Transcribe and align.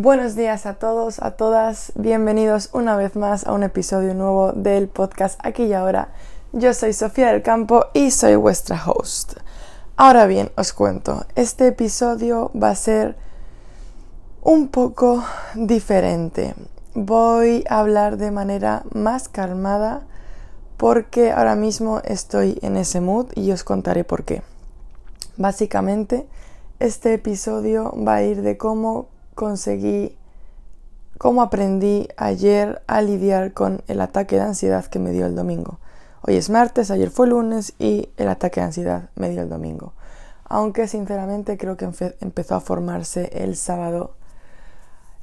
Buenos 0.00 0.36
días 0.36 0.64
a 0.64 0.74
todos, 0.74 1.20
a 1.20 1.32
todas, 1.32 1.90
bienvenidos 1.96 2.70
una 2.72 2.96
vez 2.96 3.16
más 3.16 3.44
a 3.44 3.52
un 3.52 3.64
episodio 3.64 4.14
nuevo 4.14 4.52
del 4.52 4.86
podcast 4.86 5.40
Aquí 5.42 5.64
y 5.64 5.72
Ahora. 5.72 6.10
Yo 6.52 6.72
soy 6.72 6.92
Sofía 6.92 7.32
del 7.32 7.42
Campo 7.42 7.86
y 7.94 8.12
soy 8.12 8.36
vuestra 8.36 8.80
host. 8.86 9.32
Ahora 9.96 10.26
bien, 10.26 10.52
os 10.56 10.72
cuento, 10.72 11.26
este 11.34 11.66
episodio 11.66 12.52
va 12.54 12.70
a 12.70 12.76
ser 12.76 13.16
un 14.40 14.68
poco 14.68 15.24
diferente. 15.56 16.54
Voy 16.94 17.64
a 17.68 17.80
hablar 17.80 18.18
de 18.18 18.30
manera 18.30 18.84
más 18.94 19.28
calmada 19.28 20.02
porque 20.76 21.32
ahora 21.32 21.56
mismo 21.56 22.02
estoy 22.04 22.60
en 22.62 22.76
ese 22.76 23.00
mood 23.00 23.32
y 23.34 23.50
os 23.50 23.64
contaré 23.64 24.04
por 24.04 24.22
qué. 24.22 24.44
Básicamente, 25.36 26.28
este 26.78 27.14
episodio 27.14 27.92
va 27.96 28.14
a 28.14 28.22
ir 28.22 28.42
de 28.42 28.56
cómo 28.56 29.08
conseguí, 29.38 30.18
cómo 31.16 31.42
aprendí 31.42 32.08
ayer 32.16 32.82
a 32.88 33.00
lidiar 33.02 33.52
con 33.52 33.82
el 33.86 34.00
ataque 34.00 34.34
de 34.34 34.42
ansiedad 34.42 34.84
que 34.86 34.98
me 34.98 35.12
dio 35.12 35.26
el 35.26 35.36
domingo. 35.36 35.78
Hoy 36.22 36.34
es 36.34 36.50
martes, 36.50 36.90
ayer 36.90 37.08
fue 37.08 37.28
lunes 37.28 37.72
y 37.78 38.08
el 38.16 38.30
ataque 38.30 38.58
de 38.58 38.66
ansiedad 38.66 39.10
me 39.14 39.30
dio 39.30 39.42
el 39.42 39.48
domingo. 39.48 39.92
Aunque 40.42 40.88
sinceramente 40.88 41.56
creo 41.56 41.76
que 41.76 41.88
empezó 42.20 42.56
a 42.56 42.60
formarse 42.60 43.30
el 43.32 43.54
sábado, 43.54 44.14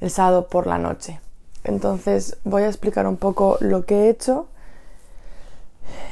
el 0.00 0.10
sábado 0.10 0.48
por 0.48 0.66
la 0.66 0.78
noche. 0.78 1.20
Entonces 1.62 2.38
voy 2.42 2.62
a 2.62 2.68
explicar 2.68 3.06
un 3.06 3.18
poco 3.18 3.58
lo 3.60 3.84
que 3.84 4.06
he 4.06 4.08
hecho 4.08 4.46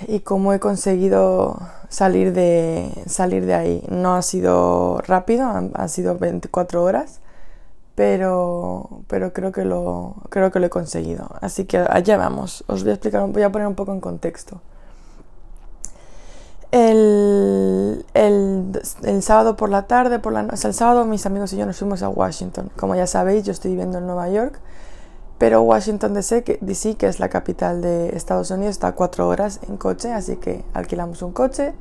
y 0.09 0.21
cómo 0.21 0.53
he 0.53 0.61
conseguido 0.61 1.59
salir 1.89 2.35
de, 2.35 2.93
salir 3.07 3.47
de 3.47 3.55
ahí. 3.55 3.87
No 3.89 4.15
ha 4.15 4.21
sido 4.21 4.99
rápido, 5.07 5.47
han, 5.47 5.71
han 5.73 5.89
sido 5.89 6.19
24 6.19 6.83
horas, 6.83 7.21
pero, 7.95 9.03
pero 9.07 9.33
creo, 9.33 9.53
que 9.53 9.65
lo, 9.65 10.17
creo 10.29 10.51
que 10.51 10.59
lo 10.59 10.67
he 10.67 10.71
conseguido. 10.71 11.29
Así 11.41 11.65
que 11.65 11.79
allá 11.79 12.17
vamos. 12.17 12.65
Os 12.67 12.83
voy 12.83 12.91
a 12.91 12.95
explicar, 12.95 13.27
voy 13.29 13.43
a 13.43 13.53
poner 13.53 13.69
un 13.69 13.75
poco 13.75 13.93
en 13.93 14.01
contexto. 14.01 14.61
El, 16.73 18.05
el, 18.15 18.83
el 19.05 19.23
sábado 19.23 19.55
por 19.57 19.71
la 19.71 19.87
tarde, 19.87 20.19
por 20.19 20.33
la, 20.33 20.57
sea, 20.57 20.69
el 20.69 20.75
sábado 20.75 21.05
mis 21.05 21.25
amigos 21.25 21.53
y 21.53 21.57
yo 21.57 21.67
nos 21.67 21.79
fuimos 21.79 22.03
a 22.03 22.09
Washington. 22.09 22.71
Como 22.77 22.97
ya 22.97 23.07
sabéis, 23.07 23.45
yo 23.45 23.53
estoy 23.53 23.71
viviendo 23.71 23.99
en 23.99 24.07
Nueva 24.07 24.29
York, 24.29 24.59
pero 25.39 25.63
Washington 25.63 26.15
DC 26.15 26.43
que, 26.43 26.59
DC, 26.61 26.97
que 26.97 27.07
es 27.07 27.21
la 27.21 27.29
capital 27.29 27.81
de 27.81 28.17
Estados 28.17 28.51
Unidos, 28.51 28.73
está 28.73 28.91
cuatro 28.93 29.29
horas 29.29 29.61
en 29.69 29.77
coche, 29.77 30.13
así 30.13 30.35
que 30.37 30.65
alquilamos 30.75 31.23
un 31.23 31.31
coche, 31.31 31.75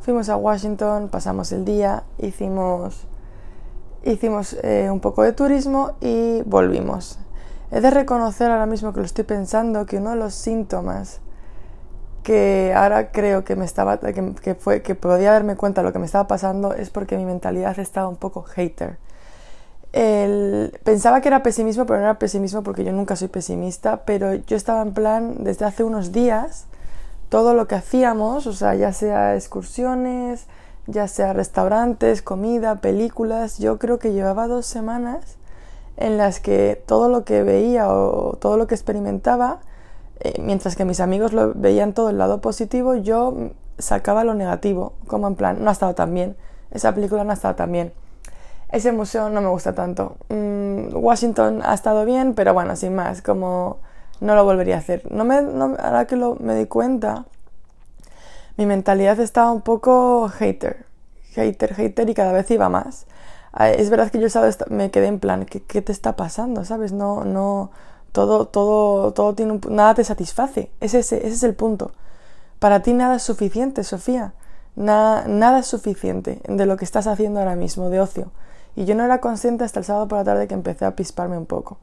fuimos 0.00 0.28
a 0.28 0.36
Washington, 0.36 1.10
pasamos 1.10 1.52
el 1.52 1.64
día, 1.64 2.02
hicimos 2.18 3.06
hicimos 4.04 4.56
eh, 4.62 4.88
un 4.90 5.00
poco 5.00 5.22
de 5.22 5.32
turismo 5.32 5.92
y 6.00 6.42
volvimos. 6.42 7.18
He 7.70 7.80
de 7.80 7.90
reconocer 7.90 8.50
ahora 8.50 8.66
mismo 8.66 8.92
que 8.92 9.00
lo 9.00 9.06
estoy 9.06 9.24
pensando 9.24 9.86
que 9.86 9.98
uno 9.98 10.10
de 10.10 10.16
los 10.16 10.34
síntomas 10.34 11.20
que 12.22 12.72
ahora 12.76 13.12
creo 13.12 13.44
que 13.44 13.56
me 13.56 13.64
estaba 13.64 13.98
que, 13.98 14.54
fue 14.54 14.82
que 14.82 14.94
podía 14.94 15.32
darme 15.32 15.56
cuenta 15.56 15.80
de 15.80 15.86
lo 15.86 15.92
que 15.92 15.98
me 15.98 16.06
estaba 16.06 16.26
pasando 16.26 16.74
es 16.74 16.90
porque 16.90 17.16
mi 17.16 17.24
mentalidad 17.24 17.78
estaba 17.78 18.08
un 18.08 18.16
poco 18.16 18.42
hater. 18.42 18.98
pensaba 20.84 21.20
que 21.20 21.28
era 21.28 21.42
pesimismo, 21.42 21.86
pero 21.86 22.00
no 22.00 22.04
era 22.04 22.18
pesimismo 22.18 22.62
porque 22.62 22.84
yo 22.84 22.92
nunca 22.92 23.16
soy 23.16 23.28
pesimista, 23.28 24.04
pero 24.04 24.34
yo 24.34 24.56
estaba 24.56 24.82
en 24.82 24.92
plan 24.92 25.44
desde 25.44 25.64
hace 25.64 25.84
unos 25.84 26.12
días 26.12 26.66
todo 27.28 27.54
lo 27.54 27.68
que 27.68 27.76
hacíamos, 27.76 28.46
o 28.46 28.52
sea, 28.52 28.74
ya 28.74 28.92
sea 28.92 29.36
excursiones, 29.36 30.46
ya 30.90 31.08
sea 31.08 31.32
restaurantes, 31.32 32.22
comida, 32.22 32.76
películas. 32.76 33.58
Yo 33.58 33.78
creo 33.78 33.98
que 33.98 34.12
llevaba 34.12 34.46
dos 34.46 34.66
semanas 34.66 35.36
en 35.96 36.16
las 36.16 36.40
que 36.40 36.82
todo 36.86 37.08
lo 37.08 37.24
que 37.24 37.42
veía 37.42 37.88
o 37.88 38.36
todo 38.40 38.56
lo 38.56 38.66
que 38.66 38.74
experimentaba, 38.74 39.60
eh, 40.20 40.34
mientras 40.40 40.76
que 40.76 40.84
mis 40.84 41.00
amigos 41.00 41.32
lo 41.32 41.52
veían 41.54 41.92
todo 41.92 42.10
el 42.10 42.18
lado 42.18 42.40
positivo, 42.40 42.94
yo 42.94 43.50
sacaba 43.78 44.24
lo 44.24 44.34
negativo, 44.34 44.94
como 45.06 45.28
en 45.28 45.34
plan, 45.36 45.62
no 45.62 45.70
ha 45.70 45.72
estado 45.72 45.94
tan 45.94 46.12
bien, 46.14 46.36
esa 46.70 46.94
película 46.94 47.24
no 47.24 47.30
ha 47.30 47.34
estado 47.34 47.54
tan 47.54 47.72
bien, 47.72 47.92
ese 48.70 48.92
museo 48.92 49.30
no 49.30 49.40
me 49.40 49.48
gusta 49.48 49.74
tanto, 49.74 50.16
mm, 50.28 50.94
Washington 50.94 51.60
ha 51.64 51.74
estado 51.74 52.04
bien, 52.04 52.34
pero 52.34 52.54
bueno, 52.54 52.76
sin 52.76 52.94
más, 52.94 53.20
como 53.20 53.78
no 54.20 54.34
lo 54.34 54.44
volvería 54.44 54.76
a 54.76 54.78
hacer. 54.78 55.10
No 55.10 55.24
me, 55.24 55.36
ahora 55.36 56.06
que 56.06 56.16
lo, 56.16 56.36
me 56.36 56.54
di 56.54 56.66
cuenta, 56.66 57.24
mi 58.60 58.66
mentalidad 58.66 59.18
estaba 59.20 59.50
un 59.52 59.62
poco 59.62 60.28
hater, 60.28 60.84
hater, 61.32 61.72
hater 61.74 62.10
y 62.10 62.12
cada 62.12 62.32
vez 62.32 62.50
iba 62.50 62.68
más. 62.68 63.06
Ah, 63.54 63.70
es 63.70 63.88
verdad 63.88 64.10
que 64.10 64.20
yo 64.20 64.28
¿sabes? 64.28 64.58
me 64.68 64.90
quedé 64.90 65.06
en 65.06 65.18
plan, 65.18 65.46
¿qué, 65.46 65.62
¿qué, 65.62 65.80
te 65.80 65.92
está 65.92 66.14
pasando? 66.14 66.66
¿Sabes? 66.66 66.92
No, 66.92 67.24
no, 67.24 67.70
todo, 68.12 68.48
todo, 68.48 69.14
todo 69.14 69.34
tiene 69.34 69.52
un, 69.52 69.62
nada 69.70 69.94
te 69.94 70.04
satisface. 70.04 70.70
Ese, 70.80 70.98
ese, 70.98 71.16
ese 71.26 71.36
es 71.36 71.42
el 71.42 71.54
punto. 71.54 71.92
Para 72.58 72.82
ti 72.82 72.92
nada 72.92 73.16
es 73.16 73.22
suficiente, 73.22 73.82
Sofía. 73.82 74.34
Nada, 74.76 75.24
nada 75.26 75.60
es 75.60 75.66
suficiente 75.66 76.42
de 76.46 76.66
lo 76.66 76.76
que 76.76 76.84
estás 76.84 77.06
haciendo 77.06 77.40
ahora 77.40 77.56
mismo, 77.56 77.88
de 77.88 77.98
ocio. 77.98 78.30
Y 78.76 78.84
yo 78.84 78.94
no 78.94 79.04
era 79.04 79.22
consciente 79.22 79.64
hasta 79.64 79.80
el 79.80 79.86
sábado 79.86 80.06
por 80.06 80.18
la 80.18 80.24
tarde 80.24 80.48
que 80.48 80.54
empecé 80.54 80.84
a 80.84 80.94
pisparme 80.94 81.38
un 81.38 81.46
poco. 81.46 81.78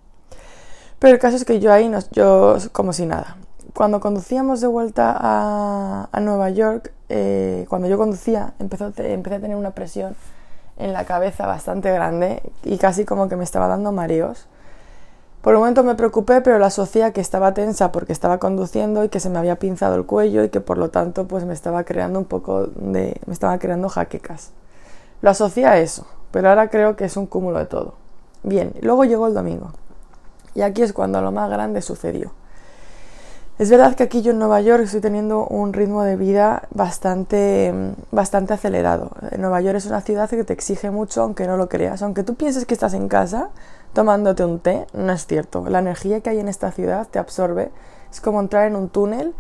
Pero 1.00 1.16
el 1.16 1.20
caso 1.20 1.38
es 1.38 1.44
que 1.44 1.60
yo 1.60 1.74
ahí, 1.74 1.90
no, 1.90 1.98
yo 2.12 2.58
como 2.72 2.94
si 2.94 3.08
nada 3.08 3.38
cuando 3.74 4.00
conducíamos 4.00 4.62
de 4.62 4.68
vuelta 4.68 5.16
a, 5.20 6.20
Nueva 6.20 6.50
York, 6.50 6.92
eh, 7.10 7.66
cuando 7.70 7.88
yo 7.88 7.98
conducía, 7.98 8.54
empecé 8.60 8.84
a 8.86 8.92
tener 8.92 9.56
una 9.56 9.72
presión 9.72 10.16
en 10.78 10.94
la 10.94 11.06
cabeza 11.06 11.48
bastante 11.48 11.92
grande 11.92 12.42
y 12.64 12.78
casi 12.78 13.06
como 13.06 13.30
que 13.30 13.36
me 13.36 13.44
estaba 13.44 13.68
dando 13.68 13.92
mareos. 13.92 14.48
Por 15.42 15.54
un 15.54 15.62
momento 15.62 15.84
me 15.84 15.96
preocupé, 15.96 16.42
pero 16.42 16.60
lo 16.60 16.66
asocié 16.66 17.12
que 17.14 17.22
estaba 17.22 17.54
tensa 17.54 17.92
porque 17.92 18.12
estaba 18.12 18.38
conduciendo 18.38 19.04
y 19.04 19.10
que 19.10 19.20
se 19.20 19.30
me 19.30 19.40
había 19.40 19.58
pinzado 19.58 19.96
el 19.96 20.06
cuello 20.06 20.44
y 20.44 20.50
que 20.50 20.60
por 20.60 20.78
lo 20.78 20.90
tanto 20.90 21.28
pues 21.28 21.46
me 21.46 21.54
estaba 21.54 21.84
creando 21.84 22.20
un 22.20 22.26
poco 22.26 22.68
de... 22.68 23.20
me 23.26 23.34
estaba 23.34 23.58
creando 23.58 23.88
jaquecas. 23.90 24.52
Lo 25.22 25.30
asocié 25.30 25.66
a 25.66 25.80
eso, 25.80 26.06
pero 26.32 26.50
ahora 26.50 26.70
creo 26.70 26.96
que 26.96 27.06
es 27.06 27.18
un 27.18 27.28
cúmulo 27.28 27.60
de 27.60 27.66
todo. 27.66 27.94
Bien, 28.44 28.74
luego 28.82 29.06
llegó 29.06 29.28
el 29.28 29.34
domingo. 29.34 29.72
Y 30.54 30.62
aquí 30.62 30.82
es 30.82 30.92
cuando 30.92 31.22
lo 31.22 31.32
más 31.32 31.50
grande 31.50 31.82
sucedió. 31.82 32.32
Es 33.60 33.72
verdad 33.72 33.96
que 33.96 34.04
aquí 34.04 34.22
yo 34.22 34.34
en 34.34 34.38
Nueva 34.38 34.62
York 34.62 34.84
estoy 34.84 35.02
teniendo 35.02 35.48
un 35.48 35.74
ritmo 35.74 36.04
de 36.04 36.16
vida 36.16 36.68
bastante, 36.70 37.74
bastante 38.12 38.54
acelerado. 38.54 39.10
Nueva 39.36 39.62
York 39.62 39.78
es 39.78 39.88
una 39.88 40.02
ciudad 40.02 40.30
que 40.30 40.44
te 40.44 40.54
exige 40.54 40.92
mucho, 40.92 41.24
aunque 41.24 41.48
no 41.48 41.58
lo 41.58 41.68
creas. 41.68 42.04
Aunque 42.04 42.22
tú 42.22 42.36
pienses 42.36 42.68
que 42.68 42.76
estás 42.76 42.94
en 42.94 43.08
casa 43.08 43.50
tomándote 43.94 44.46
un 44.46 44.60
té, 44.60 44.86
no 44.94 45.12
es 45.12 45.26
cierto. 45.26 45.66
La 45.68 45.80
energía 45.80 46.22
que 46.22 46.30
hay 46.30 46.40
en 46.40 46.50
esta 46.50 46.72
ciudad 46.72 47.08
te 47.10 47.18
absorbe. 47.18 47.72
Es 48.12 48.22
como 48.22 48.42
entrar 48.42 48.68
en 48.68 48.76
un 48.76 48.90
túnel 48.90 49.34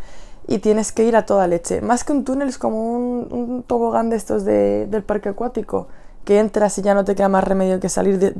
y 0.47 0.59
tienes 0.59 0.91
que 0.91 1.03
ir 1.03 1.15
a 1.15 1.27
toda 1.27 1.45
leche. 1.45 1.81
Más 1.81 2.03
que 2.03 2.13
un 2.13 2.23
túnel 2.23 2.47
es 2.47 2.57
como 2.57 2.93
un, 2.93 3.63
tobogán 3.67 4.09
de 4.09 4.15
estos 4.15 4.45
del 4.45 5.03
parque 5.03 5.29
acuático, 5.29 5.89
que 6.25 6.39
entras 6.39 6.75
y 6.79 6.81
ya 6.81 6.95
no 6.95 7.05
te 7.05 7.13
queda 7.13 7.29
más 7.29 7.43
remedio 7.43 7.79
que 7.79 7.87
salir 7.87 8.33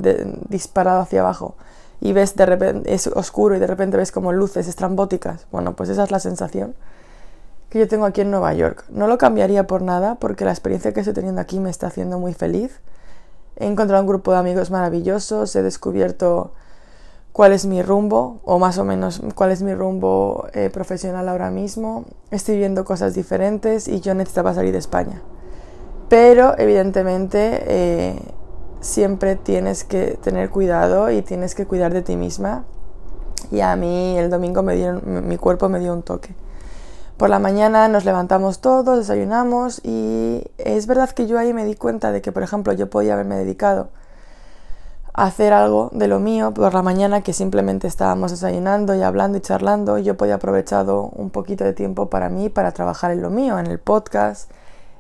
disparado 0.49 1.01
hacia 1.01 1.19
abajo 1.19 1.53
y 1.99 2.13
ves 2.13 2.35
de 2.35 2.45
repente, 2.45 2.93
es 2.93 3.07
oscuro 3.07 3.55
y 3.55 3.59
de 3.59 3.67
repente 3.67 3.97
ves 3.97 4.11
como 4.11 4.31
luces 4.31 4.67
estrambóticas. 4.67 5.47
Bueno, 5.51 5.75
pues 5.75 5.89
esa 5.89 6.03
es 6.03 6.11
la 6.11 6.19
sensación 6.19 6.75
que 7.69 7.79
yo 7.79 7.87
tengo 7.87 8.05
aquí 8.05 8.21
en 8.21 8.31
Nueva 8.31 8.53
York. 8.53 8.85
No 8.89 9.07
lo 9.07 9.17
cambiaría 9.17 9.67
por 9.67 9.81
nada 9.81 10.15
porque 10.15 10.45
la 10.45 10.51
experiencia 10.51 10.93
que 10.93 11.01
estoy 11.01 11.13
teniendo 11.13 11.41
aquí 11.41 11.59
me 11.59 11.69
está 11.69 11.87
haciendo 11.87 12.19
muy 12.19 12.33
feliz. 12.33 12.79
He 13.57 13.65
encontrado 13.65 14.01
un 14.03 14.07
grupo 14.07 14.31
de 14.31 14.37
amigos 14.37 14.69
maravillosos, 14.71 15.55
he 15.55 15.63
descubierto 15.63 16.51
cuál 17.33 17.51
es 17.53 17.65
mi 17.65 17.81
rumbo, 17.81 18.39
o 18.45 18.59
más 18.59 18.77
o 18.77 18.83
menos 18.83 19.21
cuál 19.35 19.51
es 19.51 19.61
mi 19.61 19.73
rumbo 19.73 20.47
eh, 20.53 20.69
profesional 20.71 21.27
ahora 21.27 21.49
mismo. 21.49 22.05
Estoy 22.31 22.57
viendo 22.57 22.85
cosas 22.85 23.15
diferentes 23.15 23.87
y 23.87 23.99
yo 23.99 24.13
necesitaba 24.13 24.53
salir 24.53 24.71
de 24.71 24.79
España. 24.79 25.21
Pero 26.09 26.57
evidentemente 26.57 27.63
eh, 27.67 28.19
siempre 28.87 29.35
tienes 29.35 29.83
que 29.83 30.17
tener 30.21 30.49
cuidado 30.49 31.11
y 31.11 31.21
tienes 31.21 31.55
que 31.55 31.65
cuidar 31.65 31.93
de 31.93 32.01
ti 32.01 32.15
misma. 32.15 32.63
Y 33.51 33.59
a 33.59 33.75
mí 33.75 34.17
el 34.17 34.29
domingo 34.29 34.63
me 34.63 34.75
dieron, 34.75 35.27
mi 35.27 35.37
cuerpo 35.37 35.69
me 35.69 35.79
dio 35.79 35.93
un 35.93 36.03
toque. 36.03 36.33
Por 37.17 37.29
la 37.29 37.39
mañana 37.39 37.87
nos 37.87 38.05
levantamos 38.05 38.59
todos, 38.59 38.97
desayunamos 38.99 39.81
y 39.83 40.43
es 40.57 40.87
verdad 40.87 41.09
que 41.09 41.27
yo 41.27 41.37
ahí 41.37 41.53
me 41.53 41.65
di 41.65 41.75
cuenta 41.75 42.11
de 42.11 42.21
que, 42.21 42.31
por 42.31 42.43
ejemplo, 42.43 42.73
yo 42.73 42.89
podía 42.89 43.13
haberme 43.13 43.35
dedicado 43.35 43.89
a 45.13 45.25
hacer 45.25 45.51
algo 45.51 45.89
de 45.93 46.07
lo 46.07 46.19
mío 46.19 46.53
por 46.53 46.73
la 46.73 46.83
mañana 46.83 47.21
que 47.21 47.33
simplemente 47.33 47.87
estábamos 47.87 48.31
desayunando 48.31 48.95
y 48.95 49.01
hablando 49.01 49.37
y 49.37 49.41
charlando. 49.41 49.97
Yo 49.97 50.15
podía 50.15 50.35
aprovechado 50.35 51.09
un 51.13 51.29
poquito 51.29 51.63
de 51.63 51.73
tiempo 51.73 52.09
para 52.09 52.29
mí, 52.29 52.49
para 52.49 52.71
trabajar 52.71 53.11
en 53.11 53.21
lo 53.21 53.31
mío, 53.31 53.59
en 53.59 53.67
el 53.67 53.79
podcast, 53.79 54.49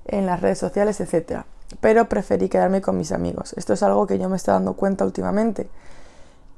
en 0.05 0.25
las 0.25 0.41
redes 0.41 0.57
sociales, 0.57 0.99
etcétera 0.99 1.45
pero 1.79 2.09
preferí 2.09 2.49
quedarme 2.49 2.81
con 2.81 2.97
mis 2.97 3.11
amigos. 3.11 3.53
Esto 3.57 3.73
es 3.73 3.83
algo 3.83 4.07
que 4.07 4.19
yo 4.19 4.29
me 4.29 4.37
estoy 4.37 4.53
dando 4.53 4.73
cuenta 4.73 5.05
últimamente, 5.05 5.69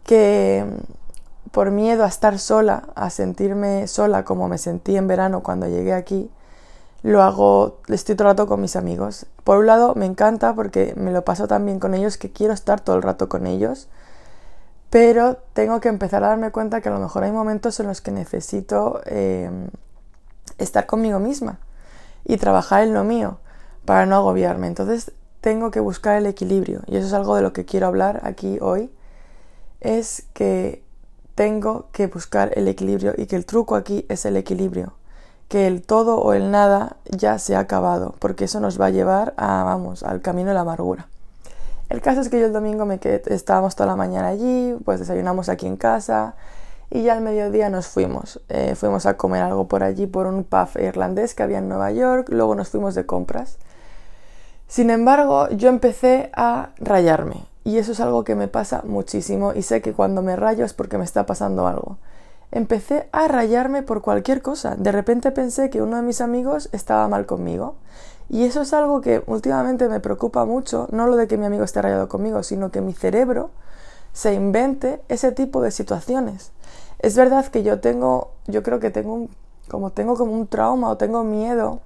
que 0.03 0.65
mm, 0.65 1.49
por 1.51 1.71
miedo 1.71 2.03
a 2.03 2.07
estar 2.07 2.39
sola, 2.39 2.89
a 2.95 3.09
sentirme 3.09 3.87
sola 3.87 4.23
como 4.23 4.47
me 4.47 4.57
sentí 4.57 4.95
en 4.95 5.07
verano 5.07 5.41
cuando 5.41 5.67
llegué 5.67 5.93
aquí, 5.93 6.29
lo 7.01 7.23
hago, 7.23 7.77
estoy 7.87 8.15
todo 8.15 8.27
el 8.27 8.33
rato 8.33 8.47
con 8.47 8.61
mis 8.61 8.75
amigos. 8.75 9.25
Por 9.43 9.59
un 9.59 9.67
lado 9.67 9.95
me 9.95 10.05
encanta 10.05 10.53
porque 10.53 10.93
me 10.97 11.11
lo 11.11 11.23
paso 11.23 11.47
tan 11.47 11.65
bien 11.65 11.79
con 11.79 11.93
ellos 11.93 12.17
que 12.17 12.31
quiero 12.31 12.53
estar 12.53 12.81
todo 12.81 12.95
el 12.97 13.01
rato 13.01 13.29
con 13.29 13.47
ellos, 13.47 13.87
pero 14.89 15.37
tengo 15.53 15.79
que 15.79 15.89
empezar 15.89 16.23
a 16.23 16.29
darme 16.29 16.51
cuenta 16.51 16.81
que 16.81 16.89
a 16.89 16.91
lo 16.91 16.99
mejor 16.99 17.23
hay 17.23 17.31
momentos 17.31 17.79
en 17.79 17.87
los 17.87 18.01
que 18.01 18.11
necesito 18.11 19.01
em, 19.05 19.69
estar 20.57 20.85
conmigo 20.85 21.19
misma 21.19 21.59
y 22.25 22.37
trabajar 22.37 22.83
en 22.83 22.93
lo 22.93 23.03
mío 23.03 23.39
para 23.89 24.05
no 24.05 24.17
agobiarme. 24.17 24.67
Entonces 24.67 25.13
tengo 25.41 25.71
que 25.71 25.79
buscar 25.79 26.15
el 26.15 26.27
equilibrio 26.27 26.81
y 26.85 26.97
eso 26.97 27.07
es 27.07 27.13
algo 27.13 27.35
de 27.35 27.41
lo 27.41 27.53
que 27.53 27.65
quiero 27.65 27.87
hablar 27.87 28.21
aquí 28.23 28.59
hoy. 28.61 28.91
Es 29.81 30.27
que 30.33 30.83
tengo 31.33 31.87
que 31.91 32.05
buscar 32.05 32.51
el 32.55 32.67
equilibrio 32.67 33.15
y 33.17 33.25
que 33.25 33.35
el 33.35 33.47
truco 33.47 33.75
aquí 33.75 34.05
es 34.07 34.25
el 34.25 34.37
equilibrio. 34.37 34.93
Que 35.47 35.65
el 35.65 35.81
todo 35.81 36.19
o 36.19 36.33
el 36.33 36.51
nada 36.51 36.97
ya 37.05 37.39
se 37.39 37.55
ha 37.55 37.61
acabado, 37.61 38.13
porque 38.19 38.45
eso 38.45 38.59
nos 38.59 38.79
va 38.79 38.85
a 38.85 38.89
llevar 38.91 39.33
a, 39.37 39.63
vamos, 39.63 40.03
al 40.03 40.21
camino 40.21 40.49
de 40.49 40.53
la 40.53 40.61
amargura. 40.61 41.07
El 41.89 41.99
caso 42.01 42.21
es 42.21 42.29
que 42.29 42.39
yo 42.39 42.45
el 42.45 42.53
domingo 42.53 42.85
me 42.85 42.99
quedé, 42.99 43.23
estábamos 43.33 43.75
toda 43.75 43.87
la 43.87 43.95
mañana 43.95 44.27
allí, 44.27 44.75
pues 44.85 44.99
desayunamos 44.99 45.49
aquí 45.49 45.65
en 45.65 45.77
casa 45.77 46.35
y 46.91 47.01
ya 47.01 47.13
al 47.13 47.21
mediodía 47.21 47.71
nos 47.71 47.87
fuimos. 47.87 48.39
Eh, 48.49 48.75
fuimos 48.75 49.07
a 49.07 49.17
comer 49.17 49.41
algo 49.41 49.67
por 49.67 49.81
allí, 49.81 50.05
por 50.05 50.27
un 50.27 50.43
pub 50.43 50.79
irlandés 50.79 51.33
que 51.33 51.41
había 51.41 51.57
en 51.57 51.67
Nueva 51.67 51.91
York, 51.91 52.27
luego 52.29 52.53
nos 52.53 52.69
fuimos 52.69 52.93
de 52.93 53.07
compras. 53.07 53.57
Sin 54.69 54.91
embargo, 54.91 55.49
yo 55.49 55.67
empecé 55.67 56.29
a 56.35 56.69
rayarme 56.77 57.47
y 57.63 57.79
eso 57.79 57.91
es 57.91 57.99
algo 57.99 58.23
que 58.23 58.35
me 58.35 58.47
pasa 58.47 58.83
muchísimo 58.85 59.51
y 59.55 59.63
sé 59.63 59.81
que 59.81 59.93
cuando 59.93 60.21
me 60.21 60.35
rayo 60.35 60.63
es 60.63 60.73
porque 60.75 60.99
me 60.99 61.05
está 61.05 61.25
pasando 61.25 61.65
algo. 61.65 61.97
Empecé 62.51 63.09
a 63.11 63.27
rayarme 63.27 63.81
por 63.81 64.03
cualquier 64.03 64.43
cosa. 64.43 64.75
De 64.75 64.91
repente 64.91 65.31
pensé 65.31 65.71
que 65.71 65.81
uno 65.81 65.95
de 65.95 66.03
mis 66.03 66.21
amigos 66.21 66.69
estaba 66.71 67.07
mal 67.07 67.25
conmigo 67.25 67.77
y 68.29 68.43
eso 68.43 68.61
es 68.61 68.71
algo 68.73 69.01
que 69.01 69.23
últimamente 69.25 69.89
me 69.89 69.99
preocupa 70.01 70.45
mucho, 70.45 70.87
no 70.91 71.07
lo 71.07 71.15
de 71.15 71.27
que 71.27 71.39
mi 71.39 71.47
amigo 71.47 71.63
esté 71.63 71.81
rayado 71.81 72.07
conmigo, 72.07 72.43
sino 72.43 72.69
que 72.69 72.81
mi 72.81 72.93
cerebro 72.93 73.49
se 74.13 74.35
invente 74.35 75.01
ese 75.09 75.31
tipo 75.31 75.63
de 75.63 75.71
situaciones. 75.71 76.51
Es 76.99 77.15
verdad 77.15 77.47
que 77.47 77.63
yo 77.63 77.79
tengo, 77.79 78.33
yo 78.45 78.61
creo 78.61 78.79
que 78.79 78.91
tengo 78.91 79.29
como 79.67 79.89
tengo 79.89 80.15
como 80.15 80.33
un 80.33 80.45
trauma 80.45 80.89
o 80.89 80.97
tengo 80.97 81.23
miedo 81.23 81.81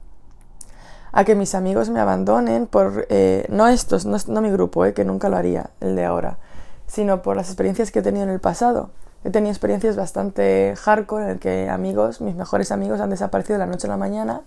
a 1.13 1.24
que 1.24 1.36
mis 1.36 1.56
amigos 1.56 1.89
me 1.89 2.00
abandonen 2.00 2.65
por, 2.65 3.06
eh, 3.10 3.45
no 3.50 3.68
estos, 3.68 4.06
no, 4.06 4.18
no 4.27 4.42
mi 4.42 4.50
grupo, 4.50 4.83
eh, 4.83 4.94
que 4.94 5.06
nunca 5.06 5.30
lo 5.30 5.38
haría, 5.38 5.69
el 5.80 5.95
de 5.95 6.04
ahora, 6.04 6.39
sino 6.88 7.21
por 7.21 7.38
las 7.38 7.48
experiencias 7.48 7.92
que 7.92 8.00
he 8.00 8.01
tenido 8.01 8.25
en 8.25 8.31
el 8.31 8.39
pasado. 8.39 8.89
He 9.24 9.30
tenido 9.30 9.51
experiencias 9.51 9.95
bastante 9.95 10.75
hardcore 10.75 11.24
en 11.24 11.30
el 11.30 11.39
que 11.39 11.69
amigos, 11.69 12.19
mis 12.19 12.36
mejores 12.36 12.71
amigos 12.71 13.00
han 13.00 13.12
desaparecido 13.12 13.54
de 13.54 13.65
la 13.65 13.71
noche 13.71 13.88
a 13.88 13.92
la 13.92 13.98
mañana 13.98 14.42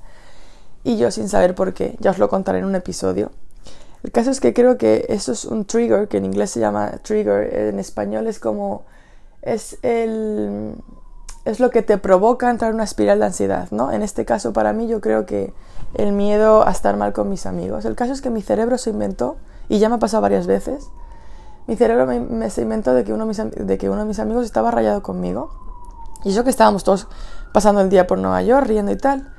y 0.85 0.99
yo 0.99 1.11
sin 1.11 1.29
saber 1.29 1.55
por 1.55 1.73
qué. 1.73 1.97
Ya 2.01 2.11
os 2.11 2.19
lo 2.19 2.29
contaré 2.29 2.59
en 2.59 2.65
un 2.67 2.75
episodio. 2.75 3.31
El 4.03 4.13
caso 4.13 4.31
es 4.31 4.41
que 4.41 4.53
creo 4.53 4.77
que 4.77 5.07
eso 5.09 5.33
es 5.33 5.45
un 5.45 5.65
trigger, 5.65 6.09
que 6.09 6.19
en 6.19 6.27
inglés 6.27 6.51
se 6.51 6.61
llama 6.61 6.93
trigger, 7.03 7.55
en 7.55 7.79
español 7.79 8.27
es 8.27 8.39
como 8.39 8.85
es 9.43 9.79
el 9.83 10.75
es 11.45 11.61
lo 11.61 11.71
que 11.71 11.83
te 11.83 11.97
provoca 11.97 12.51
entrar 12.51 12.71
en 12.71 12.75
una 12.75 12.85
espiral 12.85 13.21
de 13.21 13.27
ansiedad, 13.27 13.69
¿no? 13.71 13.93
En 13.93 14.03
este 14.03 14.25
caso 14.25 14.53
para 14.53 14.73
mí 14.73 14.89
yo 14.89 15.01
creo 15.01 15.27
que 15.27 15.55
el 15.95 16.13
miedo 16.13 16.67
a 16.67 16.71
estar 16.71 16.97
mal 16.97 17.13
con 17.13 17.29
mis 17.29 17.47
amigos. 17.47 17.85
El 17.85 17.97
caso 17.97 18.13
es 18.13 18.21
que 18.21 18.31
mi 18.31 18.43
cerebro 18.43 18.79
se 18.79 18.91
inventó 18.91 19.37
y 19.69 19.79
ya 19.79 19.89
me 19.89 19.97
ha 19.97 19.99
pasado 19.99 20.23
varias 20.23 20.47
veces. 20.47 20.91
Mi 21.67 21.77
cerebro 21.77 22.07
me, 22.07 22.51
se 22.51 22.63
inventó 22.63 22.95
de 22.95 23.05
que, 23.05 23.13
uno 23.13 23.27
de, 23.27 23.29
mis, 23.29 23.67
de 23.67 23.79
que 23.79 23.91
uno 23.91 24.01
de 24.03 24.07
mis 24.07 24.19
amigos 24.19 24.45
estaba 24.45 24.71
rayado 24.71 25.03
conmigo. 25.03 25.51
Y 26.25 26.31
eso 26.31 26.45
que 26.45 26.51
estábamos 26.51 26.85
todos 26.85 27.09
pasando 27.53 27.81
el 27.81 27.89
día 27.89 28.07
por 28.07 28.19
Nueva 28.19 28.43
York, 28.43 28.67
riendo 28.67 28.93
y 28.93 28.97
tal. 28.97 29.33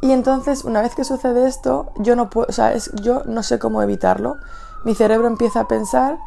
Y 0.00 0.12
entonces, 0.12 0.64
una 0.64 0.82
vez 0.82 0.94
que 0.94 1.04
sucede 1.04 1.46
esto, 1.46 1.92
yo 1.96 2.16
no 2.16 2.30
puedo, 2.30 2.46
o 2.48 2.52
sea, 2.52 2.72
es, 2.74 2.90
yo 3.02 3.22
no 3.24 3.42
sé 3.42 3.58
cómo 3.58 3.82
evitarlo. 3.82 4.36
Mi 4.84 4.94
cerebro 4.94 5.26
empieza 5.26 5.60
a 5.60 5.68
pensar, 5.68 6.18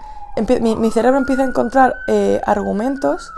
mi, 0.59 0.91
cerebro 0.91 1.17
empieza 1.17 1.43
a 1.43 1.45
encontrar 1.45 1.95
eh, 2.07 2.41
argumentos 2.45 3.31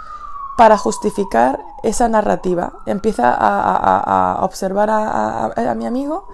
para 0.60 0.78
justificar 0.78 1.64
esa 1.84 2.10
narrativa. 2.10 2.74
Empieza 2.86 3.34
a, 3.34 4.40
observar 4.42 4.90
a, 4.92 5.74
mi 5.78 5.86
amigo 5.86 6.28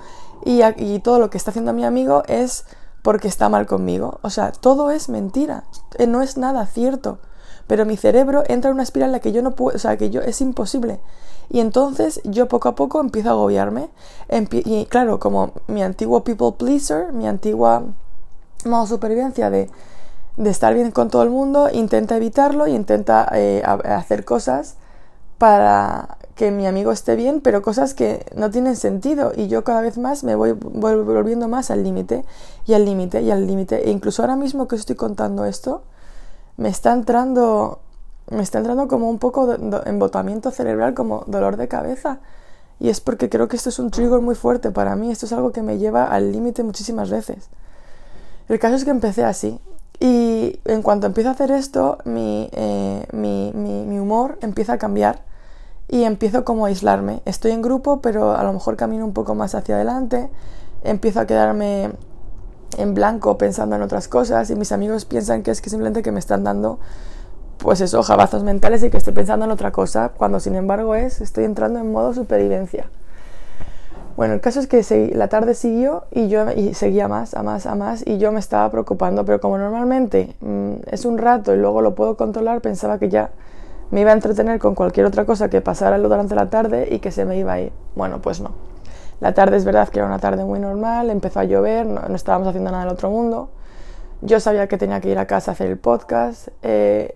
y, 0.43 0.97
todo 1.01 1.19
lo 1.19 1.29
que 1.29 1.37
está 1.37 1.51
haciendo 1.51 1.73
mi 1.73 1.85
amigo 1.85 2.23
es 2.25 2.65
porque 3.03 3.27
está 3.27 3.49
mal 3.49 3.67
conmigo. 3.67 4.17
O 4.23 4.31
sea, 4.31 4.51
todo 4.51 4.89
es 4.89 5.09
mentira, 5.09 5.65
eh, 5.99 6.07
no 6.07 6.23
es 6.23 6.37
nada 6.37 6.65
cierto. 6.65 7.19
Pero 7.67 7.85
mi 7.85 7.97
cerebro 7.97 8.43
entra 8.47 8.71
en 8.71 8.73
una 8.73 8.83
espiral 8.83 9.09
en 9.09 9.11
la 9.11 9.19
que 9.19 9.31
yo 9.31 9.43
no 9.43 9.51
puedo, 9.51 9.75
o 9.75 9.79
sea, 9.79 9.95
que 9.95 10.09
yo 10.09 10.21
es 10.21 10.41
imposible. 10.41 10.99
Y 11.47 11.59
entonces 11.59 12.19
yo 12.23 12.47
poco 12.47 12.69
a 12.69 12.73
poco 12.73 13.01
empiezo 13.01 13.29
a 13.29 13.33
agobiarme. 13.33 13.91
y 14.49 14.87
claro, 14.87 15.19
como 15.19 15.51
mi 15.67 15.83
antiguo 15.83 16.23
people 16.23 16.53
pleaser, 16.57 17.13
mi 17.13 17.27
antigua 17.27 17.83
modo 18.65 18.87
supervivencia 18.87 19.51
de, 19.51 19.69
de, 20.37 20.49
estar 20.49 20.73
bien 20.73 20.91
con 20.91 21.09
todo 21.09 21.23
el 21.23 21.29
mundo, 21.29 21.69
intenta 21.71 22.17
evitarlo 22.17 22.67
y 22.67 22.75
intenta 22.75 23.27
eh, 23.33 23.63
hacer 23.65 24.25
cosas 24.25 24.75
para 25.37 26.17
que 26.35 26.51
mi 26.51 26.67
amigo 26.67 26.91
esté 26.91 27.15
bien, 27.15 27.41
pero 27.41 27.61
cosas 27.61 27.93
que 27.93 28.25
no 28.35 28.51
tienen 28.51 28.75
sentido 28.75 29.31
y 29.35 29.47
yo 29.47 29.63
cada 29.63 29.81
vez 29.81 29.97
más 29.97 30.23
me 30.23 30.35
voy, 30.35 30.51
volviendo 30.51 31.47
más 31.47 31.71
al 31.71 31.83
límite 31.83 32.25
y 32.65 32.73
al 32.73 32.85
límite 32.85 33.21
y 33.21 33.31
al 33.31 33.47
límite. 33.47 33.87
E 33.87 33.91
incluso 33.91 34.21
ahora 34.21 34.35
mismo 34.35 34.67
que 34.67 34.75
estoy 34.75 34.95
contando 34.95 35.45
esto, 35.45 35.83
me 36.57 36.69
está 36.69 36.93
entrando 36.93 37.79
me 38.29 38.41
está 38.41 38.57
entrando 38.57 38.87
como 38.87 39.09
un 39.09 39.19
poco 39.19 39.45
de, 39.45 39.81
embotamiento 39.85 40.51
cerebral, 40.51 40.93
como 40.93 41.23
dolor 41.27 41.57
de 41.57 41.67
cabeza. 41.67 42.19
Y 42.79 42.89
es 42.89 42.99
porque 42.99 43.29
creo 43.29 43.47
que 43.47 43.55
esto 43.55 43.69
es 43.69 43.79
un 43.79 43.91
trigger 43.91 44.19
muy 44.19 44.35
fuerte 44.35 44.71
para 44.71 44.95
mí. 44.95 45.11
Esto 45.11 45.25
es 45.25 45.33
algo 45.33 45.51
que 45.51 45.61
me 45.61 45.77
lleva 45.77 46.05
al 46.05 46.31
límite 46.31 46.63
muchísimas 46.63 47.09
veces. 47.09 47.49
El 48.49 48.59
caso 48.59 48.75
es 48.75 48.83
que 48.83 48.91
empecé 48.91 49.23
así. 49.23 49.59
Y 50.05 50.59
en 50.65 50.83
cuanto 50.83 51.07
empiezo 51.07 51.29
a 51.29 51.31
hacer 51.31 51.49
esto, 51.49 51.97
mi, 52.05 52.47
eh, 52.51 53.07
mi, 53.11 53.51
mi, 53.55 53.97
humor 53.97 54.37
empieza 54.41 54.73
a 54.73 54.77
cambiar 54.77 55.23
y 55.87 56.03
empiezo 56.03 56.45
como 56.45 56.65
a 56.65 56.67
aislarme. 56.67 57.23
Estoy 57.25 57.53
en 57.53 57.63
grupo, 57.63 58.01
pero 58.01 58.37
a 58.37 58.43
lo 58.43 58.53
mejor 58.53 58.75
camino 58.75 59.03
un 59.03 59.13
poco 59.13 59.33
más 59.33 59.55
hacia 59.55 59.73
adelante. 59.73 60.29
Empiezo 60.83 61.21
a 61.21 61.25
quedarme 61.25 61.93
en 62.77 62.93
blanco 62.93 63.39
pensando 63.39 63.77
en 63.77 63.81
otras 63.81 64.07
cosas 64.07 64.47
y 64.51 64.55
mis 64.55 64.71
amigos 64.71 65.05
piensan 65.05 65.41
que 65.41 65.49
es 65.49 65.59
que 65.59 65.71
simplemente 65.71 66.03
que 66.03 66.11
me 66.11 66.19
están 66.19 66.43
dando 66.43 66.77
pues 67.57 67.81
eso, 67.81 68.03
jabazos 68.03 68.43
mentales 68.43 68.83
y 68.83 68.91
que 68.91 68.97
estoy 68.97 69.13
pensando 69.13 69.45
en 69.45 69.51
otra 69.51 69.71
cosa, 69.71 70.09
cuando 70.09 70.39
sin 70.39 70.53
embargo 70.53 70.93
es, 70.93 71.19
estoy 71.19 71.45
entrando 71.45 71.79
en 71.79 71.91
modo 71.91 72.13
supervivencia. 72.13 72.91
Bueno, 74.17 74.33
el 74.33 74.39
caso 74.39 74.61
es 74.61 74.67
que 74.67 75.11
la 75.13 75.27
tarde 75.27 75.55
siguió 75.55 76.05
y 76.11 76.29
yo 76.29 76.49
y 76.51 76.73
seguía 76.73 77.09
más, 77.09 77.33
a 77.33 77.43
más, 77.43 77.65
a 77.65 77.75
más, 77.75 78.01
y 78.07 78.17
yo 78.17 78.31
me 78.31 78.39
estaba 78.39 78.71
preocupando, 78.71 79.25
pero 79.25 79.41
como 79.41 79.57
normalmente 79.57 80.35
mm, 80.39 80.73
es 80.89 81.03
un 81.03 81.17
rato 81.17 81.53
y 81.53 81.57
luego 81.57 81.81
lo 81.81 81.95
puedo 81.95 82.15
controlar, 82.15 82.61
pensaba 82.61 82.97
que 82.97 83.09
ya 83.09 83.31
me 83.91 84.01
iba 84.01 84.11
a 84.11 84.13
entretener 84.13 84.57
con 84.59 84.73
cualquier 84.73 85.05
otra 85.05 85.25
cosa 85.25 85.49
que 85.49 85.59
pasara 85.59 85.99
durante 85.99 86.33
la 86.33 86.49
tarde 86.49 86.87
y 86.91 86.99
que 86.99 87.11
se 87.11 87.25
me 87.25 87.37
iba 87.37 87.53
a 87.53 87.61
ir. 87.61 87.73
Bueno, 87.95 88.21
pues 88.21 88.39
no. 88.39 88.51
La 89.19 89.33
tarde 89.33 89.57
es 89.57 89.65
verdad 89.65 89.89
que 89.89 89.99
era 89.99 90.07
una 90.07 90.19
tarde 90.19 90.45
muy 90.45 90.59
normal, 90.59 91.09
empezó 91.09 91.41
a 91.41 91.43
llover, 91.43 91.85
no, 91.85 92.15
estábamos 92.15 92.47
haciendo 92.47 92.71
nada 92.71 92.85
del 92.85 92.93
otro 92.93 93.09
mundo. 93.09 93.49
Yo 94.21 94.39
sabía 94.39 94.67
que 94.67 94.77
tenía 94.77 95.01
que 95.01 95.09
ir 95.09 95.19
a 95.19 95.27
casa 95.27 95.51
a 95.51 95.53
hacer 95.53 95.67
el 95.67 95.77
podcast. 95.77 96.47
Eh, 96.63 97.15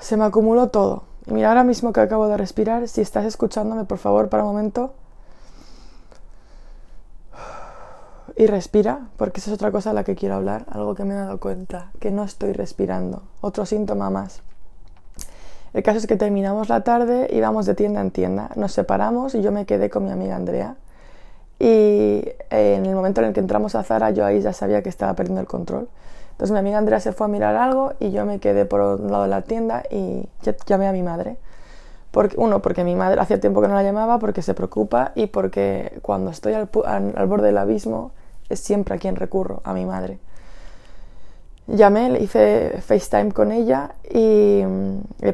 se 0.00 0.16
me 0.16 0.24
acumuló 0.24 0.68
todo. 0.68 1.04
Y 1.26 1.32
mira, 1.32 1.48
ahora 1.48 1.64
mismo 1.64 1.92
que 1.92 2.00
acabo 2.00 2.28
de 2.28 2.36
respirar, 2.36 2.86
si 2.88 3.00
estás 3.00 3.24
escuchándome, 3.24 3.84
por 3.84 3.98
favor, 3.98 4.28
para 4.28 4.44
un 4.44 4.50
momento. 4.50 4.94
Y 8.36 8.46
respira, 8.46 9.08
porque 9.16 9.40
esa 9.40 9.50
es 9.50 9.54
otra 9.54 9.70
cosa 9.70 9.90
a 9.90 9.92
la 9.94 10.04
que 10.04 10.14
quiero 10.14 10.34
hablar, 10.34 10.66
algo 10.70 10.94
que 10.94 11.04
me 11.04 11.14
he 11.14 11.16
dado 11.16 11.40
cuenta, 11.40 11.90
que 12.00 12.10
no 12.10 12.22
estoy 12.22 12.52
respirando. 12.52 13.22
Otro 13.40 13.64
síntoma 13.64 14.10
más. 14.10 14.42
El 15.72 15.82
caso 15.82 15.98
es 15.98 16.06
que 16.06 16.16
terminamos 16.16 16.68
la 16.68 16.82
tarde, 16.82 17.28
íbamos 17.32 17.66
de 17.66 17.74
tienda 17.74 18.00
en 18.00 18.10
tienda, 18.10 18.50
nos 18.54 18.72
separamos 18.72 19.34
y 19.34 19.42
yo 19.42 19.52
me 19.52 19.66
quedé 19.66 19.90
con 19.90 20.04
mi 20.04 20.10
amiga 20.10 20.36
Andrea. 20.36 20.76
Y 21.58 22.28
en 22.50 22.86
el 22.86 22.94
momento 22.94 23.22
en 23.22 23.28
el 23.28 23.32
que 23.32 23.40
entramos 23.40 23.74
a 23.74 23.82
Zara, 23.82 24.10
yo 24.10 24.24
ahí 24.24 24.40
ya 24.42 24.52
sabía 24.52 24.82
que 24.82 24.90
estaba 24.90 25.14
perdiendo 25.14 25.40
el 25.40 25.46
control. 25.46 25.88
Entonces 26.36 26.52
mi 26.52 26.58
amiga 26.58 26.76
Andrea 26.76 27.00
se 27.00 27.12
fue 27.12 27.24
a 27.24 27.28
mirar 27.30 27.56
algo 27.56 27.94
y 27.98 28.10
yo 28.10 28.26
me 28.26 28.40
quedé 28.40 28.66
por 28.66 28.82
un 28.82 29.10
lado 29.10 29.22
de 29.22 29.30
la 29.30 29.40
tienda 29.40 29.84
y 29.90 30.28
llamé 30.66 30.86
a 30.86 30.92
mi 30.92 31.02
madre. 31.02 31.38
Porque, 32.10 32.36
uno, 32.38 32.60
porque 32.60 32.84
mi 32.84 32.94
madre 32.94 33.18
hacía 33.22 33.40
tiempo 33.40 33.62
que 33.62 33.68
no 33.68 33.74
la 33.74 33.82
llamaba, 33.82 34.18
porque 34.18 34.42
se 34.42 34.52
preocupa 34.52 35.12
y 35.14 35.28
porque 35.28 35.98
cuando 36.02 36.30
estoy 36.30 36.52
al, 36.52 36.66
borde 37.26 37.46
del 37.46 37.56
abismo 37.56 38.10
es 38.50 38.60
siempre 38.60 38.94
a 38.94 38.98
quien 38.98 39.16
recurro, 39.16 39.62
a 39.64 39.72
mi 39.72 39.86
madre. 39.86 40.18
Llamé, 41.68 42.10
le 42.10 42.22
hice 42.22 42.82
FaceTime 42.82 43.32
con 43.32 43.50
ella 43.50 43.94
y, 44.10 44.62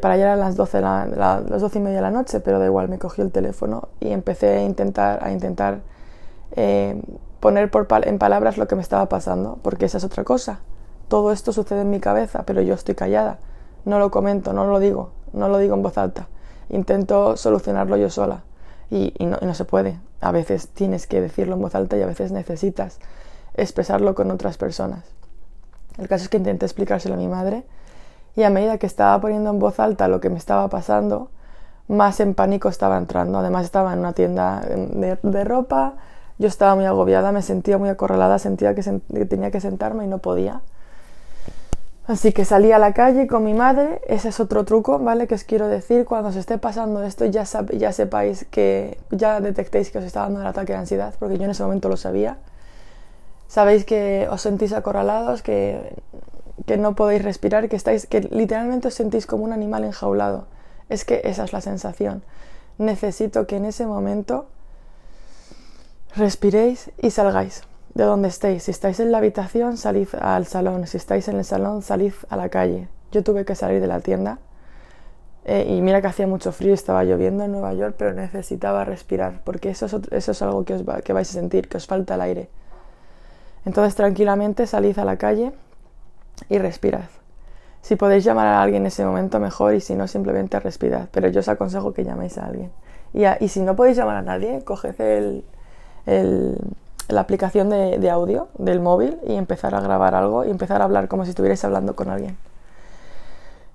para 0.00 0.14
allá 0.14 0.23
eran 0.23 0.38
las 0.38 0.54
12, 0.54 0.80
las 0.80 1.49
12 1.49 1.78
y 1.78 1.82
media 1.82 1.97
de 1.97 2.02
la 2.02 2.11
noche, 2.12 2.38
pero 2.38 2.61
da 2.61 2.66
igual, 2.66 2.88
me 2.88 3.00
cogió 3.00 3.25
el 3.25 3.32
teléfono 3.32 3.88
y 3.99 4.12
empecé 4.12 4.50
a 4.59 4.62
intentar, 4.62 5.18
a 5.21 5.32
intentar 5.32 5.80
eh, 6.52 7.02
poner 7.40 7.73
por 7.73 7.88
en 8.04 8.18
palabras 8.18 8.56
lo 8.56 8.68
que 8.68 8.76
me 8.76 8.82
estaba 8.82 9.09
pasando, 9.09 9.59
porque 9.62 9.87
esa 9.87 9.99
es 9.99 10.04
otra 10.04 10.23
cosa 10.23 10.61
todo 11.09 11.32
esto 11.32 11.52
sucede 11.52 11.82
en 11.82 11.90
mi 11.90 12.00
cabeza, 12.00 12.44
pero 12.44 12.62
yo 12.62 12.75
estoy 12.75 12.94
callada. 12.94 13.38
No 13.85 13.99
lo 13.99 14.11
comento, 14.11 14.52
no 14.52 14.66
lo 14.66 14.78
digo, 14.78 15.12
no 15.32 15.49
lo 15.49 15.59
digo 15.59 15.75
en 15.75 15.82
voz 15.82 15.99
alta. 15.99 16.28
Intento 16.68 17.37
solucionarlo 17.37 17.97
yo 17.97 18.11
sola. 18.11 18.42
Y, 18.90 19.14
no, 19.21 19.54
se 19.54 19.64
puede. 19.64 19.99
A 20.21 20.32
veces 20.32 20.68
tienes 20.68 21.06
que 21.06 21.21
decirlo 21.21 21.54
en 21.54 21.62
voz 21.62 21.75
alta 21.75 21.97
y 21.97 22.02
a 22.02 22.06
veces 22.06 22.30
necesitas 22.30 22.99
expresarlo 23.54 24.14
con 24.14 24.30
otras 24.30 24.59
personas. 24.59 25.04
El 25.99 26.09
caso 26.09 26.25
es 26.25 26.28
que 26.28 26.37
intenté 26.37 26.66
explicárselo 26.66 27.14
a 27.14 27.18
mi 27.18 27.28
madre 27.28 27.64
Y 28.35 28.44
a 28.44 28.50
medida 28.50 28.78
que 28.78 28.87
estaba 28.87 29.21
poniendo 29.21 29.50
en 29.50 29.59
voz 29.59 29.78
alta 29.78 30.09
lo 30.09 30.21
que 30.21 30.30
me 30.30 30.38
estaba 30.38 30.68
pasando, 30.68 31.30
más 31.88 32.21
en 32.21 32.35
pánico 32.35 32.68
estaba 32.68 32.97
entrando. 32.97 33.38
Además 33.38 33.64
estaba 33.64 33.92
en 33.92 34.00
una 34.00 34.12
tienda 34.12 34.61
de, 34.61 35.44
ropa, 35.44 35.94
yo 36.38 36.49
estaba 36.49 36.75
muy 36.75 36.85
agobiada, 36.85 37.32
me 37.32 37.42
sentía 37.42 37.78
muy 37.78 37.88
acorralada, 37.88 38.38
sentía 38.38 38.75
que, 38.75 38.82
tenía 39.26 39.50
que 39.50 39.61
sentarme 39.61 40.04
y 40.04 40.09
no 40.09 40.18
podía. 40.18 40.62
Así 42.06 42.32
que 42.32 42.44
salí 42.44 42.73
a 42.73 42.80
la 42.80 42.94
calle 42.94 43.28
con 43.28 43.44
mi 43.44 43.54
madre, 43.54 44.00
ese 44.09 44.30
es 44.30 44.40
otro 44.40 44.64
truco, 44.64 44.99
¿vale? 44.99 45.28
Que 45.28 45.37
os 45.37 45.44
quiero 45.44 45.68
decir, 45.68 46.04
cuando 46.04 46.30
os 46.30 46.37
esté 46.37 46.59
pasando 46.59 47.04
esto 47.04 47.26
ya, 47.26 47.44
ya 47.73 47.92
sepáis 47.92 48.44
que 48.50 48.99
ya 49.11 49.40
detectéis 49.40 49.90
que 49.90 49.99
os 49.99 50.04
está 50.04 50.23
dando 50.23 50.40
el 50.40 50.47
ataque 50.47 50.73
de 50.73 50.80
ansiedad, 50.80 51.14
porque 51.21 51.38
yo 51.38 51.44
en 51.44 51.50
ese 51.50 51.62
momento 51.62 51.88
lo 51.88 51.97
sabía. 51.97 52.38
Sabéis 53.47 53.85
que 53.85 54.26
os 54.30 54.42
sentís 54.42 54.73
acorralados, 54.73 55.42
que, 55.42 55.94
que 56.66 56.76
no 56.76 56.97
podéis 56.97 57.23
respirar, 57.23 57.68
que, 57.68 57.76
estáis, 57.76 58.06
que 58.06 58.21
literalmente 58.21 58.88
os 58.88 58.94
sentís 58.94 59.26
como 59.26 59.44
un 59.44 59.52
animal 59.52 59.85
enjaulado. 59.85 60.47
Es 60.88 61.04
que 61.04 61.21
esa 61.23 61.44
es 61.44 61.52
la 61.52 61.61
sensación. 61.61 62.25
Necesito 62.78 63.47
que 63.47 63.56
en 63.56 63.66
ese 63.66 63.87
momento 63.87 64.47
respiréis 66.16 66.90
y 67.00 67.11
salgáis 67.11 67.62
de 67.94 68.04
donde 68.04 68.28
estéis. 68.28 68.64
Si 68.64 68.70
estáis 68.70 69.00
en 69.00 69.12
la 69.12 69.18
habitación, 69.18 69.76
salid 69.76 70.08
al 70.20 70.46
salón. 70.46 70.87
Si 70.87 70.96
estáis 70.96 71.28
en 71.28 71.37
el 71.37 71.44
salón, 71.44 71.82
salid 71.82 72.12
a 72.28 72.37
la 72.37 72.49
calle. 72.49 72.88
Yo 73.11 73.22
tuve 73.22 73.44
que 73.44 73.54
salir 73.54 73.80
de 73.80 73.87
la 73.87 74.00
tienda. 74.00 74.38
Eh, 75.44 75.66
y 75.68 75.80
mira 75.80 76.00
que 76.00 76.06
hacía 76.06 76.26
mucho 76.26 76.52
frío, 76.52 76.72
estaba 76.72 77.02
lloviendo 77.04 77.44
en 77.44 77.52
Nueva 77.52 77.75
York, 77.75 77.96
pero 77.99 78.12
necesitaba 78.12 78.84
respirar, 78.84 79.40
porque 79.42 79.70
eso 79.70 79.87
es, 79.87 79.94
eso 80.12 80.30
es 80.30 80.42
algo 80.42 80.64
que, 80.64 80.75
os 80.75 80.82
que 81.02 81.12
vais 81.12 81.28
a 81.28 81.32
sentir, 81.32 81.68
que 81.68 81.78
os 81.78 81.87
falta 81.87 82.14
el 82.14 82.20
aire. 82.20 82.49
Entonces 83.64 83.94
tranquilamente 83.94 84.66
salid 84.66 84.99
a 84.99 85.04
la 85.04 85.16
calle 85.16 85.52
y 86.49 86.58
respirad. 86.58 87.08
Si 87.80 87.96
podéis 87.96 88.22
llamar 88.22 88.46
a 88.46 88.62
alguien 88.62 88.82
en 88.82 88.87
ese 88.87 89.04
momento, 89.04 89.40
mejor, 89.40 89.75
y 89.75 89.80
si 89.80 89.94
no, 89.94 90.06
simplemente 90.06 90.61
respirad. 90.61 91.08
Pero 91.11 91.28
yo 91.28 91.40
os 91.40 91.49
aconsejo 91.49 91.92
que 91.92 92.04
llaméis 92.04 92.38
a 92.38 92.46
alguien. 92.46 92.70
Y, 93.12 93.49
si 93.49 93.61
no 93.61 93.75
podéis 93.76 93.96
llamar 93.96 94.16
a 94.16 94.22
nadie, 94.22 94.62
coged 94.64 95.00
el, 95.00 95.44
la 97.09 97.21
aplicación 97.21 97.71
de, 97.71 98.11
audio 98.11 98.49
del 98.59 98.80
móvil 98.80 99.18
y 99.26 99.35
empezar 99.35 99.75
a 99.75 99.80
grabar 99.80 100.14
algo 100.14 100.44
y 100.44 100.50
empezar 100.50 100.80
a 100.80 100.85
hablar 100.85 101.09
como 101.09 101.25
si 101.25 101.30
estuvierais 101.30 101.64
hablando 101.64 101.94
con 101.94 102.11
alguien. 102.11 102.37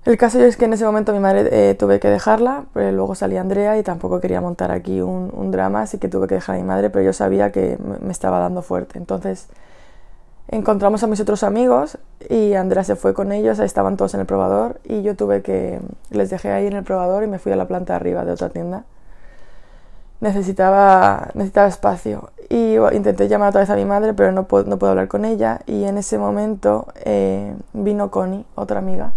El 0.06 0.18
caso 0.18 0.40
es 0.40 0.56
que 0.56 0.66
en 0.66 0.74
ese 0.74 0.86
momento 0.86 1.12
mi 1.12 1.20
madre 1.20 1.50
eh, 1.52 1.76
tuve 1.76 2.00
que 2.00 2.08
dejarla, 2.10 2.64
pero 2.74 2.92
luego 2.94 3.14
salí 3.14 3.36
Andrea 3.36 3.78
y 3.78 3.84
tampoco 3.84 4.22
quería 4.22 4.40
montar 4.40 4.72
aquí 4.72 5.02
un, 5.02 5.52
drama, 5.52 5.82
así 5.82 5.98
que 5.98 6.08
tuve 6.08 6.28
que 6.28 6.36
dejar 6.36 6.56
a 6.56 6.60
mi 6.60 6.64
madre, 6.64 6.90
pero 6.90 7.04
yo 7.04 7.12
sabía 7.12 7.52
que 7.52 7.78
me 8.02 8.12
estaba 8.12 8.40
dando 8.40 8.62
fuerte. 8.62 8.98
Entonces 8.98 9.48
encontramos 10.48 11.04
a 11.04 11.08
mis 11.08 11.20
otros 11.20 11.44
amigos 11.44 11.98
y 12.30 12.54
Andrea 12.54 12.86
se 12.86 12.96
fue 12.96 13.14
con 13.14 13.34
ellos, 13.34 13.60
ahí 13.60 13.66
estaban 13.66 13.98
todos 13.98 14.14
en 14.14 14.22
el 14.22 14.26
probador 14.26 14.80
y 14.86 15.02
yo 15.02 15.16
tuve 15.16 15.42
que, 15.42 15.82
les 16.10 16.30
dejé 16.30 16.52
ahí 16.52 16.68
en 16.68 16.74
el 16.78 16.84
probador 16.84 17.24
y 17.24 17.28
me 17.28 17.38
fui 17.38 17.52
a 17.52 17.58
la 17.58 17.68
planta 17.68 17.96
arriba 17.96 18.24
de 18.24 18.32
otra 18.32 18.48
tienda. 18.48 18.86
Necesitaba, 20.22 21.32
necesitaba 21.34 21.68
espacio 21.68 22.32
y 22.50 22.76
intenté 22.94 23.28
llamar 23.28 23.50
otra 23.50 23.62
vez 23.62 23.70
a 23.70 23.76
mi 23.76 23.86
madre 23.86 24.14
pero 24.14 24.32
no 24.32 24.48
puedo, 24.48 24.64
no 24.66 24.78
puedo 24.78 24.92
hablar 24.92 25.08
con 25.08 25.26
ella. 25.26 25.62
Y 25.66 25.84
en 25.86 25.98
ese 25.98 26.18
momento 26.18 26.88
eh, 27.04 27.56
vino 27.74 28.12
Connie, 28.12 28.46
otra 28.56 28.80
amiga. 28.80 29.14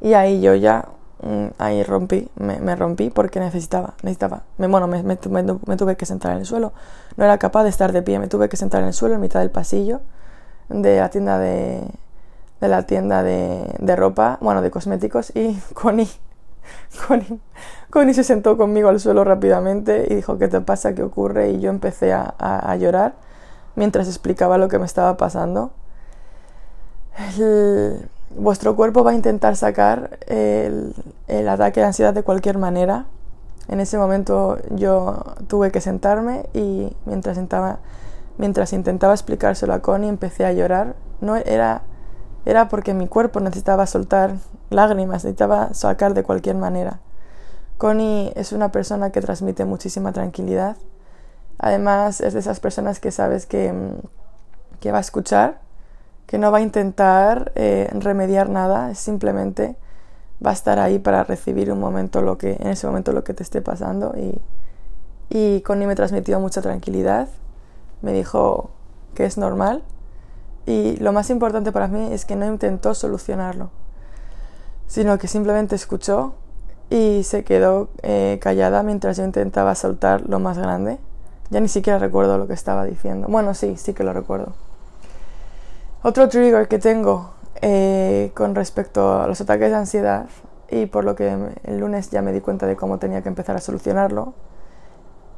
Y 0.00 0.14
ahí 0.14 0.40
yo 0.40 0.54
ya 0.54 0.86
mm, 1.22 1.46
ahí 1.58 1.82
rompí, 1.82 2.28
me, 2.36 2.74
rompí 2.74 3.10
porque 3.10 3.38
necesitaba, 3.38 3.94
necesitaba, 4.02 4.42
bueno, 4.56 4.86
me, 4.86 5.02
me, 5.02 5.16
tuve 5.16 5.96
que 5.96 6.06
sentar 6.06 6.32
en 6.32 6.38
el 6.38 6.46
suelo, 6.46 6.72
no 7.16 7.24
era 7.24 7.36
capaz 7.38 7.64
de 7.64 7.68
estar 7.68 7.92
de 7.92 8.02
pie, 8.02 8.18
me 8.18 8.28
tuve 8.28 8.48
que 8.48 8.56
sentar 8.56 8.80
en 8.80 8.88
el 8.88 8.94
suelo 8.94 9.14
en 9.14 9.20
mitad 9.20 9.40
del 9.40 9.50
pasillo 9.50 10.00
de 10.70 10.98
la 11.00 11.10
tienda 11.10 11.38
de, 11.38 11.82
de 12.60 12.68
la 12.68 12.84
tienda 12.84 13.22
de, 13.22 13.74
de 13.78 13.96
ropa, 13.96 14.38
bueno, 14.40 14.62
de 14.62 14.70
cosméticos. 14.70 15.32
Y 15.34 15.60
Connie, 15.74 16.08
Connie, 17.90 18.14
se 18.14 18.24
sentó 18.24 18.56
conmigo 18.56 18.88
al 18.88 19.00
suelo 19.00 19.24
rápidamente 19.24 20.06
y 20.08 20.14
dijo, 20.14 20.38
¿qué 20.38 20.48
te 20.48 20.60
pasa? 20.60 20.94
¿Qué 20.94 21.02
ocurre? 21.02 21.50
Y 21.50 21.60
yo 21.60 21.70
empecé 21.70 22.12
a, 22.12 22.76
llorar 22.76 23.14
mientras 23.76 24.08
explicaba 24.08 24.58
lo 24.58 24.68
que 24.68 24.78
me 24.78 24.86
estaba 24.86 25.16
pasando. 25.16 25.72
Vuestro 28.36 28.76
cuerpo 28.76 29.02
va 29.02 29.10
a 29.10 29.14
intentar 29.14 29.56
sacar 29.56 30.18
el, 30.28 30.94
ataque 31.48 31.80
de 31.80 31.86
ansiedad 31.86 32.14
de 32.14 32.22
cualquier 32.22 32.58
manera. 32.58 33.06
En 33.68 33.80
ese 33.80 33.98
momento 33.98 34.58
yo 34.70 35.34
tuve 35.48 35.72
que 35.72 35.80
sentarme 35.80 36.48
y 36.54 36.96
mientras, 37.06 37.38
mientras 38.38 38.72
intentaba 38.72 39.14
explicárselo 39.14 39.74
a 39.74 39.80
Connie 39.80 40.08
empecé 40.08 40.44
a 40.44 40.52
llorar. 40.52 40.94
No 41.20 41.36
era, 41.36 41.82
era 42.46 42.68
porque 42.68 42.94
mi 42.94 43.08
cuerpo 43.08 43.40
necesitaba 43.40 43.86
soltar 43.86 44.36
lágrimas, 44.70 45.24
necesitaba 45.24 45.74
sacar 45.74 46.14
de 46.14 46.22
cualquier 46.22 46.56
manera. 46.56 47.00
Connie 47.78 48.32
es 48.36 48.52
una 48.52 48.72
persona 48.72 49.10
que 49.10 49.20
transmite 49.20 49.64
muchísima 49.64 50.12
tranquilidad. 50.12 50.76
Además 51.58 52.20
es 52.20 52.34
de 52.34 52.40
esas 52.40 52.60
personas 52.60 53.00
que 53.00 53.10
sabes 53.10 53.46
que, 53.46 53.74
que 54.80 54.92
va 54.92 54.98
a 54.98 55.02
escuchar 55.02 55.60
que 56.30 56.38
no 56.38 56.52
va 56.52 56.58
a 56.58 56.60
intentar 56.60 57.50
eh, 57.56 57.90
remediar 57.92 58.50
nada, 58.50 58.94
simplemente 58.94 59.74
va 60.44 60.50
a 60.50 60.52
estar 60.52 60.78
ahí 60.78 61.00
para 61.00 61.24
recibir 61.24 61.72
un 61.72 61.80
momento 61.80 62.22
lo 62.22 62.38
que, 62.38 62.52
en 62.52 62.68
ese 62.68 62.86
momento 62.86 63.10
lo 63.10 63.24
que 63.24 63.34
te 63.34 63.42
esté 63.42 63.60
pasando 63.62 64.14
y, 64.16 64.40
y 65.28 65.60
Connie 65.62 65.88
me 65.88 65.96
transmitió 65.96 66.38
mucha 66.38 66.62
tranquilidad, 66.62 67.26
me 68.00 68.12
dijo 68.12 68.70
que 69.16 69.24
es 69.24 69.38
normal 69.38 69.82
y 70.66 70.98
lo 70.98 71.12
más 71.12 71.30
importante 71.30 71.72
para 71.72 71.88
mí 71.88 72.12
es 72.12 72.24
que 72.24 72.36
no 72.36 72.46
intentó 72.46 72.94
solucionarlo, 72.94 73.70
sino 74.90 75.18
que 75.18 75.28
simplemente 75.28 75.76
escuchó 75.76 76.34
y 76.90 77.22
se 77.22 77.44
quedó 77.44 77.90
eh, 78.02 78.40
callada 78.42 78.82
mientras 78.82 79.16
yo 79.16 79.24
intentaba 79.24 79.76
soltar 79.76 80.28
lo 80.28 80.40
más 80.40 80.58
grande. 80.58 80.98
Ya 81.50 81.60
ni 81.60 81.68
siquiera 81.68 82.00
recuerdo 82.00 82.38
lo 82.38 82.48
que 82.48 82.54
estaba 82.54 82.84
diciendo. 82.84 83.28
Bueno, 83.28 83.54
sí, 83.54 83.76
sí 83.76 83.94
que 83.94 84.02
lo 84.02 84.12
recuerdo. 84.12 84.52
Otro 86.02 86.28
trigger 86.28 86.66
que 86.66 86.80
tengo 86.80 87.30
eh, 87.62 88.32
con 88.34 88.56
respecto 88.56 89.20
a 89.20 89.28
los 89.28 89.40
ataques 89.40 89.70
de 89.70 89.76
ansiedad 89.76 90.26
y 90.68 90.86
por 90.86 91.04
lo 91.04 91.14
que 91.14 91.36
el 91.62 91.78
lunes 91.78 92.10
ya 92.10 92.20
me 92.20 92.32
di 92.32 92.40
cuenta 92.40 92.66
de 92.66 92.74
cómo 92.74 92.98
tenía 92.98 93.22
que 93.22 93.28
empezar 93.28 93.54
a 93.54 93.60
solucionarlo 93.60 94.34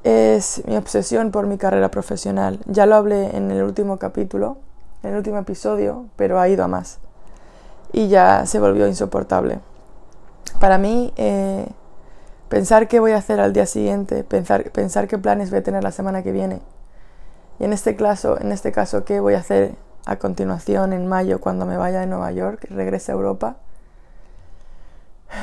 es 0.02 0.62
mi 0.66 0.78
obsesión 0.78 1.30
por 1.30 1.47
mi 1.47 1.59
carrera 1.59 1.90
profesional. 1.90 2.59
Ya 2.64 2.87
lo 2.87 2.94
hablé 2.94 3.37
en 3.37 3.50
el 3.50 3.62
último 3.62 3.99
capítulo, 3.99 4.56
en 5.02 5.11
el 5.11 5.18
último 5.18 5.37
episodio, 5.37 6.06
pero 6.16 6.40
ha 6.40 6.49
ido 6.49 6.64
a 6.64 6.68
más 6.68 7.01
y 7.92 8.08
ya 8.08 8.46
se 8.46 8.58
volvió 8.58 8.87
insoportable. 8.87 9.61
Para 10.61 10.78
mí, 10.78 11.12
eh, 11.16 11.66
pensar 12.49 12.88
qué 12.88 13.00
voy 13.00 13.12
a 13.12 13.18
hacer 13.18 13.40
al 13.40 13.52
día 13.52 13.66
siguiente, 13.66 14.25
pensar, 14.25 14.70
pensar 14.70 15.08
qué 15.08 15.18
planes 15.18 15.50
voy 15.50 15.61
a 15.61 15.62
tener 15.62 15.82
la 15.82 15.92
semana 15.92 16.22
que 16.22 16.32
viene 16.32 16.61
y 17.58 17.64
en 17.64 17.72
este 17.72 17.94
caso, 17.96 18.40
en 18.40 18.52
este 18.52 18.72
caso 18.72 19.04
qué 19.04 19.20
voy 19.20 19.34
a 19.34 19.38
hacer 19.38 19.75
a 20.04 20.16
continuación 20.16 20.92
en 20.92 21.06
mayo 21.06 21.40
cuando 21.40 21.64
me 21.64 21.76
vaya 21.76 22.00
de 22.00 22.06
Nueva 22.06 22.32
York 22.32 22.66
regrese 22.70 23.12
a 23.12 23.14
Europa, 23.14 23.56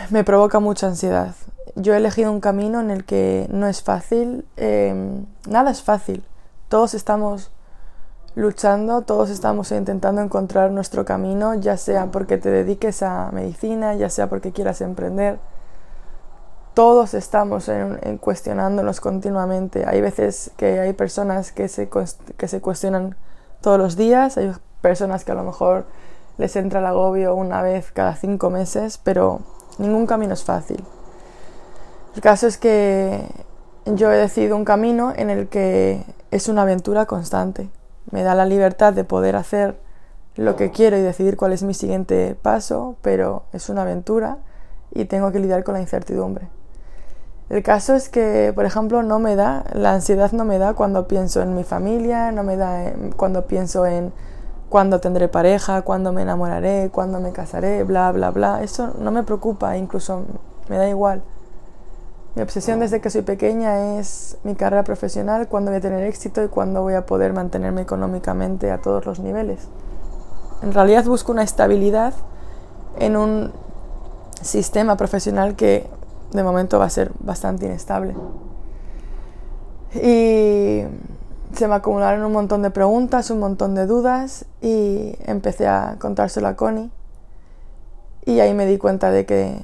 me 0.09 0.23
provoca 0.23 0.59
mucha 0.59 0.87
ansiedad. 0.87 1.33
Yo 1.75 1.93
he 1.93 1.97
elegido 1.97 2.31
un 2.31 2.41
camino 2.41 2.81
en 2.81 2.91
el 2.91 3.05
que 3.05 3.47
no 3.49 3.67
es 3.67 3.81
fácil, 3.81 4.45
eh, 4.57 5.23
nada 5.47 5.71
es 5.71 5.81
fácil. 5.81 6.25
Todos 6.67 6.93
estamos 6.93 7.51
luchando, 8.35 9.01
todos 9.01 9.29
estamos 9.29 9.71
intentando 9.71 10.21
encontrar 10.21 10.71
nuestro 10.71 11.05
camino, 11.05 11.53
ya 11.55 11.77
sea 11.77 12.11
porque 12.11 12.37
te 12.37 12.49
dediques 12.49 13.03
a 13.03 13.31
medicina, 13.31 13.95
ya 13.95 14.09
sea 14.09 14.29
porque 14.29 14.51
quieras 14.51 14.81
emprender. 14.81 15.39
Todos 16.73 17.13
estamos 17.13 17.67
en, 17.67 18.17
cuestionándonos 18.19 19.01
continuamente. 19.01 19.85
Hay 19.87 20.01
veces 20.01 20.51
que 20.55 20.79
hay 20.79 20.93
personas 20.93 21.51
que 21.51 21.67
se, 21.67 21.89
que 22.37 22.47
se 22.47 22.61
cuestionan 22.61 23.15
todos 23.61 23.77
los 23.77 23.97
días, 23.97 24.37
hay 24.37 24.53
personas 24.81 25.25
que 25.25 25.31
a 25.31 25.35
lo 25.35 25.43
mejor 25.43 25.85
les 26.37 26.55
entra 26.55 26.79
el 26.79 26.85
agobio 26.85 27.35
una 27.35 27.61
vez 27.61 27.91
cada 27.91 28.15
cinco 28.15 28.49
meses, 28.49 28.97
pero 28.97 29.41
ningún 29.77 30.07
camino 30.07 30.33
es 30.33 30.43
fácil. 30.43 30.83
El 32.15 32.21
caso 32.21 32.47
es 32.47 32.57
que 32.57 33.27
yo 33.85 34.11
he 34.11 34.17
decidido 34.17 34.55
un 34.55 34.65
camino 34.65 35.13
en 35.15 35.29
el 35.29 35.47
que 35.49 36.03
es 36.31 36.47
una 36.47 36.61
aventura 36.61 37.05
constante. 37.05 37.69
Me 38.11 38.23
da 38.23 38.35
la 38.35 38.45
libertad 38.45 38.93
de 38.93 39.03
poder 39.03 39.35
hacer 39.35 39.79
lo 40.35 40.55
que 40.55 40.71
quiero 40.71 40.97
y 40.97 41.01
decidir 41.01 41.37
cuál 41.37 41.53
es 41.53 41.63
mi 41.63 41.73
siguiente 41.73 42.35
paso, 42.41 42.95
pero 43.01 43.43
es 43.51 43.69
una 43.69 43.81
aventura 43.81 44.37
y 44.91 45.05
tengo 45.05 45.31
que 45.31 45.39
lidiar 45.39 45.63
con 45.63 45.73
la 45.73 45.81
incertidumbre. 45.81 46.47
El 47.49 47.63
caso 47.63 47.95
es 47.95 48.09
que, 48.09 48.51
por 48.53 48.65
ejemplo, 48.65 49.01
no 49.01 49.19
me 49.19 49.35
da, 49.35 49.65
la 49.73 49.93
ansiedad 49.93 50.31
no 50.31 50.45
me 50.45 50.59
da 50.59 50.75
cuando 50.75 51.07
pienso 51.07 51.41
en 51.41 51.55
mi 51.55 51.63
familia, 51.63 52.31
no 52.31 52.43
me 52.43 52.57
da 52.57 52.93
cuando 53.17 53.47
pienso 53.47 53.85
en 53.87 54.13
cuándo 54.69 54.99
tendré 54.99 55.27
pareja, 55.27 55.81
cuándo 55.81 56.13
me 56.13 56.21
enamoraré, 56.21 56.91
cuándo 56.93 57.19
me 57.19 57.31
casaré, 57.31 57.83
bla, 57.83 58.11
bla, 58.11 58.29
bla. 58.29 58.61
Eso 58.61 58.93
no 58.99 59.11
me 59.11 59.23
preocupa, 59.23 59.75
incluso 59.77 60.25
me 60.69 60.77
da 60.77 60.87
igual. 60.87 61.23
Mi 62.39 62.43
obsesión 62.43 62.79
desde 62.79 63.01
que 63.01 63.09
soy 63.09 63.23
pequeña 63.23 63.99
es 63.99 64.37
mi 64.45 64.55
carrera 64.55 64.85
profesional, 64.85 65.49
cuándo 65.49 65.71
voy 65.71 65.79
a 65.79 65.81
tener 65.81 66.05
éxito 66.05 66.41
y 66.41 66.47
cuándo 66.47 66.81
voy 66.81 66.93
a 66.93 67.05
poder 67.05 67.33
mantenerme 67.33 67.81
económicamente 67.81 68.71
a 68.71 68.77
todos 68.77 69.05
los 69.05 69.19
niveles. 69.19 69.67
En 70.61 70.71
realidad 70.71 71.03
busco 71.03 71.33
una 71.33 71.43
estabilidad 71.43 72.13
en 72.97 73.17
un 73.17 73.51
sistema 74.41 74.95
profesional 74.95 75.57
que 75.57 75.85
de 76.31 76.41
momento 76.41 76.79
va 76.79 76.85
a 76.85 76.89
ser 76.89 77.11
bastante 77.19 77.65
inestable. 77.65 78.15
Y 79.95 80.83
se 81.53 81.67
me 81.67 81.75
acumularon 81.75 82.23
un 82.23 82.31
montón 82.31 82.61
de 82.61 82.71
preguntas, 82.71 83.31
un 83.31 83.39
montón 83.39 83.75
de 83.75 83.85
dudas 83.85 84.45
y 84.61 85.13
empecé 85.25 85.67
a 85.67 85.97
contárselo 85.99 86.47
a 86.47 86.55
Connie. 86.55 86.89
Y 88.23 88.39
ahí 88.39 88.53
me 88.53 88.65
di 88.65 88.77
cuenta 88.77 89.11
de 89.11 89.25
que, 89.25 89.59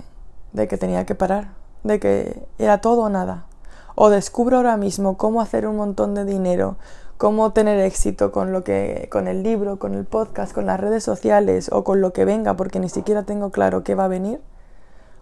de 0.51 0.67
que 0.67 0.77
tenía 0.77 1.05
que 1.05 1.15
parar, 1.15 1.63
de 1.86 2.00
que 2.00 2.48
era 2.58 2.82
todo 2.82 3.04
o 3.04 3.10
nada. 3.10 3.46
O 3.94 4.10
descubro 4.10 4.58
ahora 4.58 4.75
mismo 4.75 5.18
cómo 5.18 5.39
hacer 5.39 5.68
un 5.68 5.77
montón 5.77 6.15
de 6.15 6.25
dinero, 6.25 6.75
cómo 7.18 7.54
tener 7.54 7.80
éxito 7.80 8.32
con 8.32 8.51
lo 8.51 8.63
que 8.63 9.08
con 9.12 9.27
el 9.27 9.44
libro, 9.44 9.77
con 9.80 9.94
el 9.94 10.04
podcast, 10.04 10.51
con 10.51 10.65
las 10.65 10.80
redes 10.80 11.04
sociales 11.04 11.70
o 11.72 11.84
con 11.84 12.01
lo 12.01 12.12
que 12.12 12.25
venga 12.25 12.56
porque 12.56 12.80
ni 12.80 12.89
siquiera 12.89 13.24
tengo 13.24 13.51
claro 13.51 13.84
qué 13.84 13.96
va 13.96 14.06
a 14.06 14.10
venir, 14.10 14.42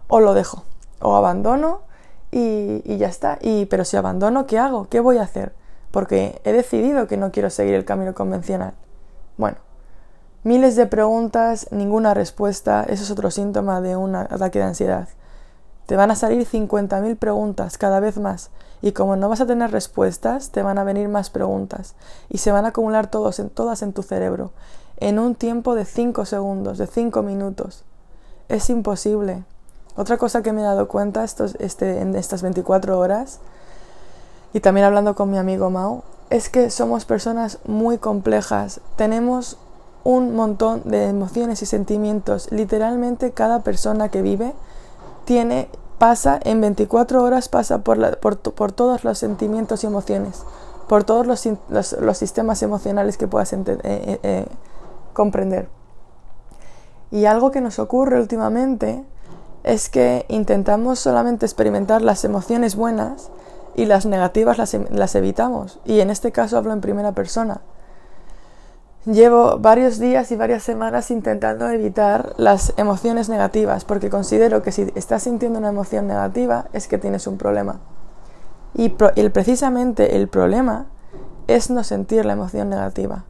o 0.08 0.20
lo 0.20 0.34
dejo, 0.34 0.64
o 1.00 1.14
abandono 1.14 1.82
y, 2.32 2.82
y 2.84 2.96
ya 2.96 3.08
está. 3.08 3.38
Y 3.42 3.66
pero 3.66 3.84
si 3.84 3.96
abandono, 3.96 4.46
¿qué 4.46 4.58
hago? 4.58 4.88
¿Qué 4.88 5.00
voy 5.00 5.18
a 5.18 5.22
hacer? 5.22 5.52
Porque 5.90 6.40
he 6.44 6.52
decidido 6.52 7.06
que 7.06 7.18
no 7.18 7.30
quiero 7.30 7.50
seguir 7.50 7.74
el 7.74 7.84
camino 7.84 8.14
convencional. 8.14 8.72
Bueno, 9.36 9.58
miles 10.42 10.76
de 10.76 10.86
preguntas, 10.86 11.68
ninguna 11.70 12.14
respuesta, 12.14 12.84
eso 12.88 13.04
es 13.04 13.10
otro 13.10 13.30
síntoma 13.30 13.80
de 13.82 13.96
un 13.96 14.16
ataque 14.16 14.58
de 14.58 14.64
ansiedad. 14.64 15.08
Te 15.86 15.96
van 15.96 16.10
a 16.10 16.16
salir 16.16 16.46
50.000 16.46 17.16
preguntas 17.16 17.78
cada 17.78 18.00
vez 18.00 18.18
más 18.18 18.50
y 18.80 18.92
como 18.92 19.16
no 19.16 19.28
vas 19.28 19.40
a 19.40 19.46
tener 19.46 19.70
respuestas, 19.70 20.50
te 20.50 20.62
van 20.62 20.78
a 20.78 20.84
venir 20.84 21.08
más 21.08 21.30
preguntas 21.30 21.94
y 22.28 22.38
se 22.38 22.52
van 22.52 22.64
a 22.64 22.68
acumular 22.68 23.10
todos 23.10 23.38
en, 23.38 23.50
todas 23.50 23.82
en 23.82 23.92
tu 23.92 24.02
cerebro 24.02 24.52
en 24.98 25.18
un 25.18 25.34
tiempo 25.34 25.74
de 25.74 25.84
5 25.84 26.24
segundos, 26.24 26.78
de 26.78 26.86
5 26.86 27.22
minutos. 27.22 27.84
Es 28.48 28.70
imposible. 28.70 29.44
Otra 29.96 30.18
cosa 30.18 30.42
que 30.42 30.52
me 30.52 30.60
he 30.60 30.64
dado 30.64 30.88
cuenta 30.88 31.24
estos, 31.24 31.56
este, 31.56 32.00
en 32.00 32.14
estas 32.14 32.42
24 32.42 32.98
horas 32.98 33.40
y 34.52 34.60
también 34.60 34.86
hablando 34.86 35.14
con 35.14 35.30
mi 35.30 35.38
amigo 35.38 35.70
Mau 35.70 36.02
es 36.30 36.48
que 36.48 36.70
somos 36.70 37.04
personas 37.04 37.58
muy 37.64 37.98
complejas. 37.98 38.80
Tenemos 38.96 39.58
un 40.02 40.34
montón 40.34 40.82
de 40.84 41.08
emociones 41.08 41.62
y 41.62 41.66
sentimientos. 41.66 42.50
Literalmente 42.50 43.32
cada 43.32 43.60
persona 43.60 44.08
que 44.10 44.22
vive 44.22 44.52
tiene, 45.24 45.68
pasa 45.98 46.38
en 46.42 46.60
24 46.60 47.22
horas, 47.22 47.48
pasa 47.48 47.82
por, 47.82 48.18
por, 48.18 48.72
todos 48.72 49.04
los 49.04 49.18
sentimientos 49.18 49.84
y 49.84 49.86
emociones, 49.86 50.42
por 50.88 51.04
todos 51.04 51.26
los, 51.26 51.48
los, 51.68 52.18
sistemas 52.18 52.62
emocionales 52.62 53.16
que 53.16 53.26
puedas 53.26 53.52
eh, 53.52 53.64
eh, 53.66 54.20
eh, 54.22 54.46
comprender. 55.12 55.68
Y 57.10 57.26
algo 57.26 57.50
que 57.50 57.60
nos 57.60 57.78
ocurre 57.78 58.20
últimamente 58.20 59.04
es 59.62 59.88
que 59.88 60.26
intentamos 60.28 60.98
solamente 60.98 61.46
experimentar 61.46 62.02
las 62.02 62.24
emociones 62.24 62.76
buenas 62.76 63.30
y 63.76 63.86
las 63.86 64.04
negativas 64.04 64.58
las, 64.58 64.74
las 64.90 65.14
evitamos. 65.14 65.80
Y 65.84 66.00
en 66.00 66.10
este 66.10 66.32
caso 66.32 66.58
hablo 66.58 66.72
en 66.72 66.80
primera 66.80 67.12
persona. 67.12 67.60
Llevo 69.06 69.58
varios 69.58 69.98
días 69.98 70.32
y 70.32 70.36
varias 70.36 70.62
semanas 70.62 71.10
intentando 71.10 71.68
evitar 71.68 72.32
las 72.38 72.72
emociones 72.78 73.28
negativas 73.28 73.84
porque 73.84 74.08
considero 74.08 74.62
que 74.62 74.72
si 74.72 74.90
estás 74.94 75.24
sintiendo 75.24 75.58
una 75.58 75.68
emoción 75.68 76.06
negativa 76.06 76.68
es 76.72 76.88
que 76.88 76.96
tienes 76.96 77.26
un 77.26 77.36
problema. 77.36 77.80
Y 78.72 78.88
precisamente 78.88 80.16
el 80.16 80.28
problema 80.28 80.86
es 81.48 81.68
no 81.68 81.84
sentir 81.84 82.24
la 82.24 82.32
emoción 82.32 82.70
negativa. 82.70 83.24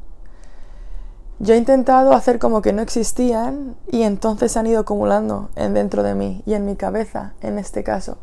Yo 1.41 1.55
he 1.55 1.59
intentado 1.59 2.13
hacer 2.13 2.39
como 2.39 2.63
que 2.63 2.73
no 2.73 2.81
existían 2.81 3.75
y 3.91 4.03
entonces 4.03 4.57
han 4.57 4.69
ido 4.69 4.81
acumulando 4.81 5.51
en 5.57 5.75
dentro 5.75 6.05
de 6.05 6.15
mí 6.15 6.45
y 6.47 6.55
en 6.55 6.67
mi 6.67 6.77
cabeza 6.77 7.35
en 7.41 7.59
este 7.59 7.83
caso. 7.83 8.17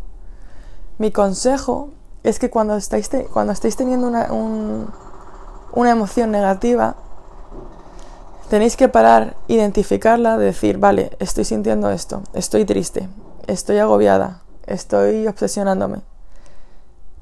Mi 0.97 1.11
consejo 1.11 1.89
es 2.23 2.39
que 2.39 2.49
cuando 2.49 2.77
estáis, 2.77 3.09
cuando 3.33 3.51
estáis 3.51 3.75
teniendo 3.75 4.07
una, 4.07 4.29
una 5.73 5.91
emoción 5.91 6.31
negativa, 6.31 6.95
Tenéis 8.51 8.75
que 8.75 8.89
parar, 8.89 9.37
identificarla, 9.47 10.37
decir, 10.37 10.77
vale, 10.77 11.15
estoy 11.19 11.45
sintiendo 11.45 11.89
esto, 11.89 12.21
estoy 12.33 12.65
triste, 12.65 13.07
estoy 13.47 13.77
agobiada, 13.77 14.41
estoy 14.65 15.25
obsesionándome. 15.25 16.01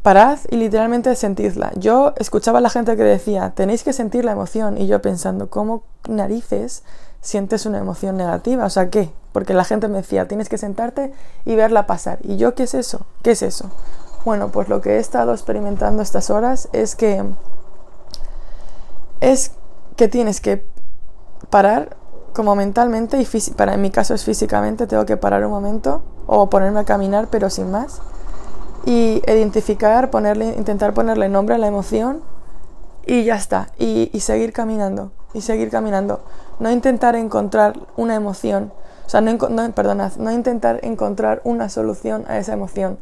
Parad 0.01 0.39
y 0.49 0.55
literalmente 0.55 1.13
sentidla. 1.13 1.71
Yo 1.75 2.15
escuchaba 2.17 2.57
a 2.57 2.61
la 2.61 2.71
gente 2.71 2.97
que 2.97 3.03
decía, 3.03 3.51
tenéis 3.51 3.83
que 3.83 3.93
sentir 3.93 4.25
la 4.25 4.31
emoción 4.31 4.79
y 4.79 4.87
yo 4.87 5.03
pensando, 5.03 5.51
¿cómo 5.51 5.83
narices 6.07 6.81
sientes 7.21 7.67
una 7.67 7.77
emoción 7.77 8.17
negativa? 8.17 8.65
O 8.65 8.69
sea, 8.71 8.89
¿qué? 8.89 9.11
Porque 9.31 9.53
la 9.53 9.65
gente 9.65 9.87
me 9.87 9.97
decía, 9.97 10.27
tienes 10.27 10.49
que 10.49 10.57
sentarte 10.57 11.13
y 11.45 11.53
verla 11.53 11.85
pasar. 11.85 12.17
¿Y 12.23 12.37
yo 12.37 12.55
qué 12.55 12.63
es 12.63 12.73
eso? 12.73 13.05
¿Qué 13.21 13.29
es 13.33 13.43
eso? 13.43 13.69
Bueno, 14.25 14.51
pues 14.51 14.67
lo 14.67 14.81
que 14.81 14.95
he 14.95 14.97
estado 14.97 15.33
experimentando 15.33 16.01
estas 16.01 16.31
horas 16.31 16.69
es 16.73 16.95
que 16.95 17.23
es 19.21 19.51
que 19.95 20.07
tienes 20.07 20.41
que 20.41 20.65
parar 21.49 21.97
como 22.33 22.55
mentalmente 22.55 23.19
y 23.19 23.51
para 23.53 23.73
en 23.73 23.81
mi 23.81 23.89
caso 23.89 24.13
es 24.13 24.23
físicamente, 24.23 24.87
tengo 24.87 25.05
que 25.05 25.17
parar 25.17 25.43
un 25.45 25.51
momento 25.51 26.03
o 26.27 26.49
ponerme 26.49 26.79
a 26.79 26.85
caminar 26.85 27.27
pero 27.29 27.49
sin 27.49 27.71
más. 27.71 28.01
Y 28.85 29.21
identificar, 29.27 30.09
ponerle, 30.09 30.55
intentar 30.57 30.93
ponerle 30.93 31.27
nombre 31.27 31.55
a 31.55 31.57
la 31.57 31.67
emoción 31.67 32.21
y 33.05 33.23
ya 33.23 33.35
está. 33.35 33.69
Y, 33.77 34.11
seguir 34.19 34.53
caminando 34.53 35.11
y 35.33 35.41
seguir 35.41 35.69
caminando, 35.69 36.21
no 36.59 36.71
intentar 36.71 37.15
encontrar 37.15 37.73
una 37.97 38.15
emoción, 38.15 38.71
o 39.05 39.09
sea, 39.09 39.21
no, 39.21 39.37
perdonad, 39.73 40.13
no 40.17 40.31
intentar 40.31 40.79
encontrar 40.83 41.41
una 41.43 41.69
solución 41.69 42.25
a 42.27 42.37
esa 42.39 42.53
emoción, 42.53 42.97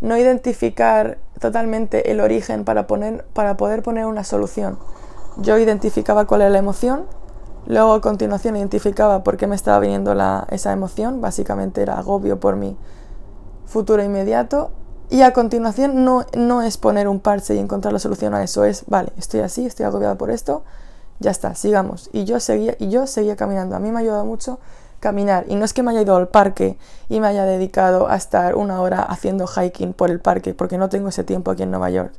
no 0.00 0.16
identificar 0.16 1.18
totalmente 1.40 2.10
el 2.10 2.20
origen 2.20 2.64
para, 2.64 2.86
poner, 2.86 3.24
para 3.34 3.56
poder 3.56 3.82
poner 3.82 4.06
una 4.06 4.24
solución. 4.24 4.78
Yo 5.36 5.58
identificaba 5.58 6.24
cuál 6.24 6.42
era 6.42 6.50
la 6.50 6.58
emoción, 6.58 7.04
Luego 7.66 7.94
a 7.94 8.00
continuación 8.00 8.56
identificaba 8.56 9.24
por 9.24 9.36
qué 9.36 9.46
me 9.46 9.56
estaba 9.56 9.78
viniendo 9.78 10.14
la, 10.14 10.46
esa 10.50 10.72
emoción, 10.72 11.20
básicamente 11.20 11.80
era 11.80 11.98
agobio 11.98 12.38
por 12.38 12.56
mi 12.56 12.76
futuro 13.66 14.02
inmediato. 14.02 14.70
Y 15.10 15.22
a 15.22 15.32
continuación 15.32 16.04
no, 16.04 16.26
no 16.36 16.62
es 16.62 16.76
poner 16.76 17.08
un 17.08 17.20
parche 17.20 17.54
y 17.54 17.58
encontrar 17.58 17.92
la 17.92 17.98
solución 17.98 18.34
a 18.34 18.42
eso, 18.42 18.64
es, 18.64 18.84
vale, 18.86 19.12
estoy 19.16 19.40
así, 19.40 19.66
estoy 19.66 19.86
agobiada 19.86 20.16
por 20.16 20.30
esto, 20.30 20.62
ya 21.20 21.30
está, 21.30 21.54
sigamos. 21.54 22.10
Y 22.12 22.24
yo 22.24 22.40
seguía, 22.40 22.74
y 22.78 22.88
yo 22.88 23.06
seguía 23.06 23.36
caminando. 23.36 23.76
A 23.76 23.78
mí 23.78 23.90
me 23.90 23.98
ha 23.98 24.00
ayudado 24.00 24.24
mucho 24.24 24.58
caminar. 25.00 25.44
Y 25.48 25.56
no 25.56 25.64
es 25.64 25.72
que 25.72 25.82
me 25.82 25.90
haya 25.90 26.02
ido 26.02 26.16
al 26.16 26.28
parque 26.28 26.78
y 27.08 27.20
me 27.20 27.26
haya 27.28 27.44
dedicado 27.44 28.08
a 28.08 28.16
estar 28.16 28.56
una 28.56 28.80
hora 28.80 29.02
haciendo 29.02 29.46
hiking 29.46 29.92
por 29.92 30.10
el 30.10 30.20
parque, 30.20 30.54
porque 30.54 30.78
no 30.78 30.88
tengo 30.88 31.08
ese 31.08 31.24
tiempo 31.24 31.50
aquí 31.50 31.62
en 31.62 31.70
Nueva 31.70 31.90
York. 31.90 32.12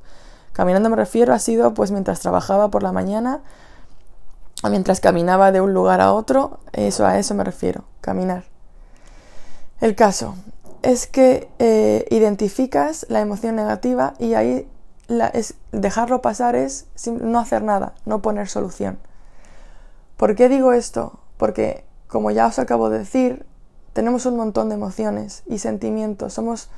Caminando 0.54 0.90
me 0.90 0.96
refiero 0.96 1.34
ha 1.34 1.40
sido 1.40 1.74
pues 1.74 1.92
mientras 1.92 2.22
trabajaba 2.22 2.70
por 2.70 2.82
la 2.82 2.94
mañana 2.94 3.42
mientras 4.70 5.00
caminaba 5.00 5.52
de 5.52 5.62
un 5.62 5.74
lugar 5.74 6.02
a 6.02 6.14
otro, 6.14 6.60
eso 6.74 7.06
a 7.06 7.20
eso 7.20 7.34
me 7.36 7.44
refiero, 7.44 7.84
caminar. 8.02 8.46
El 9.82 9.96
caso 9.96 10.36
es 10.82 11.08
que 11.08 11.50
eh, 11.60 12.06
identificas 12.12 13.06
la 13.10 13.22
emoción 13.22 13.56
negativa 13.56 14.14
y 14.20 14.36
ahí 14.36 14.68
es, 15.34 15.56
dejarlo 15.72 16.22
pasar 16.22 16.56
es 16.56 16.88
no 17.08 17.40
hacer 17.40 17.64
nada, 17.64 17.94
no 18.06 18.22
poner 18.22 18.48
solución. 18.48 18.98
¿Por 20.18 20.36
qué 20.36 20.48
digo 20.50 20.74
esto? 20.74 21.20
Porque, 21.38 21.84
como 22.08 22.32
ya 22.32 22.48
os 22.48 22.60
acabo 22.60 22.90
de 22.90 23.00
decir, 23.00 23.46
tenemos 23.94 24.26
un 24.26 24.38
montón 24.38 24.70
de 24.70 24.76
emociones 24.76 25.44
y 25.46 25.60
sentimientos. 25.60 26.34
Somos 26.34 26.70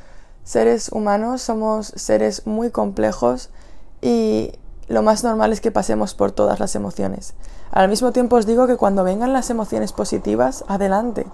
seres 0.43 0.89
humanos, 0.89 1.41
somos 1.41 1.87
seres 1.95 2.47
muy 2.47 2.71
complejos 2.71 3.49
y 4.01 4.53
lo 4.87 5.03
más 5.03 5.23
normal 5.23 5.51
es 5.51 5.61
que 5.61 5.71
pasemos 5.71 6.13
por 6.13 6.31
todas 6.31 6.59
las 6.59 6.75
emociones. 6.75 7.33
Al 7.71 7.89
mismo 7.89 8.11
tiempo 8.11 8.37
os 8.37 8.45
digo 8.45 8.67
que 8.67 8.77
cuando 8.77 9.03
vengan 9.03 9.33
las 9.33 9.49
emociones 9.49 9.93
positivas, 9.93 10.63
adelante, 10.67 11.27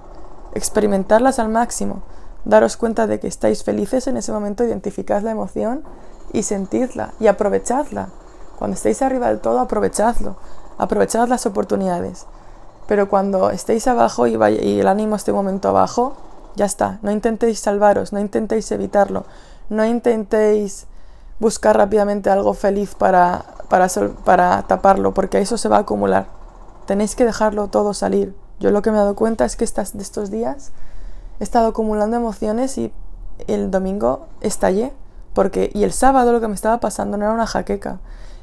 experimentarlas 0.53 1.39
al 1.39 1.49
máximo, 1.49 2.01
daros 2.45 2.77
cuenta 2.77 3.07
de 3.07 3.19
que 3.19 3.27
estáis 3.27 3.63
felices 3.63 4.07
en 4.07 4.17
ese 4.17 4.31
momento, 4.31 4.63
identificad 4.63 5.21
la 5.21 5.31
emoción 5.31 5.83
y 6.31 6.43
sentidla 6.43 7.13
y 7.19 7.27
aprovechadla. 7.27 8.09
Cuando 8.57 8.75
estéis 8.75 9.01
arriba 9.01 9.27
del 9.27 9.39
todo, 9.39 9.59
aprovechadlo, 9.59 10.35
aprovechad 10.77 11.27
las 11.27 11.45
oportunidades. 11.45 12.25
Pero 12.87 13.09
cuando 13.09 13.49
estéis 13.49 13.87
abajo 13.87 14.27
y, 14.27 14.35
el 14.35 14.87
ánimo 14.87 15.15
esté 15.15 15.31
un 15.31 15.37
momento 15.37 15.69
abajo, 15.69 16.15
ya 16.55 16.65
está, 16.65 16.99
no 17.01 17.11
intentéis 17.11 17.59
salvaros, 17.59 18.13
no 18.13 18.19
intentéis 18.19 18.71
evitarlo, 18.71 19.25
no 19.69 19.85
intentéis 19.85 20.87
buscar 21.39 21.77
rápidamente 21.77 22.29
algo 22.29 22.53
feliz 22.53 22.93
para, 22.95 23.45
para, 23.69 23.87
para 24.23 24.63
taparlo, 24.63 25.13
porque 25.13 25.39
eso 25.39 25.57
se 25.57 25.69
va 25.69 25.77
a 25.77 25.81
acumular. 25.81 26.27
Tenéis 26.85 27.15
que 27.15 27.25
dejarlo 27.25 27.67
todo 27.67 27.93
salir. 27.93 28.35
Yo 28.59 28.71
lo 28.71 28.81
que 28.81 28.91
me 28.91 28.97
he 28.97 28.99
dado 28.99 29.15
cuenta 29.15 29.45
es 29.45 29.55
que 29.55 29.63
estas, 29.63 29.97
de 29.97 30.03
estos 30.03 30.31
días 30.31 30.71
he 31.39 31.43
estado 31.43 31.67
acumulando 31.67 32.17
emociones 32.17 32.77
y 32.77 32.93
el 33.47 33.71
domingo 33.71 34.27
estallé. 34.41 34.93
Porque, 35.33 35.71
y 35.73 35.83
el 35.83 35.91
sábado 35.91 36.31
lo 36.31 36.39
que 36.41 36.47
me 36.47 36.53
estaba 36.53 36.79
pasando 36.79 37.17
no 37.17 37.25
era 37.25 37.33
una 37.33 37.47
jaqueca, 37.47 37.99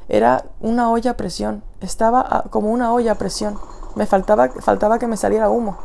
era 0.08 0.44
una 0.60 0.90
olla 0.90 1.12
a 1.12 1.16
presión. 1.16 1.62
Estaba 1.80 2.44
como 2.50 2.72
una 2.72 2.92
olla 2.92 3.12
a 3.12 3.14
presión. 3.14 3.58
Me 3.94 4.06
faltaba, 4.06 4.48
faltaba 4.48 4.98
que 4.98 5.06
me 5.06 5.16
saliera 5.16 5.48
humo. 5.48 5.78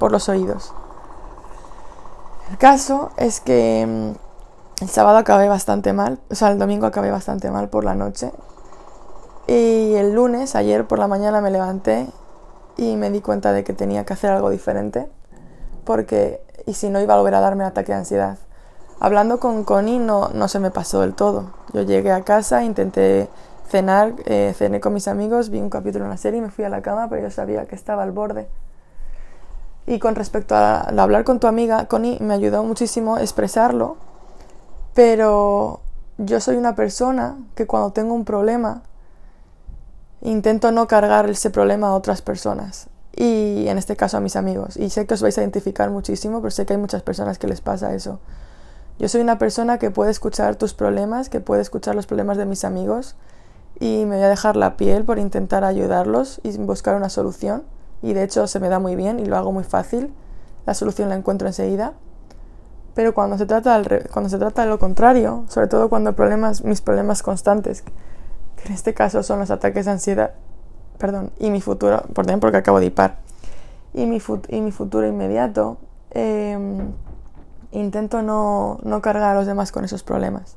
por 0.00 0.12
los 0.12 0.28
oídos. 0.28 0.72
El 2.50 2.58
caso 2.58 3.10
es 3.16 3.40
que 3.40 3.86
mm, 3.86 4.82
el 4.82 4.88
sábado 4.88 5.18
acabé 5.18 5.48
bastante 5.48 5.92
mal, 5.92 6.18
o 6.30 6.34
sea, 6.34 6.50
el 6.50 6.58
domingo 6.58 6.86
acabé 6.86 7.10
bastante 7.10 7.50
mal 7.50 7.68
por 7.68 7.84
la 7.84 7.94
noche. 7.94 8.32
Y 9.48 9.94
el 9.94 10.12
lunes, 10.12 10.54
ayer 10.54 10.86
por 10.86 10.98
la 10.98 11.08
mañana 11.08 11.40
me 11.40 11.50
levanté 11.50 12.06
y 12.76 12.96
me 12.96 13.10
di 13.10 13.22
cuenta 13.22 13.54
de 13.54 13.64
que 13.64 13.72
tenía 13.72 14.04
que 14.04 14.12
hacer 14.12 14.30
algo 14.30 14.50
diferente, 14.50 15.08
porque 15.84 16.42
y 16.66 16.74
si 16.74 16.90
no 16.90 17.00
iba 17.00 17.14
a 17.14 17.16
volver 17.16 17.34
a 17.34 17.40
darme 17.40 17.64
ataque 17.64 17.92
de 17.92 17.98
ansiedad. 17.98 18.36
Hablando 19.00 19.40
con 19.40 19.64
Connie 19.64 19.98
no, 19.98 20.28
no 20.34 20.48
se 20.48 20.60
me 20.60 20.70
pasó 20.70 21.00
del 21.00 21.14
todo. 21.14 21.50
Yo 21.72 21.80
llegué 21.80 22.12
a 22.12 22.24
casa, 22.24 22.62
intenté 22.62 23.30
cenar, 23.68 24.12
eh, 24.26 24.52
cené 24.54 24.80
con 24.80 24.92
mis 24.92 25.08
amigos, 25.08 25.48
vi 25.48 25.60
un 25.60 25.70
capítulo 25.70 26.04
de 26.04 26.10
una 26.10 26.18
serie 26.18 26.40
y 26.40 26.42
me 26.42 26.50
fui 26.50 26.66
a 26.66 26.68
la 26.68 26.82
cama, 26.82 27.08
pero 27.08 27.22
yo 27.22 27.30
sabía 27.30 27.64
que 27.64 27.74
estaba 27.74 28.02
al 28.02 28.12
borde. 28.12 28.48
Y 29.86 29.98
con 29.98 30.14
respecto 30.14 30.54
a, 30.54 30.80
hablar 30.80 31.24
con 31.24 31.40
tu 31.40 31.46
amiga, 31.46 31.86
Connie 31.86 32.18
me 32.20 32.34
ayudó 32.34 32.64
muchísimo 32.64 33.16
a 33.16 33.22
expresarlo, 33.22 33.96
pero 34.92 35.80
yo 36.18 36.38
soy 36.40 36.56
una 36.56 36.74
persona 36.74 37.38
que 37.54 37.66
cuando 37.66 37.92
tengo 37.92 38.12
un 38.12 38.26
problema 38.26 38.82
intento 40.22 40.72
no 40.72 40.88
cargar 40.88 41.28
ese 41.28 41.50
problema 41.50 41.88
a 41.88 41.94
otras 41.94 42.22
personas 42.22 42.88
y 43.14 43.66
en 43.68 43.78
este 43.78 43.96
caso 43.96 44.16
a 44.16 44.20
mis 44.20 44.36
amigos. 44.36 44.76
Y 44.76 44.90
sé 44.90 45.06
que 45.06 45.14
os 45.14 45.22
vais 45.22 45.36
a 45.38 45.40
identificar 45.40 45.90
muchísimo, 45.90 46.40
pero 46.40 46.50
sé 46.50 46.66
que 46.66 46.74
hay 46.74 46.78
muchas 46.78 47.02
personas 47.02 47.38
que 47.38 47.48
les 47.48 47.60
pasa 47.60 47.94
eso. 47.94 48.20
Yo 48.98 49.08
soy 49.08 49.20
una 49.20 49.38
persona 49.38 49.78
que 49.78 49.90
puede 49.90 50.10
escuchar 50.10 50.56
tus 50.56 50.74
problemas, 50.74 51.28
que 51.28 51.40
puede 51.40 51.62
escuchar 51.62 51.94
los 51.94 52.06
problemas 52.06 52.36
de 52.36 52.46
mis 52.46 52.64
amigos 52.64 53.16
y 53.80 54.04
me 54.06 54.16
voy 54.16 54.24
a 54.24 54.28
dejar 54.28 54.56
la 54.56 54.76
piel 54.76 55.04
por 55.04 55.18
intentar 55.18 55.64
ayudarlos 55.64 56.40
y 56.42 56.56
buscar 56.58 56.96
una 56.96 57.08
solución. 57.08 57.64
Y 58.02 58.12
de 58.12 58.22
hecho 58.22 58.46
se 58.46 58.60
me 58.60 58.68
da 58.68 58.78
muy 58.78 58.96
bien 58.96 59.20
y 59.20 59.26
lo 59.26 59.36
hago 59.36 59.52
muy 59.52 59.64
fácil. 59.64 60.12
La 60.66 60.74
solución 60.74 61.08
la 61.08 61.16
encuentro 61.16 61.48
enseguida. 61.48 61.94
Pero 62.94 63.14
cuando 63.14 63.38
se 63.38 63.46
trata, 63.46 63.80
cuando 64.12 64.28
se 64.28 64.38
trata 64.38 64.62
de 64.62 64.68
lo 64.68 64.78
contrario, 64.78 65.44
sobre 65.48 65.68
todo 65.68 65.88
cuando 65.88 66.14
problemas, 66.14 66.64
mis 66.64 66.80
problemas 66.80 67.22
constantes, 67.22 67.84
que 68.60 68.68
en 68.68 68.74
este 68.74 68.94
caso 68.94 69.22
son 69.22 69.38
los 69.38 69.50
ataques 69.50 69.86
de 69.86 69.92
ansiedad, 69.92 70.32
perdón, 70.98 71.30
y 71.38 71.50
mi 71.50 71.60
futuro, 71.60 72.02
por 72.12 72.26
porque 72.40 72.56
acabo 72.56 72.80
de 72.80 72.86
hipar, 72.86 73.16
y 73.94 74.06
mi, 74.06 74.20
y 74.48 74.60
mi 74.60 74.72
futuro 74.72 75.06
inmediato, 75.06 75.78
em, 76.10 76.92
intento 77.72 78.22
no, 78.22 78.78
no 78.82 79.00
cargar 79.00 79.30
a 79.30 79.34
los 79.34 79.46
demás 79.46 79.72
con 79.72 79.84
esos 79.84 80.02
problemas. 80.02 80.56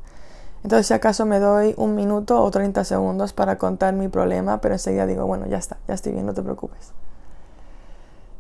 Entonces, 0.64 0.88
si 0.88 0.94
acaso 0.94 1.26
me 1.26 1.40
doy 1.40 1.74
un 1.78 1.96
minuto 1.96 2.42
o 2.42 2.52
30 2.52 2.84
segundos 2.84 3.34
para 3.34 3.58
contar 3.58 3.94
mi 3.94 4.10
problema, 4.10 4.62
pero 4.62 4.76
enseguida 4.76 5.08
digo, 5.08 5.26
bueno, 5.26 5.48
ya 5.48 5.58
está, 5.58 5.78
ya 5.88 5.96
estoy 5.96 6.12
bien, 6.12 6.26
no 6.26 6.34
te 6.34 6.44
preocupes. 6.44 6.92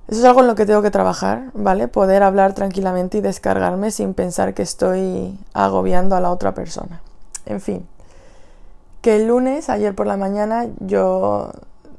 Eso 0.08 0.19
es 0.19 0.26
algo 0.26 0.41
en 0.41 0.47
lo 0.47 0.56
que 0.56 0.65
tengo 0.65 0.82
que 0.82 0.91
trabajar, 0.91 1.52
¿vale? 1.54 1.88
Poder 1.88 2.21
hablar 2.21 2.54
tranquilamente 2.54 3.17
y 3.17 3.21
descargarme 3.21 3.91
sin 3.91 4.13
pensar 4.13 4.54
que 4.54 4.62
estoy 4.62 5.39
agobiando 5.54 6.15
a 6.15 6.19
la 6.19 6.32
otra 6.32 6.54
persona. 6.54 7.02
En 7.45 7.62
fin, 7.62 7.88
que 9.02 9.16
el 9.16 9.28
lunes, 9.28 9.70
ayer 9.70 9.96
por 9.96 10.08
la 10.08 10.18
mañana, 10.18 10.68
yo, 10.80 11.52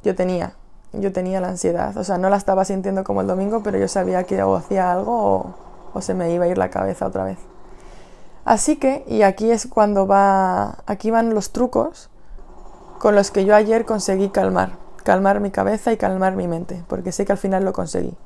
yo 0.02 0.14
tenía, 0.14 0.54
yo 0.92 1.12
tenía 1.12 1.40
la 1.40 1.48
ansiedad. 1.48 1.96
O 1.96 2.04
sea, 2.04 2.18
no 2.18 2.30
la 2.30 2.36
estaba 2.36 2.64
sintiendo 2.64 3.04
como 3.04 3.20
el 3.20 3.26
domingo, 3.26 3.62
pero 3.62 3.78
yo 3.78 3.88
sabía 3.88 4.24
que 4.24 4.42
o 4.42 4.56
hacía 4.56 4.92
algo 4.92 5.12
o, 5.12 5.54
o 5.94 6.00
se 6.00 6.14
me 6.14 6.32
iba 6.32 6.44
a 6.44 6.48
ir 6.48 6.58
la 6.58 6.70
cabeza 6.70 7.06
otra 7.06 7.24
vez. 7.24 7.38
Así 8.44 8.76
que, 8.76 9.04
y 9.06 9.22
aquí 9.22 9.50
es 9.50 9.66
cuando 9.66 10.06
va, 10.06 10.78
aquí 10.86 11.10
van 11.10 11.34
los 11.34 11.52
trucos 11.52 12.10
con 12.98 13.14
los 13.14 13.30
que 13.30 13.44
yo 13.44 13.54
ayer 13.54 13.84
conseguí 13.84 14.28
calmar, 14.28 14.72
calmar 15.04 15.40
mi 15.40 15.50
cabeza 15.50 15.92
y 15.92 15.96
calmar 15.96 16.36
mi 16.36 16.48
mente, 16.48 16.84
porque 16.88 17.12
sé 17.12 17.24
que 17.24 17.32
al 17.32 17.38
final 17.38 17.64
lo 17.64 17.72
conseguí. 17.72 18.16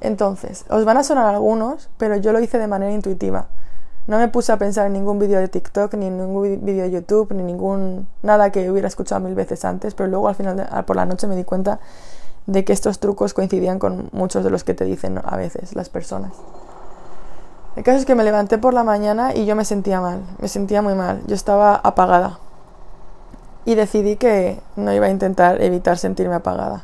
Entonces, 0.00 0.64
os 0.68 0.84
van 0.84 0.96
a 0.96 1.04
sonar 1.04 1.26
algunos, 1.26 1.90
pero 1.98 2.16
yo 2.16 2.32
lo 2.32 2.40
hice 2.40 2.58
de 2.58 2.66
manera 2.66 2.92
intuitiva. 2.92 3.48
No 4.06 4.18
me 4.18 4.28
puse 4.28 4.50
a 4.52 4.58
pensar 4.58 4.86
en 4.86 4.94
ningún 4.94 5.18
vídeo 5.18 5.38
de 5.38 5.48
TikTok, 5.48 5.94
ni 5.94 6.06
en 6.06 6.18
ningún 6.18 6.64
vídeo 6.64 6.84
de 6.84 6.90
YouTube, 6.90 7.32
ni 7.32 7.42
ningún 7.42 8.08
nada 8.22 8.50
que 8.50 8.70
hubiera 8.70 8.88
escuchado 8.88 9.20
mil 9.20 9.34
veces 9.34 9.64
antes, 9.64 9.94
pero 9.94 10.08
luego 10.08 10.28
al 10.28 10.34
final 10.34 10.84
por 10.86 10.96
la 10.96 11.06
noche 11.06 11.26
me 11.26 11.36
di 11.36 11.44
cuenta 11.44 11.80
de 12.46 12.64
que 12.64 12.72
estos 12.72 12.98
trucos 12.98 13.34
coincidían 13.34 13.78
con 13.78 14.08
muchos 14.12 14.42
de 14.42 14.50
los 14.50 14.64
que 14.64 14.74
te 14.74 14.84
dicen 14.84 15.20
a 15.22 15.36
veces 15.36 15.76
las 15.76 15.88
personas. 15.88 16.32
El 17.76 17.84
caso 17.84 17.98
es 17.98 18.04
que 18.04 18.16
me 18.16 18.24
levanté 18.24 18.58
por 18.58 18.74
la 18.74 18.82
mañana 18.82 19.34
y 19.34 19.46
yo 19.46 19.54
me 19.54 19.64
sentía 19.64 20.00
mal, 20.00 20.22
me 20.38 20.48
sentía 20.48 20.82
muy 20.82 20.94
mal, 20.94 21.22
yo 21.26 21.34
estaba 21.36 21.76
apagada. 21.76 22.40
Y 23.64 23.74
decidí 23.76 24.16
que 24.16 24.58
no 24.74 24.92
iba 24.92 25.06
a 25.06 25.10
intentar 25.10 25.62
evitar 25.62 25.98
sentirme 25.98 26.34
apagada. 26.34 26.82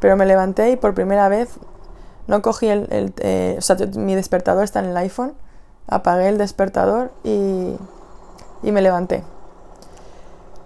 Pero 0.00 0.16
me 0.16 0.24
levanté 0.24 0.70
y 0.70 0.76
por 0.76 0.94
primera 0.94 1.28
vez 1.28 1.50
no 2.26 2.40
cogí 2.40 2.68
el... 2.68 3.12
Eh, 3.18 3.56
o 3.58 3.60
sea, 3.60 3.76
mi 3.96 4.14
despertador 4.14 4.64
está 4.64 4.78
en 4.78 4.86
el 4.86 4.96
iPhone, 4.96 5.34
apagué 5.86 6.28
el 6.28 6.38
despertador 6.38 7.12
y, 7.22 7.76
y 8.62 8.72
me 8.72 8.82
levanté. 8.82 9.24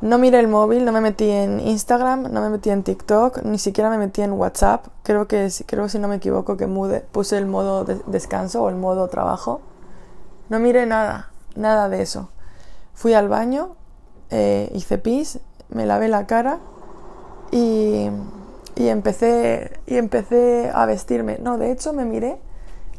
No 0.00 0.18
miré 0.18 0.38
el 0.38 0.46
móvil, 0.46 0.84
no 0.84 0.92
me 0.92 1.00
metí 1.00 1.28
en 1.28 1.58
Instagram, 1.58 2.32
no 2.32 2.40
me 2.40 2.50
metí 2.50 2.70
en 2.70 2.84
TikTok, 2.84 3.42
ni 3.42 3.58
siquiera 3.58 3.90
me 3.90 3.98
metí 3.98 4.22
en 4.22 4.32
WhatsApp. 4.32 4.86
Creo 5.02 5.26
que, 5.26 5.50
creo 5.66 5.88
si 5.88 5.98
no 5.98 6.06
me 6.06 6.16
equivoco 6.16 6.56
que 6.56 6.68
mude, 6.68 7.00
puse 7.10 7.36
el 7.36 7.46
modo 7.46 7.84
de 7.84 8.00
descanso 8.06 8.62
o 8.62 8.68
el 8.68 8.76
modo 8.76 9.08
trabajo. 9.08 9.60
No 10.50 10.60
miré 10.60 10.86
nada, 10.86 11.32
nada 11.56 11.88
de 11.88 12.00
eso. 12.00 12.30
Fui 12.94 13.12
al 13.14 13.28
baño, 13.28 13.74
eh, 14.30 14.70
hice 14.72 14.98
pis, 14.98 15.40
me 15.68 15.84
lavé 15.84 16.06
la 16.06 16.28
cara 16.28 16.60
y, 17.50 18.08
y, 18.76 18.88
empecé, 18.88 19.80
y 19.86 19.96
empecé 19.96 20.70
a 20.72 20.86
vestirme. 20.86 21.38
No, 21.42 21.58
de 21.58 21.72
hecho 21.72 21.92
me 21.92 22.04
miré 22.04 22.38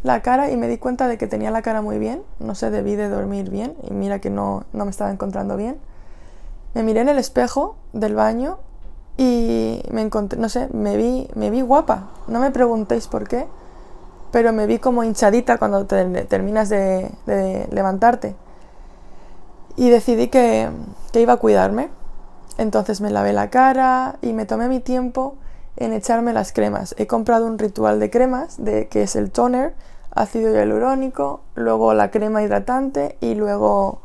la 0.04 0.22
cara 0.22 0.50
y 0.50 0.58
me 0.58 0.68
di 0.68 0.78
cuenta 0.78 1.08
de 1.08 1.18
que 1.18 1.28
tenía 1.28 1.52
la 1.52 1.62
cara 1.62 1.82
muy 1.82 2.00
bien. 2.00 2.24
No 2.40 2.56
sé, 2.56 2.72
debí 2.72 2.96
de 2.96 3.10
dormir 3.10 3.50
bien 3.50 3.76
y 3.90 3.94
mira 3.94 4.20
que 4.20 4.30
no, 4.30 4.64
no 4.74 4.86
me 4.86 4.92
estaba 4.92 5.12
encontrando 5.12 5.58
bien 5.58 5.78
me 6.74 6.84
miré 6.84 7.02
en 7.02 7.10
el 7.10 7.18
espejo 7.18 7.76
del 7.94 8.16
baño 8.16 8.60
y 9.18 9.82
me 9.92 10.02
encontré, 10.02 10.40
no 10.40 10.50
sé, 10.50 10.70
me 10.72 10.98
vi, 10.98 11.28
me 11.36 11.50
vi 11.50 11.62
guapa. 11.62 12.10
No 12.28 12.40
me 12.40 12.52
preguntéis 12.52 13.08
por 13.08 13.28
qué, 13.28 13.48
pero 14.32 14.54
me 14.54 14.68
vi 14.68 14.80
como 14.80 15.04
hinchadita 15.04 15.58
cuando 15.58 15.86
terminas 15.86 16.70
de, 16.70 17.12
levantarte. 17.72 18.36
Y 19.76 19.90
decidí 19.90 20.28
que, 20.28 20.70
que 21.12 21.22
iba 21.22 21.34
a 21.34 21.38
cuidarme. 21.38 21.90
Entonces 22.58 23.02
me 23.02 23.10
lavé 23.10 23.34
la 23.34 23.50
cara 23.50 24.18
y 24.22 24.34
me 24.34 24.46
tomé 24.46 24.68
mi 24.68 24.80
tiempo 24.80 25.36
en 25.78 25.94
echarme 25.94 26.34
las 26.34 26.52
cremas. 26.52 26.94
He 26.98 27.08
comprado 27.08 27.46
un 27.46 27.58
ritual 27.58 28.00
de 28.00 28.10
cremas, 28.10 28.64
de, 28.64 28.88
que 28.88 29.04
es 29.04 29.16
el 29.16 29.32
toner, 29.32 29.74
ácido 30.12 30.54
hialurónico, 30.54 31.42
luego 31.56 31.94
la 31.94 32.12
crema 32.12 32.42
hidratante 32.44 33.18
y 33.22 33.36
luego 33.36 34.02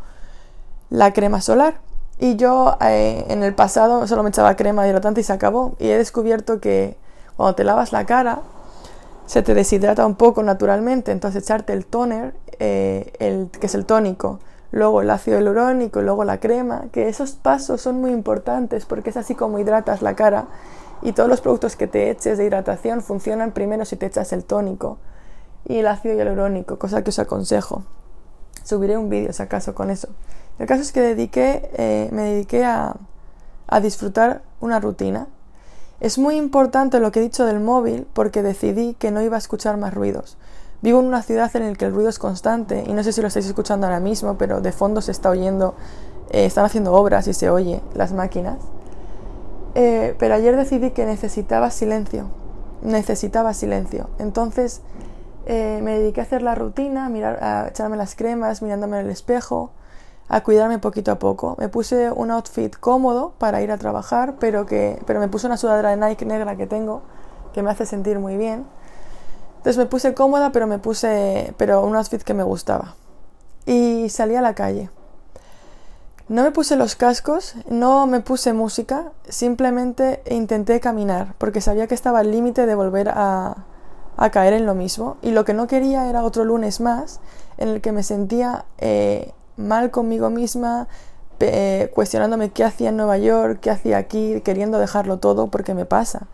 la 0.91 1.13
crema 1.13 1.41
solar. 1.41 1.75
Y 2.19 2.37
yo 2.37 2.77
eh, 2.81 3.25
en 3.29 3.43
el 3.43 3.55
pasado 3.55 4.07
solo 4.07 4.23
me 4.23 4.29
echaba 4.29 4.55
crema 4.57 4.87
hidratante 4.87 5.21
y 5.21 5.25
se 5.25 5.33
acabó. 5.33 5.75
Y 5.79 5.89
he 5.89 5.99
descubierto 5.99 6.61
que 6.61 6.97
cuando 7.37 7.55
te 7.55 7.65
lavas 7.65 7.93
la 7.93 8.07
cara 8.07 8.41
se 9.27 9.43
te 9.43 9.55
deshidrata 9.55 10.07
un 10.07 10.15
poco 10.15 10.43
naturalmente. 10.43 11.11
Entonces 11.13 11.43
echarte 11.43 11.73
el 11.73 11.87
toner, 11.87 12.35
eh, 12.59 13.13
el, 13.19 13.51
que 13.51 13.67
es 13.67 13.75
el 13.75 13.87
tónico, 13.87 14.39
luego 14.71 15.03
el 15.03 15.11
ácido 15.11 15.39
hialurónico, 15.39 16.03
luego 16.03 16.25
la 16.25 16.39
crema, 16.39 16.85
que 16.93 17.09
esos 17.09 17.33
pasos 17.33 17.81
son 17.81 18.01
muy 18.01 18.13
importantes 18.13 18.85
porque 18.85 19.11
es 19.11 19.17
así 19.17 19.35
como 19.35 19.59
hidratas 19.59 20.03
la 20.03 20.15
cara. 20.15 20.47
Y 21.03 21.13
todos 21.13 21.29
los 21.29 21.41
productos 21.41 21.77
que 21.77 21.87
te 21.87 22.11
eches 22.11 22.39
de 22.39 22.45
hidratación 22.45 23.03
funcionan 23.03 23.53
primero 23.53 23.85
si 23.85 23.97
te 23.97 24.07
echas 24.07 24.33
el 24.33 24.45
tónico 24.45 24.99
y 25.67 25.79
el 25.79 25.87
ácido 25.87 26.15
hialurónico, 26.15 26.79
cosa 26.79 27.03
que 27.03 27.11
os 27.11 27.19
aconsejo. 27.19 27.83
Subiré 28.65 28.97
un 28.97 29.09
vídeo 29.09 29.33
si 29.33 29.43
acaso 29.43 29.75
con 29.75 29.91
eso. 29.91 30.09
El 30.59 30.67
caso 30.67 30.83
es 30.83 30.93
que 30.93 31.01
dediqué, 31.01 31.71
eh, 31.75 32.09
me 32.13 32.23
dediqué 32.23 32.65
a, 32.65 32.97
disfrutar 33.83 34.43
una 34.61 34.79
rutina. 34.79 35.27
Es 35.99 36.17
muy 36.17 36.37
importante 36.37 37.01
lo 37.01 37.11
que 37.11 37.19
he 37.19 37.23
dicho 37.23 37.45
del 37.45 37.59
móvil 37.59 38.07
porque 38.13 38.41
decidí 38.41 38.95
que 38.95 39.11
no 39.11 39.21
iba 39.21 39.35
a 39.35 39.39
escuchar 39.39 39.79
más 39.79 39.93
ruidos. 39.93 40.37
Vivo 40.81 41.01
en 41.01 41.07
una 41.07 41.23
ciudad 41.23 41.51
en 41.57 41.67
la 41.67 41.75
que 41.75 41.87
el 41.87 41.93
ruido 41.93 42.09
es 42.09 42.21
constante 42.21 42.85
y 42.87 42.93
no 42.93 43.03
sé 43.03 43.13
si 43.13 43.21
lo 43.21 43.27
estáis 43.27 43.47
escuchando 43.47 43.87
ahora 43.87 43.99
mismo, 43.99 44.39
pero 44.39 44.61
de 44.61 44.71
fondo 44.71 45.01
se 45.01 45.11
está 45.11 45.31
oyendo, 45.31 45.75
eh, 46.31 46.45
están 46.45 46.65
haciendo 46.65 46.93
obras 46.93 47.27
y 47.27 47.35
se 47.35 47.51
oye 47.51 47.81
las 47.95 48.13
máquinas. 48.13 48.59
Eh, 49.75 50.15
pero 50.21 50.35
ayer 50.35 50.57
decidí 50.57 50.93
que 50.93 51.05
necesitaba 51.05 51.73
silencio, 51.73 52.27
necesitaba 52.83 53.55
silencio. 53.55 54.09
Entonces 54.21 54.83
me 55.47 55.99
dediqué 55.99 56.21
a 56.21 56.25
hacer 56.25 56.43
la 56.43 56.55
rutina, 56.55 57.07
a, 57.07 57.09
mirar, 57.09 57.43
a 57.43 57.69
echarme 57.69 57.97
las 57.97 58.15
cremas, 58.15 58.63
mirándome 58.63 59.01
en 59.01 59.07
el 59.07 59.11
espejo, 59.11 59.71
a 60.29 60.43
cuidarme 60.43 60.79
poquito 60.79 61.13
a 61.13 61.19
poco. 61.19 61.57
Me 61.59 61.69
puse 61.69 62.11
un 62.11 62.31
outfit 62.31 62.75
cómodo 62.77 63.35
para 63.39 63.63
ir 63.63 63.71
a 63.71 63.79
trabajar, 63.79 64.37
pero, 64.39 64.67
que, 64.67 65.01
pero 65.07 65.21
me 65.21 65.29
puse 65.29 65.47
una 65.47 65.57
sudadera 65.57 65.91
de 65.91 65.97
Nike 65.97 66.25
negra 66.25 66.57
que 66.57 66.67
tengo, 66.67 67.03
que 67.53 67.63
me 67.63 67.71
hace 67.71 67.87
sentir 67.87 68.19
muy 68.19 68.37
bien. 68.37 68.67
Entonces 69.59 69.79
me 69.79 69.87
puse 69.87 70.15
cómoda, 70.15 70.53
pero 70.53 70.67
me 70.67 70.79
puse 70.79 71.55
pero 71.57 71.83
un 71.83 71.97
outfit 71.97 72.23
que 72.23 72.35
me 72.35 72.43
gustaba. 72.43 72.97
Y 73.67 74.09
salí 74.11 74.35
a 74.35 74.43
la 74.43 74.55
calle. 74.55 74.91
No 76.29 76.43
me 76.43 76.53
puse 76.53 76.77
los 76.77 76.97
cascos, 76.97 77.55
no 77.69 78.07
me 78.07 78.21
puse 78.21 78.55
música, 78.55 79.13
simplemente 79.29 80.23
intenté 80.31 80.81
caminar, 80.81 81.35
porque 81.37 81.61
sabía 81.61 81.87
que 81.87 81.95
estaba 81.95 82.21
al 82.21 82.31
límite 82.31 82.65
de 82.65 82.75
volver 82.75 83.11
a, 83.11 83.57
a 84.17 84.31
caer 84.31 84.53
en 84.53 84.67
lo 84.67 84.75
mismo. 84.75 85.17
Y 85.23 85.31
lo 85.31 85.45
que 85.45 85.55
no 85.55 85.67
quería 85.67 86.09
era 86.09 86.25
otro 86.25 86.45
lunes 86.45 86.81
más 86.81 87.21
en 87.59 87.69
el 87.69 87.81
que 87.81 87.93
me 87.93 88.03
sentía 88.03 88.65
eh, 88.79 89.33
mal 89.57 89.91
conmigo 89.91 90.31
misma, 90.31 90.89
eh, 91.41 91.91
cuestionándome 91.95 92.51
qué 92.51 92.65
hacía 92.65 92.91
en 92.91 92.97
Nueva 92.97 93.19
York, 93.19 93.59
qué 93.61 93.71
hacía 93.71 93.99
aquí, 93.99 94.41
queriendo 94.43 94.79
dejarlo 94.79 95.19
todo 95.19 95.49
porque 95.49 95.75
me 95.75 95.85
pasa. 95.85 96.27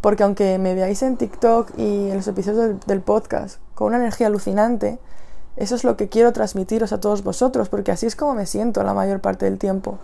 Porque 0.00 0.22
aunque 0.22 0.58
me 0.58 0.74
veáis 0.74 1.02
en 1.02 1.16
TikTok 1.16 1.78
y 1.78 2.10
en 2.10 2.16
los 2.16 2.28
episodios 2.28 2.78
del, 2.86 3.00
podcast 3.00 3.58
con 3.74 3.88
una 3.88 3.96
energía 3.96 4.26
alucinante, 4.26 4.98
eso 5.56 5.74
es 5.74 5.84
lo 5.84 5.96
que 5.96 6.08
quiero 6.08 6.32
transmitiros 6.32 6.92
a 6.92 7.00
todos 7.00 7.24
vosotros, 7.24 7.68
porque 7.68 7.92
así 7.92 8.06
es 8.06 8.16
como 8.16 8.34
me 8.34 8.46
siento 8.46 8.82
la 8.82 8.92
mayor 8.92 9.20
parte 9.20 9.46
del 9.46 9.58
tiempo. 9.58 9.98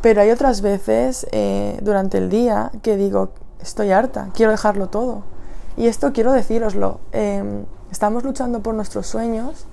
Pero 0.00 0.22
hay 0.22 0.30
otras 0.30 0.62
veces 0.62 1.26
eh, 1.32 1.78
durante 1.82 2.18
el 2.18 2.30
día 2.30 2.70
que 2.82 2.96
digo, 2.96 3.30
estoy 3.60 3.90
harta, 3.90 4.30
quiero 4.32 4.52
dejarlo 4.52 4.88
todo. 4.88 5.24
Y 5.78 5.86
esto 5.86 6.12
quiero 6.12 6.32
decíroslo, 6.32 6.98
em, 7.12 7.64
estamos 7.92 8.24
luchando 8.24 8.64
por 8.64 8.74
nuestros 8.74 9.06
sueños 9.06 9.64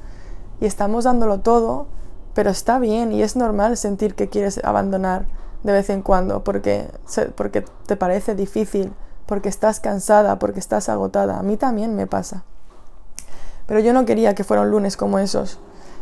y 0.62 0.68
estamos 0.68 1.06
dándolo 1.06 1.40
todo, 1.40 1.88
pero 2.36 2.52
está 2.52 2.78
bien 2.78 3.12
y 3.12 3.24
es 3.24 3.36
normal 3.36 3.76
sentir 3.76 4.14
que 4.14 4.30
quieres 4.30 4.64
abandonar 4.64 5.26
de 5.64 5.72
vez 5.72 5.90
en 5.90 6.04
cuando 6.04 6.44
porque, 6.44 6.88
porque 7.34 7.66
te 7.88 7.96
parece 7.96 8.36
difícil 8.36 8.94
porque 9.26 9.50
estás 9.50 9.80
cansada, 9.80 10.38
porque 10.38 10.60
estás 10.60 10.90
agotada. 10.90 11.40
A 11.40 11.42
mí 11.42 11.58
también 11.58 11.96
me 11.96 12.06
pasa. 12.06 12.44
Pero 13.66 13.80
yo 13.80 13.92
no 13.92 14.06
quería 14.06 14.36
que 14.36 14.44
fueran 14.44 14.70
lunes 14.70 14.98
como 14.98 15.18
esos, 15.18 15.58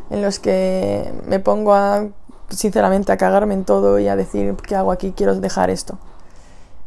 en 0.10 0.22
los 0.22 0.38
que 0.38 1.14
me 1.28 1.40
pongo 1.40 1.76
a, 1.76 2.08
sinceramente, 2.50 3.14
a 3.14 3.18
cagarme 3.18 3.54
en 3.54 3.64
todo 3.64 4.00
y 4.00 4.10
a 4.10 4.18
decir, 4.18 4.54
¿qué 4.68 4.76
hago 4.76 4.92
aquí? 4.92 5.14
Quiero 5.16 5.34
dejar 5.40 5.70
esto. 5.70 5.98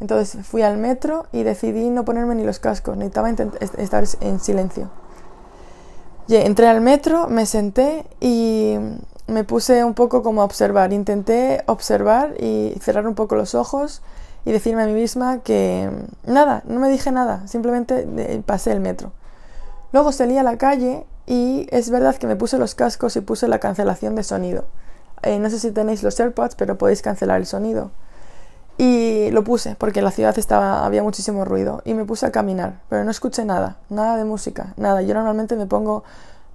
Entonces 0.00 0.46
fui 0.46 0.62
al 0.62 0.76
metro 0.76 1.26
y 1.32 1.42
decidí 1.42 1.88
no 1.90 2.04
ponerme 2.04 2.34
ni 2.34 2.44
los 2.44 2.58
cascos, 2.58 2.96
necesitaba 2.96 3.30
estar 3.30 4.04
en 4.20 4.40
silencio. 4.40 4.90
Entré 6.28 6.66
al 6.66 6.80
metro, 6.80 7.28
me 7.28 7.46
senté 7.46 8.04
y 8.20 8.76
me 9.28 9.44
puse 9.44 9.84
un 9.84 9.94
poco 9.94 10.22
como 10.22 10.42
a 10.42 10.44
observar. 10.44 10.92
Intenté 10.92 11.62
observar 11.66 12.34
y 12.40 12.74
cerrar 12.80 13.06
un 13.06 13.14
poco 13.14 13.36
los 13.36 13.54
ojos 13.54 14.02
y 14.44 14.52
decirme 14.52 14.82
a 14.82 14.86
mí 14.86 14.92
misma 14.92 15.38
que 15.38 15.90
nada, 16.24 16.62
no 16.66 16.80
me 16.80 16.88
dije 16.88 17.10
nada, 17.10 17.46
simplemente 17.48 18.42
pasé 18.44 18.72
el 18.72 18.80
metro. 18.80 19.12
Luego 19.92 20.12
salí 20.12 20.36
a 20.36 20.42
la 20.42 20.58
calle 20.58 21.06
y 21.26 21.66
es 21.70 21.90
verdad 21.90 22.16
que 22.16 22.26
me 22.26 22.36
puse 22.36 22.58
los 22.58 22.74
cascos 22.74 23.16
y 23.16 23.20
puse 23.20 23.48
la 23.48 23.58
cancelación 23.58 24.14
de 24.14 24.22
sonido. 24.22 24.64
Eh, 25.22 25.38
no 25.38 25.48
sé 25.48 25.58
si 25.58 25.70
tenéis 25.72 26.02
los 26.02 26.18
AirPods, 26.20 26.54
pero 26.54 26.76
podéis 26.76 27.02
cancelar 27.02 27.40
el 27.40 27.46
sonido. 27.46 27.90
Y 28.78 29.30
lo 29.30 29.42
puse 29.42 29.74
porque 29.76 30.02
la 30.02 30.10
ciudad 30.10 30.38
estaba, 30.38 30.84
había 30.84 31.02
muchísimo 31.02 31.44
ruido 31.44 31.80
y 31.84 31.94
me 31.94 32.04
puse 32.04 32.26
a 32.26 32.32
caminar, 32.32 32.80
pero 32.90 33.04
no 33.04 33.10
escuché 33.10 33.44
nada, 33.44 33.78
nada 33.88 34.16
de 34.16 34.24
música, 34.24 34.74
nada. 34.76 35.00
Yo 35.02 35.14
normalmente 35.14 35.56
me 35.56 35.66
pongo 35.66 36.04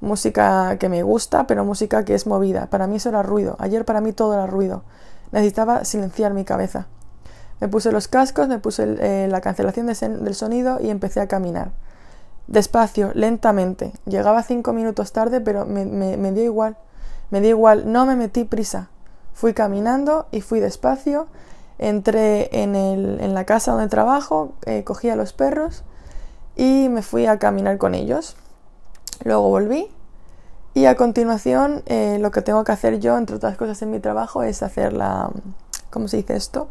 música 0.01 0.77
que 0.77 0.89
me 0.89 1.03
gusta, 1.03 1.47
pero 1.47 1.63
música 1.63 2.05
que 2.05 2.13
es 2.13 2.27
movida. 2.27 2.67
Para 2.67 2.88
mí 2.88 2.97
eso 2.97 3.10
era 3.10 3.23
ruido. 3.23 3.55
Ayer 3.60 3.86
para 3.86 4.01
mí 4.01 4.13
todo 4.13 4.34
era 4.34 4.47
ruido. 4.47 4.84
Necesitaba 5.31 5.86
silenciar 5.86 6.34
mi 6.34 6.43
cabeza. 6.43 6.88
Me 7.62 7.67
puse 7.67 7.91
los 7.91 8.07
cascos, 8.07 8.47
me 8.47 8.60
puse 8.60 8.97
eh, 8.99 9.27
la 9.29 9.39
cancelación 9.39 9.86
del 9.86 10.36
sonido 10.36 10.79
y 10.81 10.89
empecé 10.89 11.21
a 11.21 11.27
caminar. 11.27 11.71
Despacio, 12.47 13.12
lentamente. 13.13 13.93
Llegaba 14.05 14.43
cinco 14.43 14.73
minutos 14.73 15.13
tarde, 15.13 15.41
pero 15.41 15.65
me, 15.65 16.31
dio 16.31 16.43
igual. 16.43 16.75
Me 17.29 17.39
dio 17.39 17.51
igual, 17.51 17.91
no 17.91 18.05
me 18.05 18.15
metí 18.15 18.43
prisa. 18.43 18.89
Fui 19.34 19.53
caminando 19.53 20.25
y 20.31 20.41
fui 20.41 20.60
despacio. 20.60 21.27
Entré 21.81 22.61
en, 22.61 22.75
en 22.75 23.33
la 23.33 23.43
casa 23.45 23.71
donde 23.71 23.87
trabajo, 23.87 24.53
eh, 24.67 24.83
cogí 24.83 25.09
a 25.09 25.15
los 25.15 25.33
perros 25.33 25.83
y 26.55 26.89
me 26.89 27.01
fui 27.01 27.25
a 27.25 27.39
caminar 27.39 27.79
con 27.79 27.95
ellos. 27.95 28.37
Luego 29.23 29.49
volví 29.49 29.89
y 30.75 30.85
a 30.85 30.95
continuación 30.95 31.81
eh, 31.87 32.19
lo 32.21 32.29
que 32.29 32.43
tengo 32.43 32.63
que 32.63 32.71
hacer 32.71 32.99
yo, 32.99 33.17
entre 33.17 33.35
otras 33.35 33.57
cosas 33.57 33.81
en 33.81 33.89
mi 33.89 33.99
trabajo, 33.99 34.43
es 34.43 34.61
hacer 34.61 34.93
la... 34.93 35.31
¿Cómo 35.89 36.07
se 36.07 36.17
dice 36.17 36.35
esto? 36.35 36.69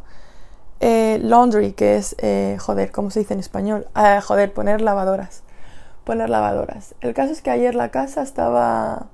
Eh, 0.78 1.18
laundry, 1.22 1.72
que 1.72 1.96
es, 1.96 2.14
joder, 2.60 2.92
¿cómo 2.92 3.10
se 3.10 3.18
dice 3.18 3.34
en 3.34 3.40
español? 3.40 3.88
Ah, 3.94 4.20
joder, 4.20 4.54
poner 4.54 4.80
lavadoras. 4.80 5.42
Poner 6.04 6.30
lavadoras. 6.30 6.94
El 7.00 7.14
caso 7.14 7.32
es 7.32 7.42
que 7.42 7.50
ayer 7.50 7.74
la 7.74 7.90
casa 7.90 8.22
estaba, 8.22 9.08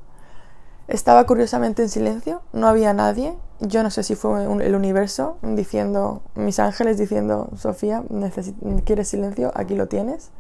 estaba 0.89 1.25
curiosamente 1.25 1.83
en 1.83 1.89
silencio, 1.89 2.43
no 2.53 2.69
había 2.69 2.93
nadie. 2.93 3.35
Yo 3.61 3.83
no 3.83 3.91
sé 3.91 4.03
si 4.03 4.15
fue 4.15 4.45
el 4.45 4.75
universo 4.75 5.39
diciendo, 5.43 6.23
mis 6.35 6.59
ángeles 6.59 6.99
diciendo, 6.99 7.49
Sofía, 7.57 8.03
¿quieres 8.85 9.09
silencio? 9.09 9.51
Aquí 9.55 9.75
lo 9.75 9.89
tienes. 9.89 10.31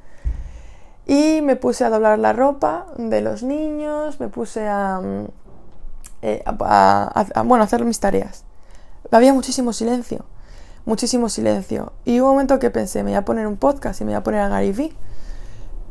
Y 1.06 1.40
me 1.42 1.56
puse 1.56 1.84
a 1.84 1.90
doblar 1.90 2.18
la 2.18 2.32
ropa 2.32 2.86
de 2.98 3.22
los 3.22 3.42
niños, 3.42 4.20
me 4.20 4.28
puse 4.28 4.66
a, 4.66 5.00
mm, 5.00 5.26
eh, 6.22 6.44
bueno, 7.44 7.64
hacer 7.64 7.84
mis 7.84 8.00
tareas. 8.00 8.44
Había 9.10 9.32
muchísimo 9.32 9.72
silencio 9.72 10.24
muchísimo 10.86 11.28
silencio. 11.28 11.92
Y 12.04 12.20
hubo 12.20 12.28
un 12.28 12.34
momento 12.36 12.58
que 12.58 12.70
pensé, 12.70 13.02
me 13.02 13.10
voy 13.10 13.18
a 13.18 13.24
poner 13.24 13.46
un 13.46 13.56
podcast 13.56 14.00
y 14.00 14.04
me 14.04 14.12
voy 14.12 14.16
a 14.16 14.22
poner 14.22 14.40
a 14.40 14.48
Gary 14.48 14.72
Vee. 14.72 14.96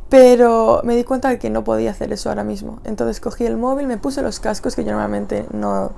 Pero 0.08 0.82
me 0.84 0.94
di 0.94 1.04
cuenta 1.04 1.28
de 1.28 1.38
que 1.38 1.50
no 1.50 1.64
podía 1.64 1.90
hacer 1.90 2.12
eso 2.12 2.28
ahora 2.28 2.44
mismo. 2.44 2.78
Entonces 2.84 3.20
cogí 3.20 3.44
el 3.44 3.56
móvil, 3.56 3.86
me 3.86 3.98
puse 3.98 4.22
los 4.22 4.38
cascos, 4.38 4.76
que 4.76 4.84
yo 4.84 4.92
normalmente 4.92 5.46
no, 5.52 5.92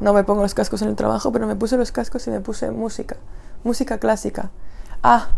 no 0.00 0.12
me 0.14 0.24
pongo 0.24 0.42
los 0.42 0.54
cascos 0.54 0.80
en 0.82 0.88
el 0.88 0.96
trabajo, 0.96 1.30
pero 1.30 1.46
me 1.46 1.56
puse 1.56 1.76
los 1.76 1.92
cascos 1.92 2.26
y 2.26 2.30
me 2.30 2.40
puse 2.40 2.70
música. 2.70 3.16
Música 3.62 3.98
clásica. 3.98 4.50
Ah, 5.02 5.28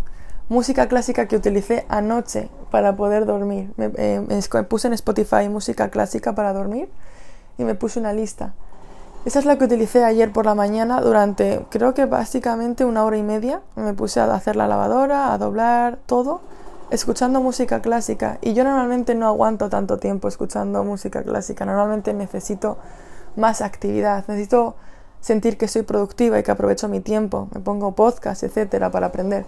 música 0.49 0.87
clásica 0.87 1.27
que 1.27 1.37
utilicé 1.37 1.85
anoche 1.89 2.49
para 2.71 2.95
poder 2.95 3.27
dormir. 3.27 3.73
Me, 3.77 3.91
eh, 3.97 4.21
me 4.21 4.63
puse 4.65 4.87
en 4.87 4.95
Spotify 4.95 5.49
música 5.49 5.89
clásica 5.89 6.35
para 6.35 6.53
dormir 6.53 6.89
y 7.59 7.65
me 7.65 7.75
puse 7.75 7.99
una 7.99 8.13
lista. 8.13 8.55
Esa 9.25 9.39
es 9.39 9.45
la 9.45 9.57
que 9.57 9.65
utilicé 9.65 10.05
ayer 10.05 10.33
por 10.33 10.47
la 10.47 10.57
mañana 10.57 11.01
durante, 11.01 11.65
creo 11.71 11.95
que 11.95 12.07
básicamente 12.07 12.85
una 12.85 13.05
hora 13.05 13.17
y 13.17 13.23
media. 13.23 13.61
Me 13.77 13.95
puse 13.95 14.19
a 14.19 14.33
hacer 14.35 14.57
la 14.57 14.67
lavadora, 14.67 15.33
a 15.33 15.39
doblar 15.39 15.99
todo, 16.07 16.41
escuchando 16.93 17.41
música 17.41 17.81
clásica. 17.81 18.39
Y 18.43 18.53
yo 18.53 18.65
normalmente 18.65 19.15
no 19.15 19.27
aguanto 19.27 19.71
tanto 19.71 19.99
tiempo 19.99 20.29
escuchando 20.29 20.85
música 20.85 21.23
clásica. 21.23 21.65
Normalmente 21.65 22.13
necesito 22.13 22.77
más 23.35 23.63
actividad, 23.63 24.25
necesito 24.29 24.77
sentir 25.21 25.57
que 25.57 25.69
soy 25.69 25.83
productiva 25.83 26.39
y 26.39 26.43
que 26.43 26.51
aprovecho 26.51 26.89
mi 26.89 27.01
tiempo. 27.01 27.49
Me 27.55 27.61
pongo 27.61 27.93
podcast, 27.93 28.43
etcétera, 28.43 28.91
para 28.91 29.07
aprender. 29.07 29.47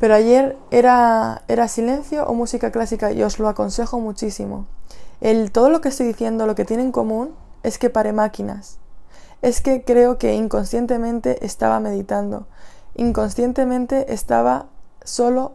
Pero 0.00 0.14
ayer 0.14 0.56
era, 0.72 1.42
era 1.46 1.68
silencio 1.68 2.26
o 2.26 2.34
música 2.34 2.72
clásica 2.72 3.12
y 3.12 3.22
os 3.22 3.38
lo 3.38 3.48
aconsejo 3.48 4.00
muchísimo. 4.00 4.66
El, 5.20 5.52
todo 5.52 5.70
lo 5.70 5.80
que 5.80 5.90
estoy 5.90 6.06
diciendo, 6.06 6.46
lo 6.46 6.56
que 6.56 6.64
tiene 6.64 6.82
en 6.82 6.90
común 6.90 7.34
es 7.62 7.78
que 7.78 7.88
paré 7.88 8.12
máquinas. 8.12 8.78
Es 9.42 9.60
que 9.60 9.84
creo 9.84 10.18
que 10.18 10.34
inconscientemente 10.34 11.46
estaba 11.46 11.78
meditando. 11.78 12.48
Inconscientemente 12.96 14.12
estaba 14.12 14.66
solo 15.04 15.52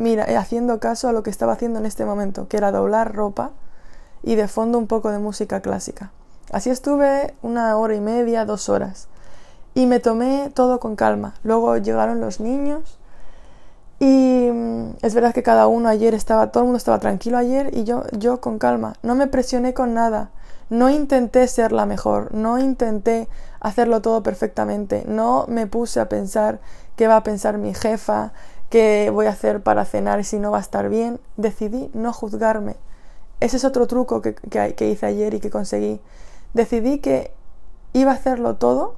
mira, 0.00 0.24
eh, 0.24 0.36
haciendo 0.36 0.80
caso 0.80 1.08
a 1.08 1.12
lo 1.12 1.22
que 1.22 1.30
estaba 1.30 1.52
haciendo 1.52 1.78
en 1.78 1.86
este 1.86 2.04
momento, 2.04 2.48
que 2.48 2.56
era 2.56 2.72
doblar 2.72 3.14
ropa 3.14 3.52
y 4.22 4.34
de 4.34 4.48
fondo 4.48 4.78
un 4.78 4.86
poco 4.86 5.10
de 5.10 5.18
música 5.18 5.60
clásica. 5.60 6.10
Así 6.52 6.70
estuve 6.70 7.34
una 7.42 7.76
hora 7.76 7.94
y 7.94 8.00
media, 8.00 8.44
dos 8.44 8.68
horas. 8.68 9.08
Y 9.74 9.86
me 9.86 10.00
tomé 10.00 10.50
todo 10.52 10.80
con 10.80 10.96
calma. 10.96 11.34
Luego 11.44 11.76
llegaron 11.76 12.20
los 12.20 12.40
niños 12.40 12.98
y 14.00 14.48
mm, 14.52 14.96
es 15.02 15.14
verdad 15.14 15.32
que 15.32 15.42
cada 15.42 15.68
uno 15.68 15.88
ayer 15.88 16.14
estaba, 16.14 16.50
todo 16.50 16.64
el 16.64 16.66
mundo 16.66 16.78
estaba 16.78 16.98
tranquilo 16.98 17.38
ayer 17.38 17.70
y 17.72 17.84
yo, 17.84 18.04
yo 18.12 18.40
con 18.40 18.58
calma. 18.58 18.94
No 19.02 19.14
me 19.14 19.26
presioné 19.26 19.74
con 19.74 19.94
nada. 19.94 20.30
No 20.70 20.88
intenté 20.88 21.46
ser 21.48 21.72
la 21.72 21.84
mejor, 21.84 22.32
no 22.32 22.58
intenté 22.58 23.28
hacerlo 23.58 24.00
todo 24.02 24.22
perfectamente, 24.22 25.04
no 25.06 25.44
me 25.48 25.66
puse 25.66 25.98
a 25.98 26.08
pensar 26.08 26.60
qué 26.94 27.08
va 27.08 27.16
a 27.16 27.22
pensar 27.24 27.58
mi 27.58 27.74
jefa, 27.74 28.32
qué 28.70 29.10
voy 29.12 29.26
a 29.26 29.30
hacer 29.30 29.62
para 29.62 29.84
cenar 29.84 30.24
si 30.24 30.38
no 30.38 30.50
va 30.50 30.58
a 30.58 30.62
estar 30.62 30.88
bien. 30.88 31.20
Decidí 31.36 31.90
no 31.92 32.12
juzgarme. 32.12 32.76
Ese 33.40 33.58
es 33.58 33.64
otro 33.64 33.86
truco 33.86 34.22
que, 34.22 34.34
que 34.34 34.90
hice 34.90 35.06
ayer 35.06 35.34
y 35.34 35.40
que 35.40 35.50
conseguí. 35.50 36.00
Decidí 36.54 36.98
que 36.98 37.32
iba 37.92 38.12
a 38.12 38.14
hacerlo 38.14 38.56
todo 38.56 38.94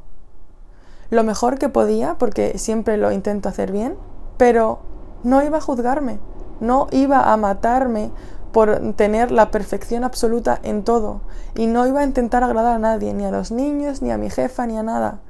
lo 1.13 1.25
mejor 1.25 1.59
que 1.59 1.69
podía, 1.69 2.17
porque 2.19 2.57
siempre 2.57 2.97
lo 2.97 3.13
intento 3.13 3.51
hacer 3.51 3.71
bien, 3.71 3.97
pero 4.39 4.79
no 5.25 5.43
iba 5.43 5.59
a 5.59 5.61
juzgarme, 5.61 6.19
no 6.61 6.87
iba 6.91 7.33
a 7.33 7.37
matarme 7.37 8.11
por 8.51 8.95
tener 8.95 9.31
la 9.31 9.51
perfección 9.51 10.05
absoluta 10.05 10.59
en 10.63 10.85
todo 10.85 11.21
y 11.55 11.67
no 11.67 11.87
iba 11.87 12.01
a 12.01 12.05
intentar 12.05 12.43
agradar 12.43 12.77
a 12.77 12.79
nadie, 12.79 13.13
ni 13.13 13.27
a 13.27 13.31
los 13.31 13.51
niños, 13.51 14.01
ni 14.01 14.11
a 14.11 14.17
mi 14.17 14.31
jefa, 14.31 14.67
ni 14.67 14.79
a 14.79 14.83
nada. 14.83 15.21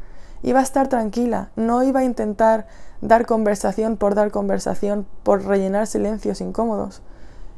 Iba 0.45 0.61
a 0.61 0.63
estar 0.63 0.87
tranquila, 0.87 1.51
no 1.57 1.83
iba 1.83 1.99
a 1.99 2.05
intentar 2.05 2.69
dar 3.03 3.27
conversación 3.27 3.97
por 3.99 4.15
dar 4.15 4.31
conversación, 4.31 5.07
por 5.25 5.45
rellenar 5.45 5.87
silencios 5.87 6.41
incómodos. 6.41 7.03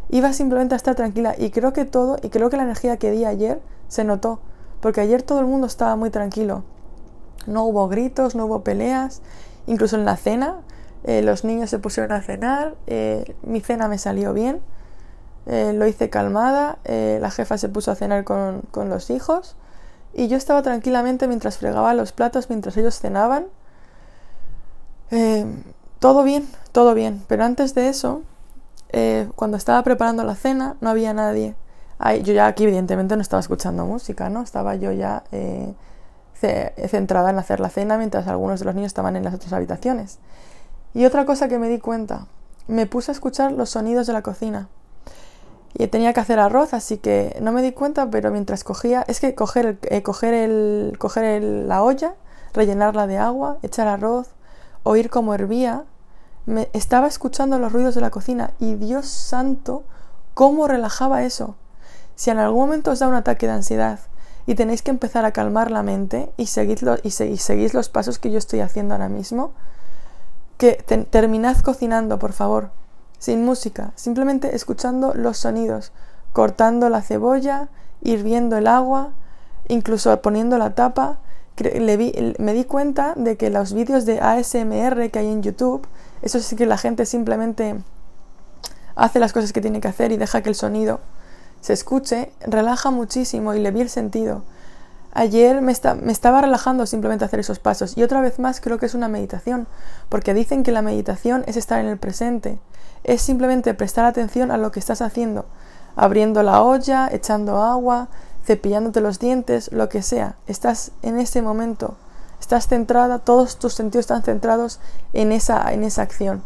Iba 0.09 0.33
simplemente 0.33 0.75
a 0.75 0.77
estar 0.77 0.97
tranquila 0.97 1.35
y 1.39 1.51
creo 1.51 1.73
que 1.73 1.85
todo, 1.85 2.17
y 2.23 2.31
creo 2.31 2.51
que 2.51 2.57
la 2.57 2.65
energía 2.65 2.97
que 2.97 3.11
di 3.11 3.25
ayer 3.25 3.61
se 3.89 4.05
notó, 4.05 4.41
porque 4.81 5.03
ayer 5.03 5.23
todo 5.23 5.41
el 5.41 5.47
mundo 5.47 5.67
estaba 5.67 5.95
muy 5.97 6.11
tranquilo. 6.11 6.65
No 7.47 7.65
hubo 7.65 7.89
gritos, 7.89 8.35
no 8.35 8.47
hubo 8.47 8.65
peleas, 8.65 9.23
incluso 9.67 9.97
en 9.97 10.05
la 10.05 10.17
cena 10.17 10.57
eh, 11.05 11.21
los 11.21 11.45
niños 11.45 11.69
se 11.69 11.79
pusieron 11.79 12.13
a 12.13 12.23
cenar, 12.23 12.75
eh, 12.87 13.37
mi 13.43 13.61
cena 13.61 13.89
me 13.89 13.99
salió 13.99 14.33
bien, 14.33 14.61
eh, 15.47 15.75
lo 15.75 15.87
hice 15.87 16.09
calmada, 16.09 16.79
la 16.85 17.31
jefa 17.31 17.59
se 17.59 17.69
puso 17.69 17.91
a 17.91 17.95
cenar 17.95 18.25
con, 18.25 18.63
con 18.71 18.89
los 18.89 19.11
hijos 19.11 19.57
y 20.15 20.29
yo 20.29 20.39
estaba 20.39 20.63
tranquilamente 20.63 21.29
mientras 21.29 21.59
fregaba 21.59 21.93
los 21.93 22.13
platos, 22.13 22.49
mientras 22.49 22.79
ellos 22.79 22.99
cenaban. 22.99 23.47
Todo 25.99 26.23
bien, 26.25 26.49
todo 26.73 26.95
bien, 26.95 27.23
pero 27.29 27.45
antes 27.45 27.75
de 27.75 27.89
eso, 27.89 28.23
cuando 29.37 29.57
estaba 29.57 29.83
preparando 29.83 30.25
la 30.25 30.35
cena, 30.35 30.77
no 30.81 30.91
había 30.91 31.13
nadie. 31.13 31.55
yo 32.23 32.33
ya 32.33 32.47
aquí 32.47 32.65
evidentemente 32.65 33.17
no 33.17 33.23
estaba 33.23 33.41
escuchando 33.41 33.87
música, 33.87 34.29
¿no? 34.29 34.43
Estaba 34.43 34.75
yo 34.77 34.93
ya 34.93 35.25
centrada 36.89 37.31
en 37.31 37.39
hacer 37.39 37.61
la 37.61 37.71
cena 37.71 37.97
mientras 37.97 38.27
algunos 38.29 38.61
de 38.61 38.67
los 38.67 38.75
niños 38.75 38.89
estaban 38.89 39.17
en 39.17 39.25
las 39.25 39.35
otras 39.35 39.53
habitaciones. 39.53 40.19
Y 40.95 41.05
otra 41.07 41.27
cosa 41.27 41.49
que 41.49 41.59
me 41.59 41.69
di 41.69 41.79
cuenta, 41.79 42.27
me 42.69 42.87
puse 42.87 43.11
a 43.11 43.15
escuchar 43.15 43.53
los 43.53 43.71
sonidos 43.71 44.07
de 44.07 44.13
la 44.13 44.23
cocina. 44.23 44.69
Y 45.77 45.89
tenía 45.89 46.13
que 46.13 46.21
hacer 46.21 46.39
arroz, 46.39 46.73
así 46.73 46.99
que 46.99 47.37
no 47.43 47.51
me 47.51 47.61
di 47.61 47.73
cuenta, 47.73 48.09
pero 48.09 48.31
mientras 48.31 48.63
cogía, 48.63 49.05
es 49.09 49.19
que 49.19 49.35
coger, 49.35 49.67
el, 49.67 49.79
eh, 49.91 50.03
coger, 50.05 50.33
el, 50.33 50.97
coger 50.99 51.43
la 51.43 51.83
olla, 51.83 52.15
rellenarla 52.53 53.09
de 53.09 53.19
agua, 53.19 53.59
echar 53.63 53.89
arroz, 53.89 54.29
oír 54.85 55.11
cómo 55.11 55.35
hervía, 55.35 55.85
me 56.47 56.69
estaba 56.73 57.09
escuchando 57.09 57.59
los 57.59 57.73
ruidos 57.73 57.97
de 57.97 58.01
la 58.01 58.11
cocina 58.11 58.53
y 58.61 58.75
Dios 58.75 59.07
santo, 59.07 59.83
cómo 60.35 60.69
relajaba 60.69 61.25
eso. 61.25 61.57
Si 62.15 62.31
en 62.31 62.39
algún 62.39 62.61
momento 62.61 62.93
os 62.93 63.01
da 63.01 63.09
un 63.09 63.15
ataque 63.15 63.47
de 63.47 63.53
ansiedad 63.53 63.99
y 64.47 64.55
tenéis 64.55 64.83
que 64.83 64.91
empezar 64.91 65.25
a 65.25 65.33
calmar 65.33 65.71
la 65.71 65.83
mente 65.83 66.31
y, 66.37 66.43
y 66.43 67.11
seguís 67.39 67.75
los 67.75 67.89
pasos 67.89 68.19
que 68.19 68.31
yo 68.31 68.39
estoy 68.39 68.61
haciendo 68.61 68.95
ahora 68.95 69.09
mismo, 69.09 69.53
que 70.59 70.75
terminad 71.11 71.57
cocinando, 71.59 72.19
por 72.19 72.33
favor, 72.33 72.71
sin 73.19 73.45
música, 73.45 73.93
simplemente 73.97 74.55
escuchando 74.55 75.15
los 75.15 75.39
sonidos, 75.39 75.93
cortando 76.33 76.89
la 76.91 77.01
cebolla, 77.01 77.69
hirviendo 78.03 78.57
el 78.57 78.67
agua, 78.67 79.11
incluso 79.69 80.21
poniendo 80.21 80.59
la 80.59 80.75
tapa. 80.75 81.19
Me 81.57 82.53
di 82.53 82.65
cuenta 82.65 83.15
de 83.17 83.37
que 83.37 83.51
los 83.51 83.73
vídeos 83.73 84.07
de 84.07 84.21
ASMR 84.21 85.11
que 85.11 85.19
hay 85.21 85.29
en 85.29 85.43
YouTube, 85.43 85.87
eso 86.23 86.41
sí 86.41 86.57
que 86.57 86.67
la 86.67 86.79
gente 86.79 87.07
simplemente 87.07 87.77
hace 88.97 89.21
las 89.21 89.33
cosas 89.33 89.53
que 89.53 89.61
tiene 89.61 89.81
que 89.81 89.89
hacer 89.89 90.13
y 90.13 90.17
deja 90.17 90.43
que 90.43 90.49
el 90.49 90.55
sonido 90.55 91.01
se 91.61 91.73
escuche, 91.73 92.33
relaja 92.41 92.91
muchísimo 92.91 93.55
y 93.55 93.61
le 93.61 93.71
vi 93.71 93.81
el 93.81 93.89
sentido. 93.89 94.43
Ayer 95.13 95.63
me, 95.63 95.71
estaba 95.71 96.41
relajando 96.41 96.87
simplemente 96.87 97.25
hacer 97.25 97.39
esos 97.39 97.61
pasos 97.61 97.97
y 97.97 98.03
otra 98.03 98.21
vez 98.21 98.41
más 98.41 98.61
creo 98.61 98.79
que 98.79 98.87
es 98.87 98.95
una 98.95 99.09
meditación, 99.09 99.69
porque 100.09 100.35
dicen 100.35 100.65
que 100.65 100.73
la 100.73 100.83
meditación 100.83 101.45
es 101.47 101.57
estar 101.57 101.79
en 101.81 101.87
el 101.87 101.99
presente, 101.99 102.59
es 103.05 103.23
simplemente 103.23 103.75
prestar 103.75 104.05
atención 104.05 104.51
a 104.51 104.57
lo 104.57 104.73
que 104.73 104.81
estás 104.81 105.01
haciendo, 105.03 105.47
abriendo 105.95 106.43
la 106.43 106.63
olla, 106.63 107.09
echando 107.13 107.63
agua, 107.63 108.09
cepillándote 108.45 109.01
los 109.01 109.19
dientes, 109.19 109.73
lo 109.73 109.89
que 109.89 110.03
sea, 110.03 110.37
estás 110.47 110.93
en 111.03 111.19
ese 111.19 111.43
momento, 111.43 111.95
estás 112.41 112.69
centrada, 112.69 113.19
todos 113.19 113.59
tus 113.59 113.75
sentidos 113.75 114.05
están 114.05 114.23
centrados 114.23 114.81
en 115.13 115.33
esa, 115.33 115.73
en 115.73 115.83
esa 115.83 116.03
acción. 116.03 116.43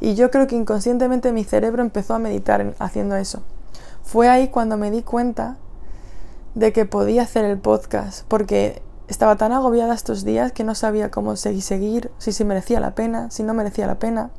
Y 0.00 0.14
yo 0.14 0.30
creo 0.30 0.46
que 0.46 0.56
inconscientemente 0.56 1.30
mi 1.32 1.44
cerebro 1.44 1.82
empezó 1.82 2.14
a 2.14 2.18
meditar 2.18 2.74
haciendo 2.78 3.16
eso. 3.16 3.42
Fue 4.02 4.28
ahí 4.28 4.48
cuando 4.48 4.76
me 4.76 4.90
di 4.90 5.02
cuenta 5.02 5.56
de 6.54 6.72
que 6.72 6.86
podía 6.86 7.22
hacer 7.22 7.44
el 7.44 7.58
podcast, 7.58 8.24
porque 8.28 8.82
estaba 9.08 9.36
tan 9.36 9.52
agobiada 9.52 9.94
estos 9.94 10.24
días 10.24 10.52
que 10.52 10.64
no 10.64 10.74
sabía 10.74 11.10
cómo 11.10 11.36
seguir, 11.36 11.62
seguir 11.62 12.10
si 12.18 12.32
se 12.32 12.44
merecía 12.44 12.80
la 12.80 12.94
pena, 12.94 13.30
si 13.30 13.42
no 13.42 13.54
merecía 13.54 13.86
la 13.86 13.98
pena. 13.98 14.30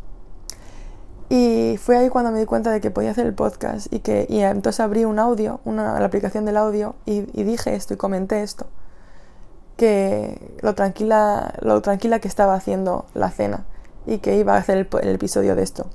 Y 1.36 1.78
fue 1.78 1.98
ahí 1.98 2.10
cuando 2.10 2.32
me 2.32 2.38
di 2.38 2.46
cuenta 2.46 2.70
de 2.70 2.80
que 2.80 2.92
podía 2.92 3.10
hacer 3.10 3.26
el 3.26 3.34
podcast 3.34 3.92
y 3.92 4.02
que 4.02 4.28
y 4.30 4.42
entonces 4.42 4.80
abrí 4.80 5.04
un 5.04 5.18
audio, 5.18 5.62
una, 5.66 6.00
la 6.00 6.06
aplicación 6.06 6.46
del 6.46 6.58
audio 6.58 6.94
y, 7.08 7.22
dije 7.22 7.74
esto 7.74 7.96
y 7.96 7.98
comenté 7.98 8.44
esto, 8.44 8.68
que 9.76 10.56
lo 10.62 10.76
tranquila, 10.76 11.56
lo 11.62 11.82
tranquila 11.82 12.20
que 12.20 12.28
estaba 12.28 12.54
haciendo 12.54 13.08
la 13.16 13.32
cena 13.32 13.66
y 14.06 14.20
que 14.20 14.38
iba 14.38 14.54
a 14.54 14.58
hacer 14.58 14.78
el, 14.78 14.88
el 15.02 15.16
episodio 15.16 15.56
de 15.56 15.64
esto. 15.64 15.88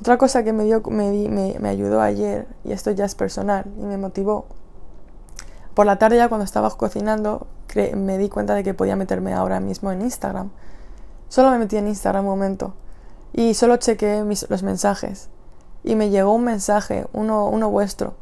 Otra 0.00 0.18
cosa 0.18 0.42
que 0.42 0.52
me, 0.52 0.64
dio, 0.64 0.82
me, 0.90 1.28
me, 1.28 1.56
me 1.60 1.68
ayudó 1.68 2.00
ayer, 2.00 2.48
y 2.64 2.72
esto 2.72 2.90
ya 2.90 3.04
es 3.04 3.14
personal 3.14 3.64
y 3.78 3.84
me 3.84 3.96
motivó, 3.96 4.46
por 5.74 5.86
la 5.86 6.00
tarde 6.00 6.16
ya 6.16 6.28
cuando 6.28 6.44
estaba 6.44 6.68
cocinando 6.70 7.46
me 7.94 8.18
di 8.18 8.28
cuenta 8.28 8.56
de 8.56 8.64
que 8.64 8.74
podía 8.74 8.96
meterme 8.96 9.34
ahora 9.34 9.60
mismo 9.60 9.92
en 9.92 10.02
Instagram. 10.02 10.50
Solo 11.28 11.52
me 11.52 11.58
metí 11.58 11.76
en 11.76 11.86
Instagram 11.86 12.24
un 12.24 12.30
momento 12.32 12.74
y 13.32 13.54
solo 13.54 13.76
chequeé 13.76 14.24
los 14.24 14.62
mensajes 14.62 15.28
y 15.84 15.94
me 15.96 16.10
llegó 16.10 16.34
un 16.34 16.44
mensaje, 16.44 17.06
uno, 17.12 17.48
uno 17.48 17.70
vuestro. 17.70 18.14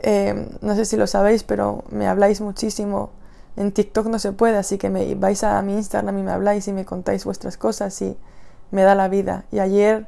Eh, 0.00 0.48
no 0.60 0.74
sé 0.74 0.84
si 0.84 0.96
lo 0.96 1.06
sabéis, 1.06 1.42
pero 1.42 1.84
me 1.90 2.06
habláis 2.06 2.40
muchísimo. 2.40 3.10
En 3.56 3.72
TikTok 3.72 4.06
no 4.06 4.18
se 4.18 4.32
puede, 4.32 4.56
así 4.56 4.78
que 4.78 4.90
me 4.90 5.14
vais 5.16 5.42
a 5.42 5.60
mi 5.62 5.74
Instagram 5.74 6.18
y 6.18 6.22
me 6.22 6.30
habláis 6.30 6.68
y 6.68 6.72
me 6.72 6.84
contáis 6.84 7.24
vuestras 7.24 7.56
cosas 7.56 8.00
y 8.02 8.16
me 8.70 8.82
da 8.82 8.94
la 8.94 9.08
vida. 9.08 9.44
Y 9.50 9.58
ayer 9.58 10.06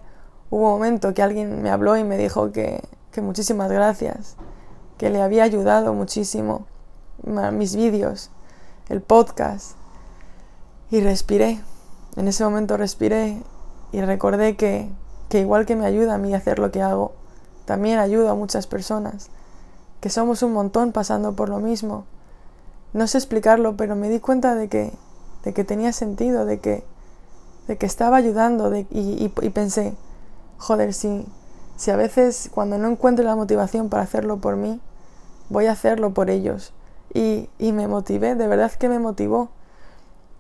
hubo 0.51 0.67
un 0.67 0.73
momento 0.75 1.13
que 1.15 1.23
alguien 1.23 1.61
me 1.63 1.71
habló 1.71 1.97
y 1.97 2.05
me 2.05 2.17
dijo 2.17 2.53
que, 2.53 2.83
que 3.11 3.21
muchísimas 3.21 3.71
gracias 3.71 4.37
que 4.99 5.11
le 5.11 5.23
había 5.23 5.45
ayudado 5.45 5.95
muchísimo 5.95 6.67
mis 7.25 7.75
vídeos, 7.75 8.31
el 8.89 9.01
podcast. 9.01 9.73
Y 10.91 11.01
respiré. 11.01 11.61
En 12.17 12.29
ese 12.29 12.45
momento 12.45 12.77
respiré 12.77 13.43
y 13.93 14.01
recordé 14.01 14.57
que, 14.57 14.89
que 15.29 15.41
igual 15.41 15.67
que 15.67 15.77
me 15.77 15.87
ayuda 15.87 16.15
a 16.15 16.19
mí 16.19 16.35
a 16.35 16.39
hacer 16.39 16.59
lo 16.59 16.71
que 16.71 16.83
hago, 16.83 17.13
también 17.65 17.99
ayuda 17.99 18.33
a 18.33 18.35
muchas 18.35 18.67
personas, 18.67 19.31
que 20.01 20.11
somos 20.11 20.43
un 20.43 20.53
montón 20.53 20.93
pasando 20.93 21.35
por 21.35 21.49
lo 21.49 21.59
mismo. 21.59 22.05
No 22.93 23.07
sé 23.07 23.19
explicarlo, 23.19 23.77
pero 23.77 23.95
me 23.95 24.09
di 24.09 24.19
cuenta 24.19 24.55
de 24.55 24.69
que, 24.69 24.93
de 25.45 25.53
que 25.53 25.65
tenía 25.65 25.93
sentido, 25.93 26.47
de 26.47 26.59
que, 26.59 26.85
de 27.69 27.79
que 27.79 27.87
estaba 27.87 28.17
ayudando 28.17 28.71
de, 28.71 28.87
y, 28.91 29.33
y, 29.41 29.51
pensé, 29.51 29.95
joder, 30.59 30.93
si, 30.95 31.25
si 31.77 31.93
a 31.93 31.97
veces 31.97 32.51
cuando 32.53 32.79
no 32.79 32.89
encuentro 32.89 33.25
la 33.25 33.37
motivación 33.37 33.89
para 33.89 34.03
hacerlo 34.03 34.39
por 34.39 34.57
mí, 34.57 34.81
voy 35.49 35.67
a 35.67 35.73
hacerlo 35.73 36.13
por 36.13 36.31
ellos. 36.31 36.73
Y, 37.15 37.49
y 37.59 37.73
me 37.73 37.87
motivé, 37.87 38.35
de 38.35 38.47
verdad 38.49 38.73
que 38.73 38.89
me 38.89 38.99
motivó. 38.99 39.51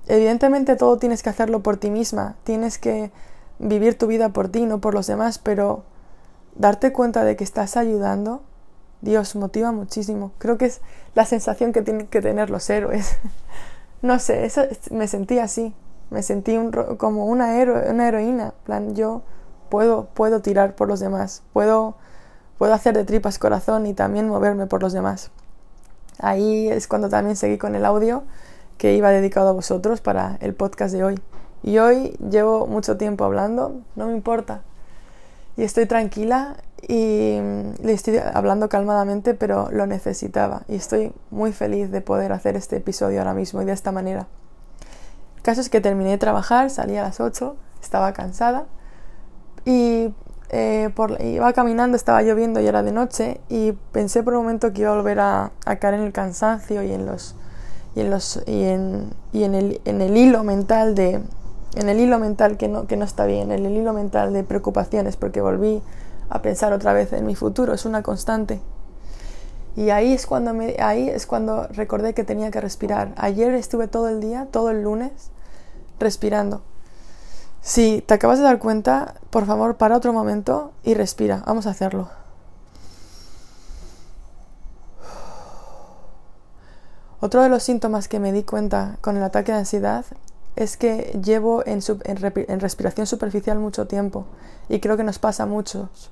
Evidentemente 0.08 0.74
todo 0.74 0.98
tienes 0.98 1.22
que 1.22 1.30
hacerlo 1.30 1.62
por 1.62 1.76
ti 1.76 1.90
misma, 1.90 2.34
tienes 2.42 2.78
que 2.78 3.12
vivir 3.60 3.96
tu 3.96 4.08
vida 4.08 4.30
por 4.30 4.48
ti, 4.48 4.66
no 4.66 4.80
por 4.80 4.94
los 4.94 5.06
demás, 5.06 5.38
pero 5.38 5.84
darte 6.56 6.92
cuenta 6.92 7.22
de 7.22 7.36
que 7.36 7.44
estás 7.44 7.76
ayudando, 7.76 8.42
Dios 9.00 9.36
motiva 9.36 9.70
muchísimo. 9.70 10.32
Creo 10.38 10.58
que 10.58 10.66
es 10.66 10.80
la 11.14 11.24
sensación 11.24 11.72
que 11.72 11.82
tienen 11.82 12.08
que 12.08 12.20
tener 12.20 12.50
los 12.50 12.68
héroes. 12.68 13.18
no 14.02 14.18
sé, 14.18 14.44
eso, 14.44 14.62
me 14.90 15.06
sentí 15.06 15.38
así, 15.38 15.74
me 16.10 16.24
sentí 16.24 16.56
un, 16.56 16.72
como 16.72 17.26
una, 17.26 17.54
una 17.88 18.08
heroína, 18.08 18.54
plan, 18.64 18.96
yo 18.96 19.22
puedo, 19.68 20.06
puedo 20.06 20.40
tirar 20.40 20.74
por 20.74 20.88
los 20.88 20.98
demás, 20.98 21.42
puedo 21.52 21.94
puedo 22.60 22.74
hacer 22.74 22.94
de 22.94 23.06
tripas 23.06 23.38
corazón 23.38 23.86
y 23.86 23.94
también 23.94 24.28
moverme 24.28 24.66
por 24.66 24.82
los 24.82 24.92
demás. 24.92 25.30
Ahí 26.18 26.68
es 26.68 26.88
cuando 26.88 27.08
también 27.08 27.34
seguí 27.34 27.56
con 27.56 27.74
el 27.74 27.86
audio 27.86 28.22
que 28.76 28.92
iba 28.92 29.08
dedicado 29.08 29.48
a 29.48 29.52
vosotros 29.52 30.02
para 30.02 30.36
el 30.42 30.54
podcast 30.54 30.92
de 30.92 31.02
hoy. 31.02 31.20
Y 31.62 31.78
hoy 31.78 32.16
llevo 32.30 32.66
mucho 32.66 32.96
tiempo 32.96 33.24
hablando, 33.24 33.80
no 33.96 34.06
me 34.06 34.14
importa. 34.14 34.62
Y 35.56 35.62
estoy 35.62 35.86
tranquila 35.86 36.56
y 36.88 37.38
le 37.82 37.92
estoy 37.92 38.18
hablando 38.18 38.68
calmadamente, 38.68 39.34
pero 39.34 39.68
lo 39.70 39.86
necesitaba. 39.86 40.62
Y 40.68 40.76
estoy 40.76 41.12
muy 41.30 41.52
feliz 41.52 41.90
de 41.90 42.00
poder 42.00 42.32
hacer 42.32 42.56
este 42.56 42.76
episodio 42.76 43.18
ahora 43.18 43.34
mismo 43.34 43.60
y 43.60 43.64
de 43.64 43.72
esta 43.72 43.92
manera. 43.92 44.26
El 45.36 45.42
caso 45.42 45.60
es 45.60 45.68
que 45.68 45.80
terminé 45.80 46.10
de 46.10 46.18
trabajar, 46.18 46.70
salí 46.70 46.96
a 46.96 47.02
las 47.02 47.20
8, 47.20 47.56
estaba 47.82 48.12
cansada 48.12 48.66
y 49.64 50.14
eh, 50.50 50.90
por, 50.94 51.20
iba 51.22 51.52
caminando, 51.52 51.96
estaba 51.96 52.22
lloviendo 52.22 52.60
y 52.60 52.66
era 52.66 52.82
de 52.82 52.92
noche 52.92 53.40
y 53.48 53.72
pensé 53.92 54.22
por 54.22 54.34
un 54.34 54.42
momento 54.42 54.72
que 54.72 54.82
iba 54.82 54.92
a 54.92 54.96
volver 54.96 55.20
a, 55.20 55.52
caer 55.64 55.94
en 55.94 56.00
el 56.00 56.12
cansancio 56.12 56.82
y 56.82 56.92
en 56.92 57.06
los 57.06 57.36
y 57.94 58.00
en 58.00 58.10
los 58.10 58.42
y 58.46 58.64
en, 58.64 59.12
y 59.32 59.44
en, 59.44 59.54
el, 59.54 59.80
en 59.84 60.00
el 60.00 60.16
hilo 60.16 60.44
mental 60.44 60.94
de 60.94 61.22
en 61.74 61.88
el 61.88 62.00
hilo 62.00 62.18
mental 62.18 62.56
que 62.56 62.68
no, 62.68 62.86
que 62.86 62.96
no 62.96 63.04
está 63.04 63.26
bien, 63.26 63.52
en 63.52 63.66
el 63.66 63.76
hilo 63.76 63.92
mental 63.92 64.32
de 64.32 64.44
preocupaciones 64.44 65.16
porque 65.16 65.40
volví 65.40 65.82
a 66.28 66.42
pensar 66.42 66.72
otra 66.72 66.92
vez 66.92 67.12
en 67.12 67.26
mi 67.26 67.34
futuro, 67.34 67.74
es 67.74 67.84
una 67.84 68.02
constante. 68.02 68.60
Y 69.76 69.90
ahí 69.90 70.12
es 70.12 70.26
cuando 70.26 70.52
ahí 70.80 71.08
es 71.08 71.26
cuando 71.26 71.68
recordé 71.68 72.12
que 72.12 72.24
tenía 72.24 72.50
que 72.50 72.60
respirar. 72.60 73.14
Ayer 73.16 73.54
estuve 73.54 73.86
todo 73.86 74.08
el 74.08 74.20
día, 74.20 74.48
todo 74.50 74.70
el 74.70 74.82
lunes 74.82 75.30
respirando 75.98 76.62
si 77.62 78.02
te 78.06 78.14
acabas 78.14 78.38
de 78.38 78.44
dar 78.44 78.58
cuenta, 78.58 79.14
por 79.30 79.46
favor, 79.46 79.76
para 79.76 79.96
otro 79.96 80.12
momento 80.12 80.72
y 80.82 80.94
respira. 80.94 81.42
Vamos 81.46 81.66
a 81.66 81.70
hacerlo. 81.70 82.08
Otro 87.20 87.42
de 87.42 87.50
los 87.50 87.62
síntomas 87.62 88.08
que 88.08 88.18
me 88.18 88.32
di 88.32 88.44
cuenta 88.44 88.96
con 89.02 89.16
el 89.18 89.22
ataque 89.22 89.52
de 89.52 89.58
ansiedad 89.58 90.06
es 90.56 90.76
que 90.76 91.18
llevo 91.24 91.64
en, 91.66 91.80
respiración 92.60 93.06
superficial 93.06 93.58
mucho 93.58 93.86
tiempo 93.86 94.26
y 94.68 94.80
creo 94.80 94.96
que 94.96 95.04
nos 95.04 95.18
pasa 95.18 95.44
a 95.44 95.46
muchos. 95.46 96.10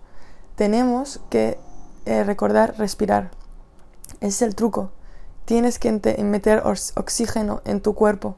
Tenemos 0.57 1.21
que 1.31 1.59
eh, 2.07 2.25
recordar 2.25 2.75
respirar. 2.79 3.31
Ese 4.21 4.27
es 4.29 4.43
el 4.43 4.55
truco. 4.55 4.91
Tienes 5.45 5.79
que 5.79 5.93
meter 6.23 6.63
oxígeno 6.65 7.63
en 7.65 7.81
tu 7.81 7.95
cuerpo. 7.95 8.37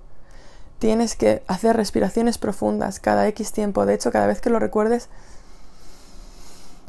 Tienes 0.79 1.17
que 1.17 1.43
hacer 1.47 1.77
respiraciones 1.77 2.39
profundas 2.39 3.01
cada 3.01 3.27
X 3.29 3.53
tiempo. 3.53 3.85
De 3.85 3.95
hecho, 3.95 4.11
cada 4.13 4.27
vez 4.27 4.41
que 4.41 4.51
lo 4.51 4.59
recuerdes, 4.59 5.09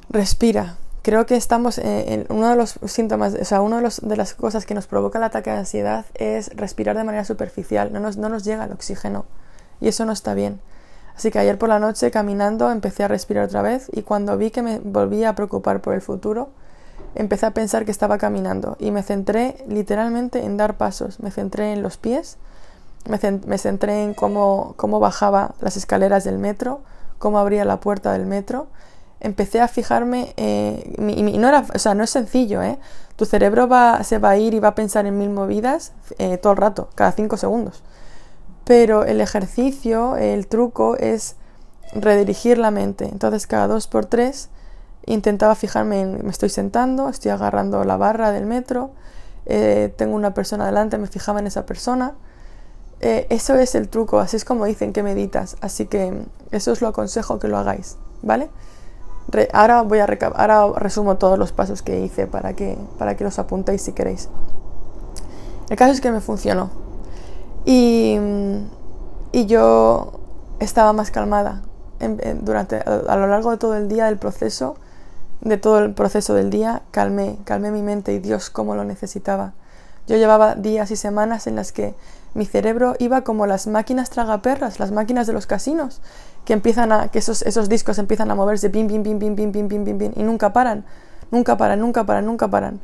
respira. 0.09 0.77
Creo 1.01 1.25
que 1.25 1.35
estamos 1.35 1.79
en, 1.79 2.25
uno 2.29 2.49
de 2.49 2.55
los 2.55 2.79
síntomas, 2.85 3.33
o 3.33 3.45
sea, 3.45 3.61
una 3.61 3.81
de, 3.81 3.91
de, 4.03 4.15
las 4.15 4.35
cosas 4.35 4.67
que 4.67 4.75
nos 4.75 4.85
provoca 4.85 5.17
el 5.17 5.23
ataque 5.23 5.49
de 5.49 5.57
ansiedad 5.57 6.05
es 6.13 6.55
respirar 6.55 6.95
de 6.95 7.03
manera 7.03 7.25
superficial. 7.25 7.91
No 7.91 7.99
nos, 7.99 8.17
no 8.17 8.29
nos 8.29 8.43
llega 8.43 8.65
el 8.65 8.71
oxígeno 8.71 9.25
y 9.79 9.87
eso 9.87 10.05
no 10.05 10.11
está 10.13 10.35
bien. 10.35 10.59
Así 11.15 11.31
que 11.31 11.39
ayer 11.39 11.57
por 11.57 11.69
la 11.69 11.79
noche 11.79 12.11
caminando 12.11 12.71
empecé 12.71 13.03
a 13.03 13.07
respirar 13.07 13.45
otra 13.45 13.61
vez 13.61 13.89
y 13.91 14.03
cuando 14.03 14.37
vi 14.37 14.51
que 14.51 14.61
me 14.61 14.79
volvía 14.79 15.29
a 15.29 15.35
preocupar 15.35 15.81
por 15.81 15.93
el 15.93 16.01
futuro, 16.01 16.49
empecé 17.15 17.45
a 17.45 17.51
pensar 17.51 17.85
que 17.85 17.91
estaba 17.91 18.17
caminando 18.17 18.77
y 18.79 18.91
me 18.91 19.03
centré 19.03 19.57
literalmente 19.67 20.45
en 20.45 20.57
dar 20.57 20.77
pasos. 20.77 21.19
Me 21.19 21.31
centré 21.31 21.73
en 21.73 21.81
los 21.81 21.97
pies, 21.97 22.37
me, 23.07 23.57
centré 23.57 24.03
en 24.03 24.13
cómo, 24.13 24.73
cómo 24.77 24.99
bajaba 24.99 25.55
las 25.59 25.77
escaleras 25.77 26.23
del 26.23 26.37
metro, 26.37 26.81
cómo 27.19 27.39
abría 27.39 27.65
la 27.65 27.79
puerta 27.79 28.13
del 28.13 28.25
metro. 28.25 28.67
Empecé 29.21 29.61
a 29.61 29.67
fijarme, 29.67 30.33
eh, 30.35 30.95
no, 30.97 31.47
era, 31.47 31.65
o 31.73 31.79
sea, 31.79 31.93
no 31.93 32.03
es 32.03 32.09
sencillo, 32.09 32.61
¿eh? 32.61 32.79
Tu 33.15 33.25
cerebro 33.25 33.67
va, 33.67 34.03
se 34.03 34.17
va 34.17 34.31
a 34.31 34.37
ir 34.37 34.53
y 34.53 34.59
va 34.59 34.69
a 34.69 34.75
pensar 34.75 35.05
en 35.05 35.17
mil 35.17 35.29
movidas 35.29 35.93
eh, 36.17 36.37
todo 36.37 36.53
el 36.53 36.57
rato, 36.57 36.89
cada 36.95 37.11
cinco 37.11 37.37
segundos. 37.37 37.83
Pero 38.65 39.05
el 39.05 39.21
ejercicio, 39.21 40.17
el 40.17 40.47
truco 40.47 40.97
es 40.97 41.35
redirigir 41.93 42.57
la 42.57 42.71
mente. 42.71 43.05
Entonces 43.05 43.47
cada 43.47 43.67
dos 43.67 43.87
por 43.87 44.05
tres 44.05 44.49
intentaba 45.05 45.55
fijarme 45.55 46.01
en, 46.01 46.25
me 46.25 46.31
estoy 46.31 46.49
sentando, 46.49 47.09
estoy 47.09 47.31
agarrando 47.31 47.83
la 47.83 47.97
barra 47.97 48.31
del 48.31 48.45
metro, 48.45 48.91
eh, 49.45 49.93
tengo 49.97 50.15
una 50.15 50.33
persona 50.33 50.65
delante, 50.65 50.97
me 50.97 51.07
fijaba 51.07 51.39
en 51.39 51.47
esa 51.47 51.65
persona. 51.65 52.13
Eh, 53.01 53.25
eso 53.29 53.55
es 53.55 53.73
el 53.73 53.89
truco, 53.89 54.19
así 54.19 54.37
es 54.37 54.45
como 54.45 54.65
dicen 54.65 54.93
que 54.93 55.01
meditas, 55.01 55.57
así 55.61 55.87
que 55.87 56.23
eso 56.51 56.71
os 56.71 56.81
lo 56.81 56.87
aconsejo 56.87 57.39
que 57.39 57.47
lo 57.47 57.57
hagáis, 57.57 57.97
¿vale? 58.21 58.49
Ahora 59.53 59.81
voy 59.83 59.99
a 59.99 60.07
ahora 60.35 60.67
resumo 60.79 61.17
todos 61.17 61.37
los 61.37 61.51
pasos 61.51 61.81
que 61.81 61.99
hice 61.99 62.27
para 62.27 62.53
que, 62.53 62.77
para 62.97 63.15
que 63.15 63.23
los 63.23 63.39
apuntéis 63.39 63.81
si 63.81 63.93
queréis. 63.93 64.29
El 65.69 65.77
caso 65.77 65.93
es 65.93 66.01
que 66.01 66.11
me 66.11 66.21
funcionó. 66.21 66.69
Y, 67.65 68.17
y 69.31 69.45
yo 69.45 70.19
estaba 70.59 70.93
más 70.93 71.11
calmada 71.11 71.61
durante, 72.41 72.77
a, 72.77 73.15
lo 73.15 73.27
largo 73.27 73.51
de 73.51 73.57
todo 73.57 73.75
el 73.75 73.87
día 73.87 74.05
del 74.05 74.17
proceso 74.17 74.75
de 75.41 75.57
todo 75.57 75.79
el 75.79 75.93
proceso 75.93 76.33
del 76.33 76.49
día, 76.49 76.83
calmé, 76.91 77.37
calmé 77.45 77.71
mi 77.71 77.81
mente 77.81 78.13
y 78.13 78.19
Dios 78.19 78.49
cómo 78.49 78.75
lo 78.75 78.83
necesitaba. 78.83 79.53
Yo 80.07 80.15
llevaba 80.17 80.55
días 80.55 80.91
y 80.91 80.95
semanas 80.95 81.47
en 81.47 81.55
las 81.55 81.71
que 81.71 81.95
mi 82.33 82.45
cerebro 82.45 82.95
iba 82.99 83.23
como 83.23 83.47
las 83.47 83.67
máquinas 83.67 84.09
tragaperras, 84.09 84.79
las 84.79 84.91
máquinas 84.91 85.27
de 85.27 85.33
los 85.33 85.47
casinos, 85.47 86.01
que 86.45 86.53
empiezan 86.53 86.91
a, 86.91 87.07
que 87.09 87.19
esos, 87.19 87.41
esos 87.43 87.69
discos 87.69 87.97
empiezan 87.97 88.31
a 88.31 88.35
moverse, 88.35 88.69
pim, 88.69 88.87
pim, 88.87 89.03
pim, 89.03 89.19
pim, 89.19 89.35
pim, 89.35 89.51
pim, 89.51 89.67
pim, 89.67 89.85
pim, 89.85 89.97
pim, 89.97 90.11
y 90.15 90.23
nunca 90.23 90.53
paran, 90.53 90.85
nunca 91.29 91.57
paran, 91.57 91.79
nunca 91.79 92.05
paran, 92.05 92.25
nunca 92.25 92.47
paran. 92.49 92.79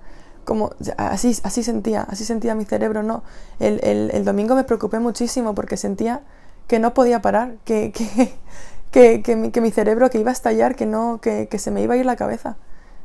Como, 0.46 0.72
así, 0.98 1.38
así 1.44 1.62
sentía, 1.64 2.04
así 2.04 2.24
sentía 2.24 2.56
mi 2.56 2.64
cerebro, 2.64 3.04
no. 3.04 3.24
El, 3.60 3.82
el, 3.84 4.12
el 4.14 4.24
domingo 4.24 4.56
me 4.56 4.64
preocupé 4.64 5.00
muchísimo 5.00 5.54
porque 5.54 5.76
sentía 5.76 6.22
que 6.68 6.80
no 6.80 6.94
podía 6.94 7.22
parar, 7.22 7.56
que, 7.66 7.92
que, 7.92 9.22
que, 9.24 9.62
mi, 9.62 9.72
cerebro 9.72 10.10
que 10.10 10.20
iba 10.20 10.30
a 10.30 10.34
estallar, 10.34 10.76
que, 10.76 10.86
no, 10.86 11.20
que, 11.22 11.48
se 11.58 11.72
me 11.72 11.82
iba 11.82 11.96
a 11.96 11.98
ir 11.98 12.06
la 12.06 12.16
cabeza. 12.16 12.58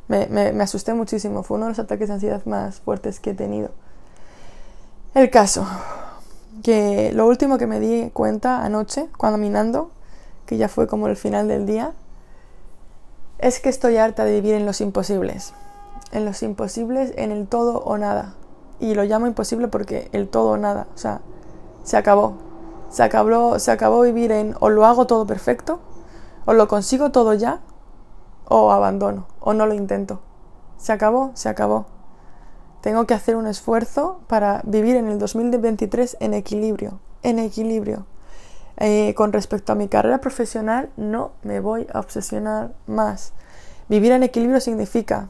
Me, 0.07 0.27
me, 0.27 0.63
asusté 0.63 0.93
muchísimo, 0.93 1.43
fue 1.43 1.57
uno 1.57 1.67
de 1.67 1.71
los 1.71 1.79
ataques 1.79 2.09
de 2.09 2.15
ansiedad 2.15 2.45
más 2.45 2.81
fuertes 2.81 3.19
que 3.19 3.31
he 3.31 3.33
tenido. 3.33 3.71
El 5.15 5.29
caso, 5.29 5.65
que 6.61 7.11
lo 7.13 7.25
último 7.25 7.57
que 7.57 7.67
me 7.67 7.79
di 7.79 8.09
cuenta 8.11 8.63
anoche, 8.63 9.07
cuando 9.17 9.37
caminando, 9.37 9.91
que 10.53 10.57
ya 10.57 10.69
fue 10.69 10.85
como 10.85 11.07
el 11.07 11.15
final 11.15 11.47
del 11.47 11.65
día, 11.65 11.93
es 13.39 13.59
que 13.59 13.69
estoy 13.69 13.97
harta 13.97 14.23
de 14.23 14.33
vivir 14.33 14.53
en 14.53 14.67
los 14.67 14.81
imposibles. 14.81 15.51
En 16.11 16.25
los 16.25 16.43
imposibles, 16.43 17.11
en 17.17 17.31
el 17.31 17.47
todo 17.47 17.79
o 17.79 17.97
nada. 17.97 18.35
Y 18.79 18.93
lo 18.93 19.03
llamo 19.03 19.25
imposible 19.25 19.67
porque 19.67 20.09
el 20.11 20.29
todo 20.29 20.51
o 20.51 20.57
nada, 20.57 20.85
o 20.93 20.97
sea, 20.97 21.21
se 21.83 21.97
acabó. 21.97 22.35
Se 22.91 23.01
acabó, 23.01 23.57
se 23.57 23.71
acabó 23.71 24.01
vivir 24.01 24.31
en 24.31 24.55
o 24.59 24.69
lo 24.69 24.85
hago 24.85 25.07
todo 25.07 25.25
perfecto, 25.25 25.79
o 26.45 26.53
lo 26.53 26.67
consigo 26.67 27.11
todo 27.11 27.33
ya, 27.33 27.61
o 28.47 28.71
abandono, 28.71 29.25
o 29.39 29.55
no 29.55 29.65
lo 29.65 29.73
intento. 29.73 30.19
Se 30.77 30.91
acabó, 30.91 31.31
se 31.33 31.49
acabó. 31.49 31.87
Tengo 32.81 33.07
que 33.07 33.15
hacer 33.15 33.37
un 33.37 33.47
esfuerzo 33.47 34.19
para 34.27 34.61
vivir 34.65 34.97
en 34.97 35.07
el 35.07 35.17
2023 35.17 36.17
en 36.19 36.35
equilibrio, 36.35 36.99
en 37.23 37.39
equilibrio. 37.39 38.05
Eh, 38.77 39.13
con 39.15 39.33
respecto 39.33 39.71
a 39.71 39.75
mi 39.75 39.87
carrera 39.87 40.19
profesional, 40.19 40.89
no 40.97 41.31
me 41.43 41.59
voy 41.59 41.87
a 41.93 41.99
obsesionar 41.99 42.73
más. 42.87 43.33
Vivir 43.87 44.11
en 44.11 44.23
equilibrio 44.23 44.59
significa 44.59 45.27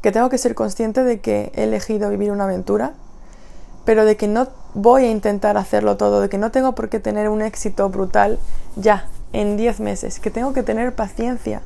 que 0.00 0.12
tengo 0.12 0.28
que 0.28 0.38
ser 0.38 0.54
consciente 0.54 1.02
de 1.02 1.20
que 1.20 1.50
he 1.54 1.64
elegido 1.64 2.10
vivir 2.10 2.30
una 2.30 2.44
aventura, 2.44 2.92
pero 3.84 4.04
de 4.04 4.16
que 4.16 4.28
no 4.28 4.48
voy 4.74 5.04
a 5.04 5.10
intentar 5.10 5.56
hacerlo 5.56 5.96
todo, 5.96 6.20
de 6.20 6.28
que 6.28 6.38
no 6.38 6.50
tengo 6.50 6.74
por 6.74 6.88
qué 6.88 7.00
tener 7.00 7.28
un 7.28 7.42
éxito 7.42 7.88
brutal 7.88 8.38
ya, 8.76 9.08
en 9.32 9.56
10 9.56 9.80
meses, 9.80 10.20
que 10.20 10.30
tengo 10.30 10.52
que 10.52 10.62
tener 10.62 10.94
paciencia, 10.94 11.62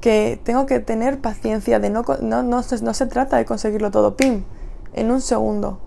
que 0.00 0.38
tengo 0.44 0.66
que 0.66 0.78
tener 0.78 1.20
paciencia 1.20 1.80
de 1.80 1.88
no, 1.88 2.04
no, 2.20 2.42
no, 2.42 2.60
no 2.82 2.94
se 2.94 3.06
trata 3.06 3.38
de 3.38 3.44
conseguirlo 3.44 3.90
todo, 3.90 4.16
pim, 4.16 4.44
en 4.92 5.10
un 5.10 5.20
segundo, 5.20 5.80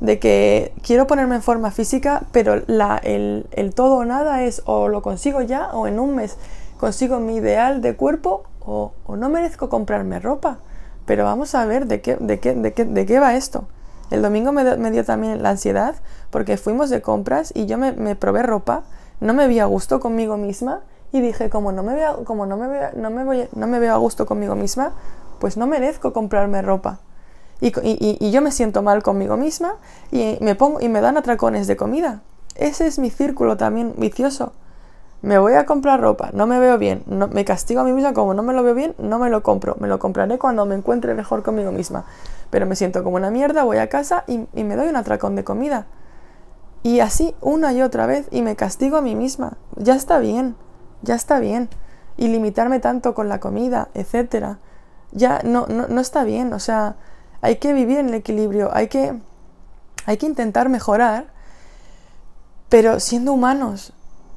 de 0.00 0.18
que 0.18 0.72
quiero 0.82 1.06
ponerme 1.06 1.36
en 1.36 1.42
forma 1.42 1.70
física, 1.70 2.22
pero 2.32 2.62
la, 2.66 2.98
el, 2.98 3.46
el 3.50 3.74
todo 3.74 3.96
o 3.96 4.04
nada 4.04 4.44
es 4.44 4.62
o 4.66 4.88
lo 4.88 5.02
consigo 5.02 5.42
ya 5.42 5.70
o 5.72 5.86
en 5.86 5.98
un 5.98 6.14
mes 6.14 6.36
consigo 6.78 7.18
mi 7.18 7.36
ideal 7.36 7.82
de 7.82 7.96
cuerpo 7.96 8.44
o, 8.60 8.92
o 9.04 9.16
no 9.16 9.28
merezco 9.28 9.68
comprarme 9.68 10.20
ropa. 10.20 10.58
Pero 11.04 11.24
vamos 11.24 11.54
a 11.54 11.64
ver 11.64 11.86
de 11.86 12.00
qué, 12.00 12.16
de 12.16 12.38
qué, 12.38 12.54
de 12.54 12.72
qué, 12.72 12.84
de 12.84 13.06
qué 13.06 13.18
va 13.18 13.34
esto. 13.34 13.64
El 14.10 14.22
domingo 14.22 14.52
me, 14.52 14.90
dio 14.90 15.04
también 15.04 15.42
la 15.42 15.50
ansiedad 15.50 15.96
porque 16.30 16.56
fuimos 16.56 16.88
de 16.88 17.02
compras 17.02 17.52
y 17.54 17.66
yo 17.66 17.76
me, 17.76 18.14
probé 18.16 18.42
ropa, 18.42 18.84
no 19.20 19.34
me 19.34 19.48
vi 19.48 19.58
a 19.58 19.66
gusto 19.66 20.00
conmigo 20.00 20.36
misma 20.36 20.80
y 21.12 21.20
dije, 21.20 21.50
como 21.50 21.72
no 21.72 21.82
me 21.82 21.94
veo, 21.94 22.24
como 22.24 22.46
no 22.46 22.56
me 22.56 22.68
veo, 22.68 22.90
no 22.96 23.10
me 23.10 23.24
voy, 23.24 23.48
no 23.54 23.66
me 23.66 23.78
veo 23.78 23.94
a 23.94 23.98
gusto 23.98 24.24
conmigo 24.24 24.54
misma, 24.54 24.92
pues 25.40 25.56
no 25.56 25.66
merezco 25.66 26.12
comprarme 26.12 26.62
ropa. 26.62 27.00
Y, 27.60 27.72
y, 27.82 28.30
yo 28.30 28.40
me 28.40 28.52
siento 28.52 28.82
mal 28.82 29.02
conmigo 29.02 29.36
misma 29.36 29.76
y 30.12 30.38
me 30.40 30.54
pongo 30.54 30.80
y 30.80 30.88
me 30.88 31.00
dan 31.00 31.16
atracones 31.16 31.66
de 31.66 31.76
comida. 31.76 32.22
Ese 32.54 32.86
es 32.86 32.98
mi 32.98 33.10
círculo 33.10 33.56
también 33.56 33.94
vicioso. 33.96 34.52
Me 35.22 35.38
voy 35.38 35.54
a 35.54 35.66
comprar 35.66 36.00
ropa, 36.00 36.30
no 36.32 36.46
me 36.46 36.60
veo 36.60 36.78
bien, 36.78 37.02
no, 37.06 37.26
me 37.26 37.44
castigo 37.44 37.80
a 37.80 37.84
mí 37.84 37.92
misma 37.92 38.14
como 38.14 38.34
no 38.34 38.44
me 38.44 38.52
lo 38.52 38.62
veo 38.62 38.74
bien, 38.74 38.94
no 38.98 39.18
me 39.18 39.30
lo 39.30 39.42
compro, 39.42 39.76
me 39.80 39.88
lo 39.88 39.98
compraré 39.98 40.38
cuando 40.38 40.64
me 40.64 40.76
encuentre 40.76 41.12
mejor 41.14 41.42
conmigo 41.42 41.72
misma 41.72 42.04
pero 42.50 42.66
me 42.66 42.76
siento 42.76 43.04
como 43.04 43.16
una 43.16 43.30
mierda, 43.30 43.64
voy 43.64 43.78
a 43.78 43.88
casa 43.88 44.24
y, 44.26 44.38
me 44.62 44.76
doy 44.76 44.88
un 44.88 44.96
atracón 44.96 45.36
de 45.36 45.44
comida. 45.44 45.86
Y 46.82 47.00
así 47.00 47.34
una 47.40 47.72
y 47.72 47.82
otra 47.82 48.06
vez 48.06 48.28
y 48.30 48.42
me 48.42 48.56
castigo 48.56 48.96
a 48.96 49.02
mí 49.02 49.14
misma. 49.14 49.58
Ya 49.76 49.94
está 49.94 50.18
bien, 50.18 50.56
ya 51.02 51.14
está 51.14 51.40
bien. 51.40 51.68
Y 52.16 52.28
limitarme 52.28 52.80
tanto 52.80 53.14
con 53.14 53.28
la 53.28 53.40
comida, 53.40 53.88
etcétera, 53.94 54.58
ya 55.12 55.40
no, 55.44 55.66
no, 55.66 56.00
está 56.00 56.24
bien. 56.24 56.52
O 56.52 56.58
sea, 56.58 56.96
hay 57.40 57.56
que 57.56 57.72
vivir 57.72 57.98
en 57.98 58.08
el 58.08 58.14
equilibrio, 58.14 58.70
hay 58.72 58.88
que, 58.88 59.18
hay 60.06 60.16
que 60.16 60.26
intentar 60.26 60.68
mejorar, 60.68 61.26
pero 62.68 63.00
siendo 63.00 63.32
humanos, 63.32 63.92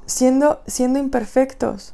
siendo, 0.05 0.61
siendo 0.67 0.99
imperfectos, 0.99 1.93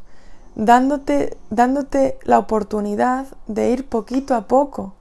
dándote, 0.56 1.38
dándote 1.50 2.20
la 2.24 2.40
oportunidad 2.40 3.28
de 3.48 3.72
ir 3.72 3.88
poquito 3.88 4.36
a 4.36 4.48
poco 4.48 4.94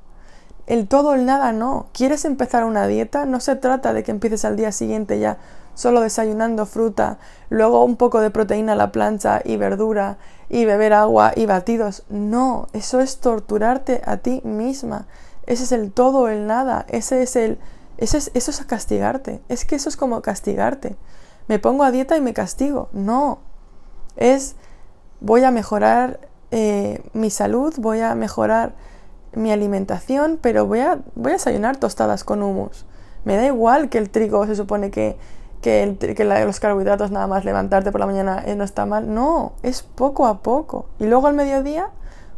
el 0.67 0.89
todo 0.89 1.15
el 1.15 1.25
nada 1.27 1.53
no. 1.53 1.87
¿Quieres 1.93 2.25
empezar 2.25 2.65
una 2.65 2.87
dieta? 2.87 3.25
No 3.25 3.41
se 3.41 3.57
trata 3.57 3.93
de 3.93 4.03
que 4.03 4.11
empieces 4.11 4.45
al 4.45 4.57
día 4.57 4.73
siguiente 4.73 5.19
ya 5.19 5.39
solo 5.75 6.01
desayunando 6.01 6.65
fruta, 6.65 7.19
luego 7.51 7.85
un 7.85 7.97
poco 7.97 8.21
de 8.21 8.31
proteína 8.31 8.73
a 8.73 8.77
la 8.77 8.93
plancha 8.93 9.43
y 9.45 9.59
verdura 9.59 10.17
y 10.49 10.65
beber 10.65 10.95
agua 10.95 11.33
y 11.37 11.47
batidos. 11.47 12.03
No, 12.09 12.69
eso 12.73 13.01
es 13.01 13.19
torturarte 13.19 14.01
a 14.07 14.17
ti 14.17 14.41
misma. 14.43 15.07
Ese 15.47 15.65
es 15.65 15.73
el 15.73 15.93
todo 15.93 16.21
o 16.21 16.29
el 16.29 16.47
nada. 16.47 16.87
Ese 16.89 17.23
es 17.23 17.37
el 17.37 17.59
eso 17.99 18.19
es, 18.19 18.31
eso 18.35 18.51
es 18.51 18.65
castigarte. 18.65 19.41
Es 19.49 19.65
que 19.65 19.77
eso 19.77 19.89
es 19.89 19.97
como 19.97 20.21
castigarte. 20.23 20.97
Me 21.49 21.59
pongo 21.59 21.85
a 21.85 21.91
dieta 21.91 22.17
y 22.17 22.21
me 22.21 22.35
castigo. 22.35 22.89
No. 22.93 23.39
Es 24.17 24.57
voy 25.21 25.45
a 25.45 25.51
mejorar 25.51 26.21
eh, 26.51 27.03
mi 27.13 27.31
salud, 27.31 27.75
voy 27.79 28.01
a 28.01 28.15
mejorar 28.15 28.75
mi 29.35 29.51
alimentación, 29.51 30.39
pero 30.41 30.67
voy 30.67 30.81
a, 30.81 30.99
voy 31.15 31.33
a 31.33 31.35
desayunar 31.35 31.77
tostadas 31.77 32.25
con 32.25 32.43
humus. 32.43 32.87
Me 33.25 33.37
da 33.37 33.45
igual 33.47 33.89
que 33.89 33.99
el 33.99 34.11
trigo 34.11 34.47
se 34.47 34.55
supone 34.55 34.91
que, 34.91 35.17
que, 35.61 36.15
que 36.17 36.25
los 36.25 36.61
carbohidratos 36.61 37.11
nada 37.11 37.27
más 37.27 37.45
levantarte 37.45 37.91
por 37.93 38.01
la 38.01 38.07
mañana 38.07 38.43
eh, 38.47 38.55
no 38.55 38.65
está 38.65 38.87
mal. 38.87 39.13
No, 39.13 39.53
es 39.63 39.83
poco 39.83 40.27
a 40.27 40.43
poco. 40.43 40.87
Y 40.99 41.07
luego 41.07 41.27
al 41.27 41.35
mediodía, 41.35 41.91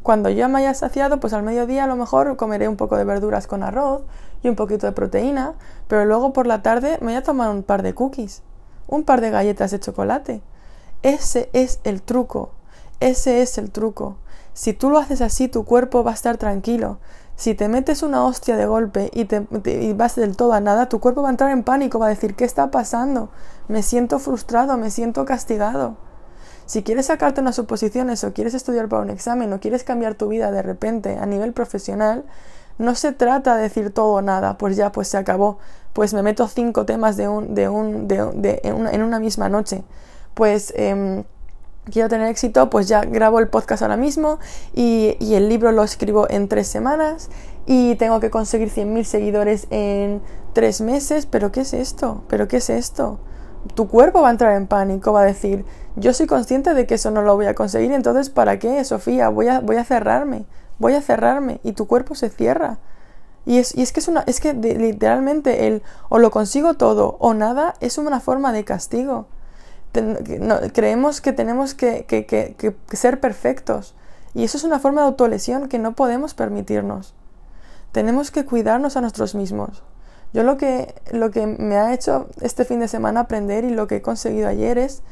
cuando 0.08 0.30
ya 0.30 0.48
me 0.48 0.60
haya 0.60 0.72
saciado, 0.72 1.20
pues 1.20 1.34
al 1.34 1.42
mediodía 1.42 1.84
a 1.84 1.86
lo 1.86 1.94
mejor 1.94 2.34
comeré 2.38 2.66
un 2.66 2.76
poco 2.76 2.96
de 2.96 3.04
verduras 3.04 3.46
con 3.46 3.62
arroz 3.62 4.00
y 4.42 4.48
un 4.48 4.56
poquito 4.56 4.86
de 4.86 4.92
proteína, 4.92 5.52
pero 5.86 6.06
luego 6.06 6.32
por 6.32 6.46
la 6.46 6.62
tarde 6.62 6.96
me 7.02 7.08
voy 7.08 7.16
a 7.16 7.22
tomar 7.22 7.50
un 7.50 7.62
par 7.62 7.82
de 7.82 7.92
cookies, 7.92 8.40
un 8.86 9.04
par 9.04 9.20
de 9.20 9.28
galletas 9.28 9.70
de 9.70 9.80
chocolate. 9.80 10.40
Ese 11.02 11.50
es 11.52 11.80
el 11.84 12.00
truco, 12.00 12.52
ese 13.00 13.42
es 13.42 13.58
el 13.58 13.70
truco. 13.70 14.16
Si 14.54 14.72
tú 14.72 14.88
lo 14.88 14.96
haces 14.96 15.20
así, 15.20 15.46
tu 15.46 15.66
cuerpo 15.66 16.02
va 16.02 16.12
a 16.12 16.14
estar 16.14 16.38
tranquilo. 16.38 17.00
Si 17.36 17.54
te 17.54 17.68
metes 17.68 18.02
una 18.02 18.24
hostia 18.24 18.56
de 18.56 18.64
golpe 18.64 19.10
y, 19.12 19.26
te, 19.26 19.46
vas 19.94 20.16
del 20.16 20.38
todo 20.38 20.54
a 20.54 20.60
nada, 20.60 20.88
tu 20.88 21.00
cuerpo 21.00 21.20
va 21.20 21.28
a 21.28 21.32
entrar 21.32 21.50
en 21.50 21.64
pánico, 21.64 21.98
va 21.98 22.06
a 22.06 22.08
decir, 22.08 22.34
¿qué 22.34 22.46
está 22.46 22.70
pasando? 22.70 23.28
Me 23.68 23.82
siento 23.82 24.18
frustrado, 24.20 24.78
me 24.78 24.90
siento 24.90 25.26
castigado. 25.26 25.98
Si 26.68 26.82
quieres 26.82 27.06
sacarte 27.06 27.40
unas 27.40 27.56
suposiciones 27.56 28.22
o 28.24 28.34
quieres 28.34 28.52
estudiar 28.52 28.90
para 28.90 29.00
un 29.00 29.08
examen 29.08 29.50
o 29.54 29.58
quieres 29.58 29.84
cambiar 29.84 30.16
tu 30.16 30.28
vida 30.28 30.50
de 30.50 30.60
repente 30.60 31.16
a 31.16 31.24
nivel 31.24 31.54
profesional, 31.54 32.24
no 32.76 32.94
se 32.94 33.12
trata 33.12 33.56
de 33.56 33.62
decir 33.62 33.90
todo 33.90 34.12
o 34.12 34.22
nada, 34.22 34.58
pues 34.58 34.76
ya, 34.76 34.92
pues 34.92 35.08
se 35.08 35.16
acabó, 35.16 35.56
pues 35.94 36.12
me 36.12 36.22
meto 36.22 36.46
cinco 36.46 36.84
temas 36.84 37.16
de 37.16 37.26
un, 37.26 37.54
de 37.54 37.70
un, 37.70 38.06
de, 38.06 38.60
en, 38.64 38.74
una, 38.74 38.92
en, 38.92 39.02
una, 39.02 39.18
misma 39.18 39.48
noche. 39.48 39.82
Pues 40.34 40.74
em, 40.76 41.24
quiero 41.90 42.10
tener 42.10 42.28
éxito, 42.28 42.68
pues 42.68 42.86
ya 42.86 43.00
grabo 43.00 43.38
el 43.38 43.48
podcast 43.48 43.80
ahora 43.80 43.96
mismo 43.96 44.38
y, 44.74 45.16
el 45.20 45.48
libro 45.48 45.72
lo 45.72 45.82
escribo 45.82 46.28
en 46.28 46.48
tres 46.48 46.68
semanas 46.68 47.30
y 47.64 47.94
tengo 47.94 48.20
que 48.20 48.28
conseguir 48.28 48.68
100.000 48.70 49.04
seguidores 49.04 49.68
en 49.70 50.20
tres 50.52 50.82
meses. 50.82 51.24
¿Pero 51.24 51.50
qué 51.50 51.62
es 51.62 51.72
esto? 51.72 52.24
¿Pero 52.28 52.46
qué 52.46 52.58
es 52.58 52.68
esto? 52.68 53.20
Tu 53.74 53.88
cuerpo 53.88 54.22
va 54.22 54.28
a 54.28 54.30
entrar 54.30 54.56
en 54.56 54.66
pánico, 54.66 55.12
va 55.12 55.22
a 55.22 55.24
decir, 55.24 55.64
yo 55.96 56.12
soy 56.12 56.26
consciente 56.26 56.74
de 56.74 56.86
que 56.86 56.94
eso 56.94 57.10
no 57.10 57.22
lo 57.22 57.34
voy 57.34 57.46
a 57.46 57.54
conseguir, 57.54 57.92
entonces 57.92 58.30
¿para 58.30 58.58
qué, 58.58 58.84
Sofía? 58.84 59.28
Voy 59.28 59.48
a, 59.48 59.60
voy 59.60 59.76
a 59.76 59.84
cerrarme, 59.84 60.46
voy 60.78 60.94
a 60.94 61.02
cerrarme 61.02 61.60
y 61.62 61.72
tu 61.72 61.86
cuerpo 61.86 62.14
se 62.14 62.28
cierra. 62.28 62.78
Y 63.46 63.58
es, 63.58 63.74
y 63.74 63.82
es 63.82 63.92
que, 63.92 64.00
es, 64.00 64.08
una, 64.08 64.22
es 64.26 64.40
que 64.40 64.52
literalmente 64.52 65.66
el 65.66 65.82
o 66.08 66.18
lo 66.18 66.30
consigo 66.30 66.74
todo 66.74 67.16
o 67.18 67.34
nada 67.34 67.74
es 67.80 67.96
una 67.96 68.20
forma 68.20 68.52
de 68.52 68.64
castigo 68.64 69.26
creemos 70.72 71.20
que 71.20 71.32
tenemos 71.32 71.74
que, 71.74 72.74
ser 72.92 73.20
perfectos. 73.20 73.94
Y 74.34 74.44
eso 74.44 74.58
es 74.58 74.64
una 74.64 74.78
forma 74.78 75.02
de 75.02 75.08
autolesión 75.08 75.68
que 75.68 75.78
no 75.78 75.94
podemos 75.94 76.34
permitirnos. 76.34 77.14
Tenemos 77.92 78.30
que 78.30 78.44
cuidarnos 78.44 78.96
a 78.96 79.00
nosotros 79.00 79.34
mismos. 79.34 79.82
Yo 80.32 80.42
lo 80.42 80.56
que, 80.56 80.94
lo 81.10 81.30
que 81.30 81.46
me 81.46 81.76
ha 81.76 81.94
hecho 81.94 82.26
este 82.40 82.64
fin 82.64 82.80
de 82.80 82.88
semana 82.88 83.20
aprender 83.20 83.64
y 83.64 83.70
lo 83.70 83.86
que 83.86 83.96
he 83.96 84.02
conseguido 84.02 84.48
ayer 84.48 84.78
es 84.78 85.02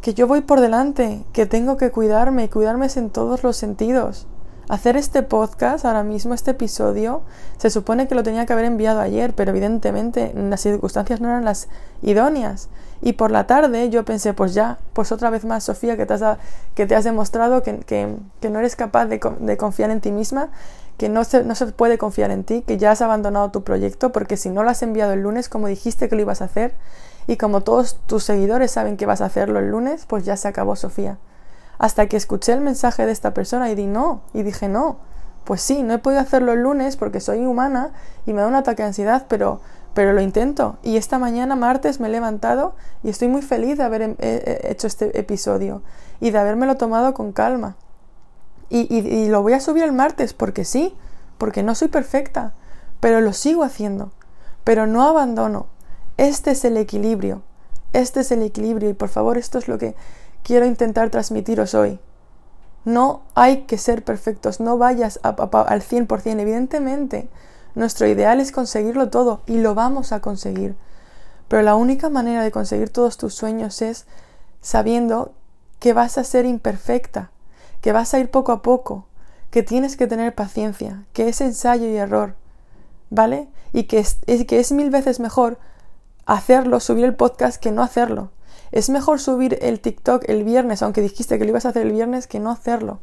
que 0.00 0.14
yo 0.14 0.26
voy 0.26 0.40
por 0.42 0.60
delante, 0.60 1.24
que 1.32 1.46
tengo 1.46 1.76
que 1.76 1.90
cuidarme 1.90 2.44
y 2.44 2.48
cuidarme 2.48 2.86
en 2.94 3.10
todos 3.10 3.42
los 3.42 3.56
sentidos. 3.56 4.26
Hacer 4.68 4.96
este 4.96 5.22
podcast 5.22 5.86
ahora 5.86 6.04
mismo, 6.04 6.34
este 6.34 6.50
episodio, 6.50 7.22
se 7.56 7.70
supone 7.70 8.06
que 8.06 8.14
lo 8.14 8.22
tenía 8.22 8.44
que 8.44 8.52
haber 8.52 8.66
enviado 8.66 9.00
ayer, 9.00 9.34
pero 9.34 9.50
evidentemente 9.50 10.32
las 10.34 10.60
circunstancias 10.60 11.20
no 11.20 11.28
eran 11.28 11.44
las 11.44 11.68
idóneas. 12.02 12.68
Y 13.00 13.14
por 13.14 13.30
la 13.30 13.46
tarde 13.46 13.88
yo 13.88 14.04
pensé, 14.04 14.34
pues 14.34 14.54
ya, 14.54 14.78
pues 14.92 15.10
otra 15.10 15.30
vez 15.30 15.44
más, 15.44 15.64
Sofía, 15.64 15.96
que 15.96 16.04
te 16.04 16.14
has, 16.14 16.38
que 16.74 16.86
te 16.86 16.94
has 16.94 17.04
demostrado 17.04 17.62
que, 17.62 17.78
que, 17.78 18.14
que 18.40 18.50
no 18.50 18.58
eres 18.58 18.76
capaz 18.76 19.06
de, 19.06 19.20
de, 19.40 19.56
confiar 19.56 19.90
en 19.90 20.00
ti 20.00 20.12
misma, 20.12 20.50
que 20.98 21.08
no 21.08 21.24
se, 21.24 21.44
no 21.44 21.54
se 21.54 21.66
puede 21.68 21.96
confiar 21.96 22.30
en 22.30 22.44
ti, 22.44 22.62
que 22.66 22.76
ya 22.76 22.90
has 22.90 23.00
abandonado 23.00 23.50
tu 23.50 23.64
proyecto, 23.64 24.12
porque 24.12 24.36
si 24.36 24.50
no 24.50 24.62
lo 24.62 24.70
has 24.70 24.82
enviado 24.82 25.14
el 25.14 25.22
lunes 25.22 25.48
como 25.48 25.68
dijiste 25.68 26.08
que 26.08 26.16
lo 26.16 26.22
ibas 26.22 26.42
a 26.42 26.46
hacer, 26.46 26.74
y 27.26 27.36
como 27.36 27.62
todos 27.62 27.98
tus 28.06 28.24
seguidores 28.24 28.70
saben 28.70 28.96
que 28.96 29.06
vas 29.06 29.20
a 29.20 29.26
hacerlo 29.26 29.58
el 29.58 29.70
lunes, 29.70 30.04
pues 30.06 30.24
ya 30.24 30.36
se 30.36 30.48
acabó, 30.48 30.76
Sofía. 30.76 31.18
Hasta 31.78 32.06
que 32.06 32.16
escuché 32.16 32.52
el 32.52 32.60
mensaje 32.60 33.06
de 33.06 33.12
esta 33.12 33.32
persona 33.32 33.70
y 33.70 33.74
di 33.74 33.86
no, 33.86 34.22
y 34.34 34.42
dije 34.42 34.68
no, 34.68 34.96
pues 35.44 35.62
sí, 35.62 35.82
no 35.82 35.94
he 35.94 35.98
podido 35.98 36.20
hacerlo 36.20 36.52
el 36.52 36.62
lunes 36.62 36.96
porque 36.96 37.20
soy 37.20 37.46
humana 37.46 37.92
y 38.26 38.32
me 38.32 38.40
da 38.40 38.48
un 38.48 38.54
ataque 38.54 38.82
de 38.82 38.88
ansiedad, 38.88 39.26
pero 39.28 39.60
pero 39.98 40.12
lo 40.12 40.20
intento. 40.20 40.78
Y 40.84 40.96
esta 40.96 41.18
mañana, 41.18 41.56
martes, 41.56 41.98
me 41.98 42.06
he 42.06 42.10
levantado 42.12 42.76
y 43.02 43.08
estoy 43.08 43.26
muy 43.26 43.42
feliz 43.42 43.78
de 43.78 43.82
haber 43.82 44.02
eh, 44.02 44.16
eh, 44.20 44.60
hecho 44.70 44.86
este 44.86 45.18
episodio 45.18 45.82
y 46.20 46.30
de 46.30 46.38
habérmelo 46.38 46.76
tomado 46.76 47.14
con 47.14 47.32
calma. 47.32 47.74
Y, 48.70 49.28
lo 49.28 49.42
voy 49.42 49.54
a 49.54 49.60
subir 49.60 49.84
el 49.84 49.92
martes 49.92 50.34
porque 50.34 50.64
sí, 50.64 50.94
porque 51.38 51.62
no 51.62 51.74
soy 51.74 51.88
perfecta, 51.88 52.52
pero 53.00 53.20
lo 53.20 53.32
sigo 53.32 53.62
haciendo, 53.62 54.12
pero 54.64 54.86
no 54.86 55.02
abandono. 55.04 55.66
Este 56.16 56.50
es 56.50 56.64
el 56.64 56.76
equilibrio, 56.76 57.42
este 57.92 58.20
es 58.20 58.30
el 58.32 58.42
equilibrio 58.42 58.90
y 58.90 58.94
por 58.94 59.08
favor 59.08 59.38
esto 59.38 59.58
es 59.58 59.68
lo 59.68 59.78
que 59.78 59.94
quiero 60.42 60.66
intentar 60.66 61.10
transmitiros 61.10 61.74
hoy. 61.74 61.98
No 62.84 63.22
hay 63.34 63.62
que 63.62 63.78
ser 63.78 64.04
perfectos, 64.04 64.60
no 64.60 64.78
vayas 64.78 65.20
al 65.22 65.36
100%, 65.36 66.40
evidentemente 66.40 67.28
nuestro 67.74 68.06
ideal 68.06 68.40
es 68.40 68.50
conseguirlo 68.50 69.08
todo 69.08 69.42
y 69.46 69.58
lo 69.58 69.74
vamos 69.74 70.12
a 70.12 70.20
conseguir. 70.20 70.74
Pero 71.48 71.62
la 71.62 71.76
única 71.76 72.10
manera 72.10 72.42
de 72.42 72.50
conseguir 72.50 72.90
todos 72.90 73.16
tus 73.16 73.34
sueños 73.34 73.82
es 73.82 74.06
sabiendo 74.60 75.32
que 75.78 75.92
vas 75.92 76.18
a 76.18 76.24
ser 76.24 76.44
imperfecta, 76.44 77.30
que 77.80 77.92
vas 77.92 78.14
a 78.14 78.18
ir 78.18 78.30
poco 78.30 78.52
a 78.52 78.62
poco, 78.62 79.06
que 79.50 79.62
tienes 79.62 79.96
que 79.96 80.06
tener 80.06 80.34
paciencia, 80.34 81.04
que 81.12 81.28
es 81.28 81.40
ensayo 81.40 81.86
y 81.86 81.96
error, 81.96 82.34
¿vale? 83.10 83.48
Y 83.72 83.84
que 83.84 83.98
es, 83.98 84.18
que 84.46 84.60
es 84.60 84.72
mil 84.72 84.90
veces 84.90 85.20
mejor 85.20 85.58
hacerlo, 86.26 86.80
subir 86.80 87.04
el 87.04 87.14
podcast, 87.14 87.60
que 87.60 87.72
no 87.72 87.82
hacerlo. 87.82 88.30
Es 88.70 88.90
mejor 88.90 89.20
subir 89.20 89.58
el 89.62 89.80
TikTok 89.80 90.24
el 90.28 90.44
viernes, 90.44 90.82
aunque 90.82 91.00
dijiste 91.00 91.38
que 91.38 91.44
lo 91.44 91.50
ibas 91.50 91.64
a 91.64 91.70
hacer 91.70 91.86
el 91.86 91.92
viernes, 91.92 92.26
que 92.26 92.40
no 92.40 92.50
hacerlo. 92.50 93.00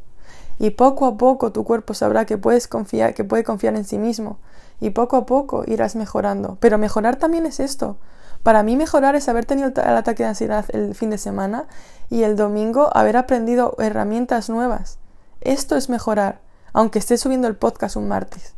Y 0.60 0.72
poco 0.72 1.06
a 1.06 1.18
poco 1.18 1.52
tu 1.52 1.64
cuerpo 1.64 1.94
sabrá 1.94 2.26
que 2.26 2.38
puedes 2.38 2.68
confiar, 2.68 3.14
que 3.14 3.24
puede 3.24 3.44
confiar 3.44 3.76
en 3.76 3.84
sí 3.84 3.98
mismo, 3.98 4.38
y 4.80 4.92
poco 4.92 5.18
a 5.18 5.26
poco 5.26 5.64
irás 5.66 5.96
mejorando. 5.96 6.58
Pero 6.60 6.78
mejorar 6.78 7.16
también 7.16 7.46
es 7.46 7.60
esto. 7.60 7.98
Para 8.46 8.62
mí 8.62 8.78
mejorar 8.78 9.16
es 9.16 9.28
haber 9.28 9.46
tenido 9.46 9.70
el 9.70 9.98
ataque 9.98 10.22
de 10.22 10.30
ansiedad 10.30 10.66
el 10.70 10.94
fin 10.94 11.10
de 11.10 11.18
semana 11.18 11.66
y 12.12 12.22
el 12.22 12.36
domingo 12.36 12.96
haber 12.96 13.18
aprendido 13.18 13.76
herramientas 13.80 14.52
nuevas. 14.52 15.00
Esto 15.42 15.76
es 15.76 15.90
mejorar, 15.90 16.42
aunque 16.72 17.00
esté 17.00 17.18
subiendo 17.18 17.48
el 17.48 17.56
podcast 17.56 17.96
un 17.96 18.08
martes. 18.08 18.54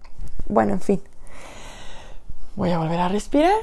Bueno, 0.49 0.73
en 0.73 0.81
fin. 0.81 1.01
Voy 2.57 2.71
a 2.71 2.79
volver 2.79 2.99
a 2.99 3.07
respirar 3.07 3.55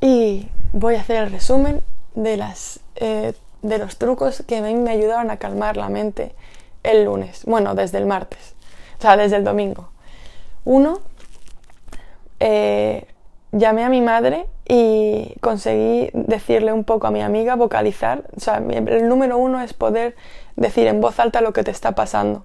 y 0.00 0.48
voy 0.72 0.96
a 0.96 1.02
hacer 1.02 1.22
el 1.22 1.30
resumen 1.30 1.82
de, 2.16 2.36
las, 2.36 2.80
eh, 2.96 3.34
de 3.62 3.78
los 3.78 3.96
trucos 3.96 4.42
que 4.48 4.60
mí 4.62 4.74
me 4.74 4.90
ayudaron 4.90 5.30
a 5.30 5.36
calmar 5.36 5.76
la 5.76 5.88
mente 5.88 6.34
el 6.82 7.04
lunes. 7.04 7.44
Bueno, 7.44 7.76
desde 7.76 7.98
el 7.98 8.06
martes. 8.06 8.56
O 8.98 9.02
sea, 9.02 9.16
desde 9.16 9.36
el 9.36 9.44
domingo. 9.44 9.90
Uno, 10.64 10.98
eh, 12.40 13.06
llamé 13.52 13.84
a 13.84 13.88
mi 13.88 14.00
madre 14.00 14.46
y 14.68 15.34
conseguí 15.40 16.10
decirle 16.12 16.72
un 16.72 16.84
poco 16.84 17.06
a 17.06 17.10
mi 17.10 17.22
amiga, 17.22 17.56
vocalizar. 17.56 18.24
O 18.36 18.40
sea, 18.40 18.56
el 18.58 19.08
número 19.08 19.38
uno 19.38 19.60
es 19.60 19.74
poder 19.74 20.14
decir 20.56 20.86
en 20.86 21.00
voz 21.00 21.18
alta 21.18 21.40
lo 21.40 21.52
que 21.52 21.64
te 21.64 21.70
está 21.70 21.92
pasando. 21.92 22.44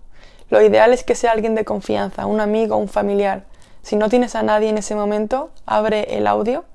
Lo 0.50 0.62
ideal 0.62 0.94
es 0.94 1.04
que 1.04 1.16
sea 1.16 1.32
alguien 1.32 1.56
de 1.56 1.66
confianza, 1.66 2.26
un 2.26 2.40
amigo, 2.40 2.78
un 2.78 2.88
familiar. 2.88 3.44
Si 3.82 3.96
no 3.96 4.10
tienes 4.10 4.36
a 4.36 4.44
nadie 4.44 4.70
en 4.70 4.78
ese 4.78 4.96
momento, 4.96 5.52
abre 5.66 6.18
el 6.18 6.28
audio, 6.28 6.66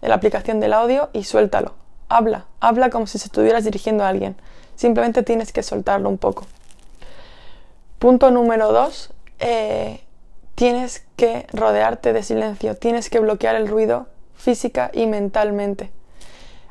la 0.00 0.14
aplicación 0.14 0.60
del 0.60 0.72
audio 0.72 1.10
y 1.12 1.24
suéltalo. 1.24 1.74
Habla, 2.08 2.46
habla 2.60 2.90
como 2.90 3.06
si 3.06 3.18
estuvieras 3.18 3.64
dirigiendo 3.64 4.04
a 4.04 4.08
alguien. 4.08 4.36
Simplemente 4.76 5.22
tienes 5.22 5.52
que 5.52 5.62
soltarlo 5.62 6.08
un 6.08 6.18
poco. 6.18 6.46
Punto 7.98 8.30
número 8.30 8.72
dos, 8.72 9.12
eh, 9.40 10.00
Tienes 10.58 11.06
que 11.14 11.46
rodearte 11.52 12.12
de 12.12 12.24
silencio, 12.24 12.74
tienes 12.74 13.10
que 13.10 13.20
bloquear 13.20 13.54
el 13.54 13.68
ruido 13.68 14.08
física 14.34 14.90
y 14.92 15.06
mentalmente. 15.06 15.92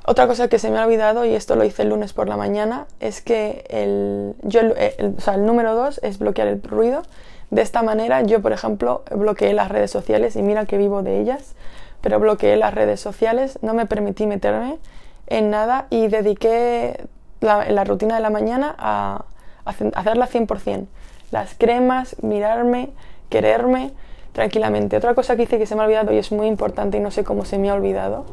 Otra 0.05 0.27
cosa 0.27 0.49
que 0.49 0.59
se 0.59 0.69
me 0.69 0.77
ha 0.77 0.83
olvidado, 0.83 1.23
y 1.23 1.33
esto 1.33 1.55
lo 1.55 1.63
hice 1.63 1.83
el 1.83 1.89
lunes 1.91 2.11
por 2.11 2.27
la 2.27 2.35
mañana, 2.35 2.87
es 2.99 3.21
que 3.21 3.63
el, 3.69 4.35
yo, 4.41 4.59
el, 4.59 5.45
número 5.45 5.73
dos 5.73 6.01
es 6.03 6.19
bloquear 6.19 6.49
el 6.49 6.61
ruido. 6.61 7.03
De 7.49 7.61
esta 7.61 7.81
manera 7.81 8.23
yo, 8.23 8.41
por 8.41 8.51
ejemplo, 8.51 9.03
bloqueé 9.09 9.53
las 9.53 9.69
redes 9.69 9.89
sociales 9.89 10.35
y 10.35 10.41
mira 10.41 10.65
que 10.65 10.77
vivo 10.77 11.01
de 11.01 11.21
ellas, 11.21 11.55
pero 12.01 12.19
bloqueé 12.19 12.57
las 12.57 12.73
redes 12.73 12.99
sociales, 12.99 13.57
no 13.61 13.73
me 13.73 13.85
permití 13.85 14.27
meterme 14.27 14.79
en 15.27 15.49
nada 15.49 15.87
y 15.89 16.09
dediqué 16.09 17.05
la, 17.39 17.85
rutina 17.85 18.15
de 18.15 18.21
la 18.21 18.31
mañana 18.31 18.75
a, 18.77 19.23
a 19.63 19.69
hacerla 19.69 20.27
100%. 20.27 20.87
Las 21.31 21.55
cremas, 21.55 22.21
mirarme, 22.21 22.89
quererme 23.29 23.91
tranquilamente. 24.33 24.97
Otra 24.97 25.15
cosa 25.15 25.35
que 25.35 25.43
hice 25.43 25.57
que 25.57 25.65
se 25.65 25.75
me 25.75 25.81
ha 25.81 25.85
olvidado 25.85 26.13
y 26.13 26.17
es 26.17 26.31
muy 26.31 26.47
importante 26.47 26.97
y 26.97 26.99
no 26.99 27.11
sé 27.11 27.23
cómo 27.23 27.45
se 27.45 27.57
me 27.57 27.69
ha 27.69 27.73
olvidado 27.73 28.25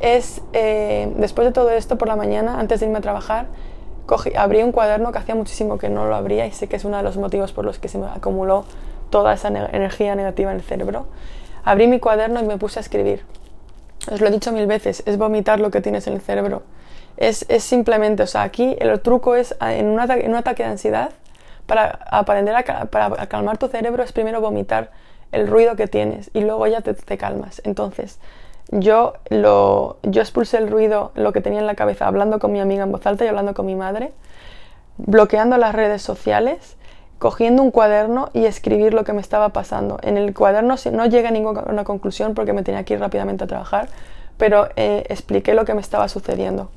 es, 0.00 0.42
eh, 0.52 1.12
después 1.16 1.46
de 1.46 1.52
todo 1.52 1.70
esto 1.70 1.96
por 1.96 2.08
la 2.08 2.16
mañana, 2.16 2.58
antes 2.58 2.80
de 2.80 2.86
irme 2.86 2.98
a 2.98 3.00
trabajar, 3.02 3.46
cogí, 4.06 4.32
abrí 4.34 4.62
un 4.62 4.72
cuaderno 4.72 5.12
que 5.12 5.18
hacía 5.18 5.34
muchísimo 5.34 5.78
que 5.78 5.88
no 5.88 6.06
lo 6.06 6.16
abría 6.16 6.46
y 6.46 6.52
sé 6.52 6.68
que 6.68 6.76
es 6.76 6.84
uno 6.84 6.96
de 6.96 7.02
los 7.02 7.16
motivos 7.16 7.52
por 7.52 7.64
los 7.64 7.78
que 7.78 7.88
se 7.88 7.98
me 7.98 8.06
acumuló 8.06 8.64
toda 9.10 9.32
esa 9.32 9.48
energía 9.48 10.14
negativa 10.16 10.50
en 10.50 10.56
el 10.56 10.62
cerebro. 10.62 11.06
Abrí 11.64 11.86
mi 11.86 12.00
cuaderno 12.00 12.40
y 12.40 12.44
me 12.44 12.58
puse 12.58 12.80
a 12.80 12.82
escribir. 12.82 13.24
os 14.10 14.20
lo 14.20 14.26
he 14.26 14.30
dicho 14.30 14.50
mil 14.50 14.66
veces, 14.66 15.04
es 15.06 15.16
vomitar 15.16 15.60
lo 15.60 15.70
que 15.70 15.80
tienes 15.80 16.06
en 16.08 16.14
el 16.14 16.20
cerebro. 16.20 16.62
Es, 17.16 17.46
es 17.48 17.62
simplemente, 17.62 18.24
o 18.24 18.26
sea, 18.26 18.42
aquí 18.42 18.74
el 18.80 19.00
truco 19.00 19.36
es 19.36 19.54
en 19.60 19.86
un, 19.86 20.00
en 20.00 20.30
un 20.30 20.36
ataque 20.36 20.64
de 20.64 20.70
ansiedad, 20.70 21.10
para 21.66 22.00
aprender 22.10 22.54
a, 22.54 22.62
calmar 22.62 23.58
tu 23.58 23.68
cerebro 23.68 24.02
es 24.02 24.12
primero 24.12 24.40
vomitar 24.40 24.90
el 25.32 25.48
ruido 25.48 25.76
que 25.76 25.86
tienes 25.86 26.30
y 26.34 26.42
luego 26.42 26.66
ya 26.66 26.80
te, 26.80 26.94
te 26.94 27.16
calmas. 27.16 27.62
Entonces, 27.64 28.18
yo, 28.70 29.14
lo, 29.28 29.98
yo 30.02 30.22
expulsé 30.22 30.58
el 30.58 30.70
ruido, 30.70 31.12
lo 31.14 31.32
que 31.32 31.40
tenía 31.40 31.60
en 31.60 31.66
la 31.66 31.74
cabeza, 31.74 32.06
hablando 32.06 32.38
con 32.38 32.52
mi 32.52 32.60
amiga 32.60 32.84
en 32.84 32.92
voz 32.92 33.06
alta 33.06 33.24
y 33.24 33.28
hablando 33.28 33.54
con 33.54 33.66
mi 33.66 33.74
madre, 33.74 34.12
bloqueando 34.98 35.56
las 35.56 35.74
redes 35.74 36.02
sociales, 36.02 36.76
cogiendo 37.18 37.62
un 37.62 37.70
cuaderno 37.70 38.30
y 38.32 38.46
escribir 38.46 38.94
lo 38.94 39.04
que 39.04 39.12
me 39.12 39.20
estaba 39.20 39.50
pasando. 39.50 39.98
En 40.02 40.16
el 40.16 40.34
cuaderno 40.34 40.76
no 40.90 41.06
llegué 41.06 41.28
a 41.28 41.30
ninguna 41.30 41.84
conclusión 41.84 42.34
porque 42.34 42.52
me 42.52 42.62
tenía 42.62 42.84
que 42.84 42.94
ir 42.94 43.00
rápidamente 43.00 43.44
a 43.44 43.46
trabajar, 43.46 43.88
pero 44.38 44.68
eh, 44.76 45.04
expliqué 45.08 45.54
lo 45.54 45.64
que 45.64 45.74
me 45.74 45.80
estaba 45.80 46.08
sucediendo. 46.08 46.70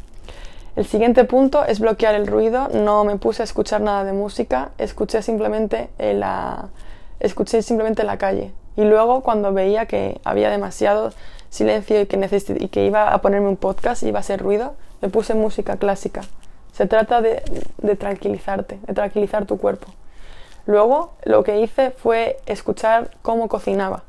El 0.76 0.86
siguiente 0.86 1.24
punto 1.24 1.64
es 1.64 1.80
bloquear 1.80 2.16
el 2.16 2.28
ruido. 2.28 2.68
No 2.74 3.06
me 3.06 3.16
puse 3.16 3.44
a 3.44 3.46
escuchar 3.46 3.80
nada 3.80 4.04
de 4.04 4.12
música, 4.12 4.72
escuché 4.78 5.22
simplemente 5.22 5.90
la, 5.98 6.68
escuché 7.20 7.62
simplemente 7.62 8.04
la 8.04 8.18
calle. 8.18 8.52
Y 8.76 8.84
luego 8.84 9.22
cuando 9.22 9.54
veía 9.54 9.86
que 9.86 10.20
había 10.26 10.50
demasiado 10.50 11.14
silencio 11.50 12.02
y 12.02 12.08
que, 12.08 12.44
y 12.60 12.68
que 12.68 12.86
iba 12.86 13.14
a 13.14 13.22
ponerme 13.22 13.48
un 13.48 13.56
podcast 13.56 14.04
y 14.04 14.10
iba 14.10 14.20
a 14.20 14.24
ser 14.24 14.42
ruido, 14.42 14.74
me 15.02 15.08
puse 15.08 15.34
música 15.34 15.78
clásica. 15.78 16.22
Se 16.74 16.88
trata 16.88 17.22
de, 17.22 17.42
de 17.78 17.96
tranquilizarte, 17.96 18.78
de 18.86 18.94
tranquilizar 18.94 19.46
tu 19.46 19.58
cuerpo. 19.58 19.88
Luego 20.66 21.14
lo 21.24 21.46
que 21.46 21.62
hice 21.62 21.92
fue 21.92 22.38
escuchar 22.48 23.12
cómo 23.22 23.48
cocinaba. 23.48 24.04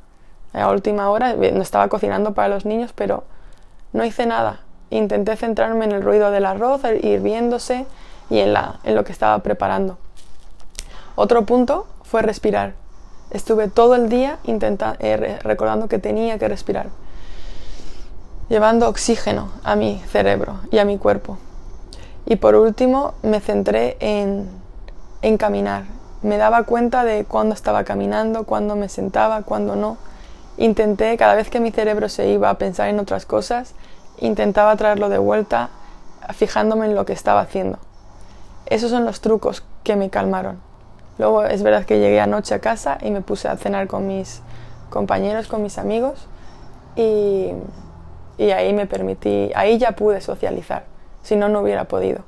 A 0.53 0.71
última 0.71 1.11
hora 1.11 1.35
no 1.35 1.63
estaba 1.63 1.87
cocinando 1.89 2.35
para 2.35 2.49
los 2.49 2.65
niños, 2.65 2.93
pero 2.93 3.23
no 3.93 4.05
hice 4.05 4.27
nada. 4.27 4.66
Intenté 4.91 5.37
centrarme 5.37 5.85
en 5.85 5.93
el 5.93 6.03
ruido 6.03 6.31
del 6.31 6.47
arroz 6.47 6.83
hirviéndose 7.03 7.87
y 8.31 8.39
en, 8.39 8.53
la, 8.53 8.81
en 8.85 8.95
lo 8.95 9.05
que 9.05 9.13
estaba 9.13 9.39
preparando. 9.41 9.99
Otro 11.17 11.47
punto 11.47 11.87
fue 12.03 12.23
respirar. 12.23 12.75
Estuve 13.31 13.69
todo 13.69 13.95
el 13.97 14.09
día 14.09 14.39
eh, 14.45 15.39
recordando 15.43 15.89
que 15.89 15.99
tenía 15.99 16.39
que 16.39 16.47
respirar, 16.47 16.87
llevando 18.49 18.89
oxígeno 18.89 19.51
a 19.65 19.75
mi 19.75 19.99
cerebro 20.11 20.61
y 20.71 20.79
a 20.79 20.85
mi 20.85 20.97
cuerpo. 20.99 21.39
Y 22.25 22.37
por 22.37 22.55
último 22.55 23.15
me 23.23 23.41
centré 23.41 23.97
en, 24.01 24.49
en 25.23 25.39
caminar. 25.39 25.85
Me 26.23 26.37
daba 26.37 26.63
cuenta 26.65 27.05
de 27.05 27.25
cuándo 27.25 27.55
estaba 27.55 27.85
caminando, 27.85 28.45
cuándo 28.45 28.77
me 28.77 28.89
sentaba, 28.89 29.43
cuándo 29.43 29.75
no. 29.75 29.97
Intenté, 30.57 31.17
cada 31.17 31.35
vez 31.35 31.51
que 31.51 31.61
mi 31.61 31.71
cerebro 31.71 32.09
se 32.09 32.29
iba 32.29 32.49
a 32.49 32.59
pensar 32.59 32.89
en 32.89 32.99
otras 32.99 33.27
cosas, 33.27 33.75
intentaba 34.19 34.77
traerlo 34.77 35.09
de 35.09 35.19
vuelta 35.19 35.71
fijándome 36.35 36.87
en 36.87 36.95
lo 36.95 37.05
que 37.05 37.13
estaba 37.13 37.41
haciendo. 37.41 37.79
Esos 38.67 38.91
son 38.91 39.05
los 39.05 39.21
trucos 39.21 39.65
que 39.85 39.97
me 39.97 40.11
calmaron. 40.11 40.61
Luego 41.19 41.45
es 41.45 41.63
verdad 41.63 41.85
que 41.85 41.99
llegué 41.99 42.21
anoche 42.21 42.55
a 42.55 42.59
casa 42.59 42.99
y 43.01 43.11
me 43.11 43.21
puse 43.21 43.49
a 43.49 43.57
cenar 43.57 43.87
con 43.87 44.07
mis 44.07 44.43
compañeros, 44.91 45.47
con 45.47 45.63
mis 45.63 45.79
amigos 45.79 46.27
y, 46.95 47.53
y 48.39 48.51
ahí 48.51 48.73
me 48.73 48.87
permití, 48.87 49.51
ahí 49.55 49.79
ya 49.79 49.93
pude 49.93 50.21
socializar, 50.21 50.85
si 51.23 51.37
no, 51.37 51.49
no 51.49 51.61
hubiera 51.61 51.85
podido. 51.85 52.21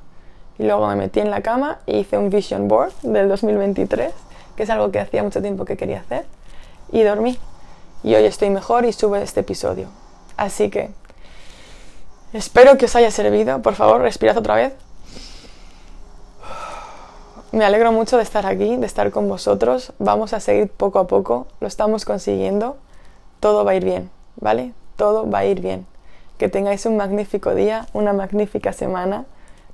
Y 0.57 0.63
luego 0.63 0.87
me 0.87 0.95
metí 0.95 1.19
en 1.19 1.31
la 1.31 1.41
cama 1.41 1.79
e 1.87 1.99
hice 1.99 2.17
un 2.17 2.29
vision 2.29 2.67
board 2.67 2.93
del 3.01 3.29
2023, 3.29 4.11
que 4.55 4.63
es 4.63 4.69
algo 4.69 4.91
que 4.91 4.99
hacía 4.99 5.23
mucho 5.23 5.41
tiempo 5.41 5.65
que 5.65 5.77
quería 5.77 6.01
hacer, 6.01 6.25
y 6.91 7.03
dormí. 7.03 7.37
Y 8.03 8.15
hoy 8.15 8.25
estoy 8.25 8.49
mejor 8.49 8.85
y 8.85 8.93
sube 8.93 9.21
este 9.21 9.41
episodio. 9.41 9.87
Así 10.35 10.69
que 10.69 10.91
espero 12.33 12.77
que 12.77 12.85
os 12.85 12.95
haya 12.95 13.11
servido. 13.11 13.61
Por 13.61 13.75
favor, 13.75 14.01
respirad 14.01 14.37
otra 14.37 14.55
vez. 14.55 14.73
Me 17.51 17.65
alegro 17.65 17.91
mucho 17.91 18.17
de 18.17 18.23
estar 18.23 18.45
aquí, 18.45 18.75
de 18.75 18.85
estar 18.85 19.09
con 19.09 19.27
vosotros. 19.27 19.91
Vamos 19.97 20.33
a 20.33 20.39
seguir 20.39 20.69
poco 20.69 20.99
a 20.99 21.07
poco, 21.07 21.47
lo 21.59 21.67
estamos 21.67 22.05
consiguiendo. 22.05 22.77
Todo 23.39 23.65
va 23.65 23.71
a 23.71 23.75
ir 23.75 23.83
bien, 23.83 24.11
¿vale? 24.35 24.73
Todo 24.97 25.27
va 25.27 25.39
a 25.39 25.45
ir 25.45 25.59
bien. 25.59 25.87
Que 26.37 26.47
tengáis 26.47 26.85
un 26.85 26.95
magnífico 26.95 27.55
día, 27.55 27.87
una 27.93 28.13
magnífica 28.13 28.71
semana. 28.71 29.25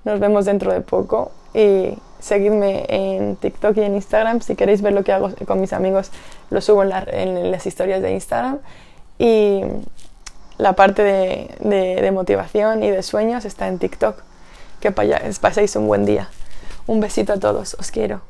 Nos 0.05 0.21
vemos 0.21 0.45
dentro 0.45 0.71
de 0.71 0.81
poco 0.81 1.31
y 1.53 1.97
seguidme 2.19 2.85
en 2.87 3.35
TikTok 3.35 3.75
y 3.75 3.81
en 3.81 3.95
Instagram. 3.95 4.39
Si 4.39 4.55
queréis 4.55 4.81
ver 4.81 4.93
lo 4.93 5.03
que 5.03 5.11
hago 5.11 5.31
con 5.45 5.59
mis 5.59 5.73
amigos, 5.73 6.11
lo 6.51 6.61
subo 6.61 6.83
en, 6.83 7.51
las 7.51 7.65
historias 7.65 8.01
de 8.01 8.13
Instagram. 8.13 8.59
Y 9.19 9.63
la 10.57 10.73
parte 10.73 11.03
de, 11.03 12.11
motivación 12.11 12.83
y 12.83 12.89
de 12.89 13.03
sueños 13.03 13.45
está 13.45 13.67
en 13.67 13.79
TikTok. 13.79 14.17
Que 14.79 14.91
paséis 14.91 15.75
un 15.75 15.87
buen 15.87 16.05
día. 16.05 16.29
Un 16.85 16.99
besito 16.99 17.33
a 17.33 17.39
todos, 17.39 17.75
os 17.79 17.91
quiero. 17.91 18.21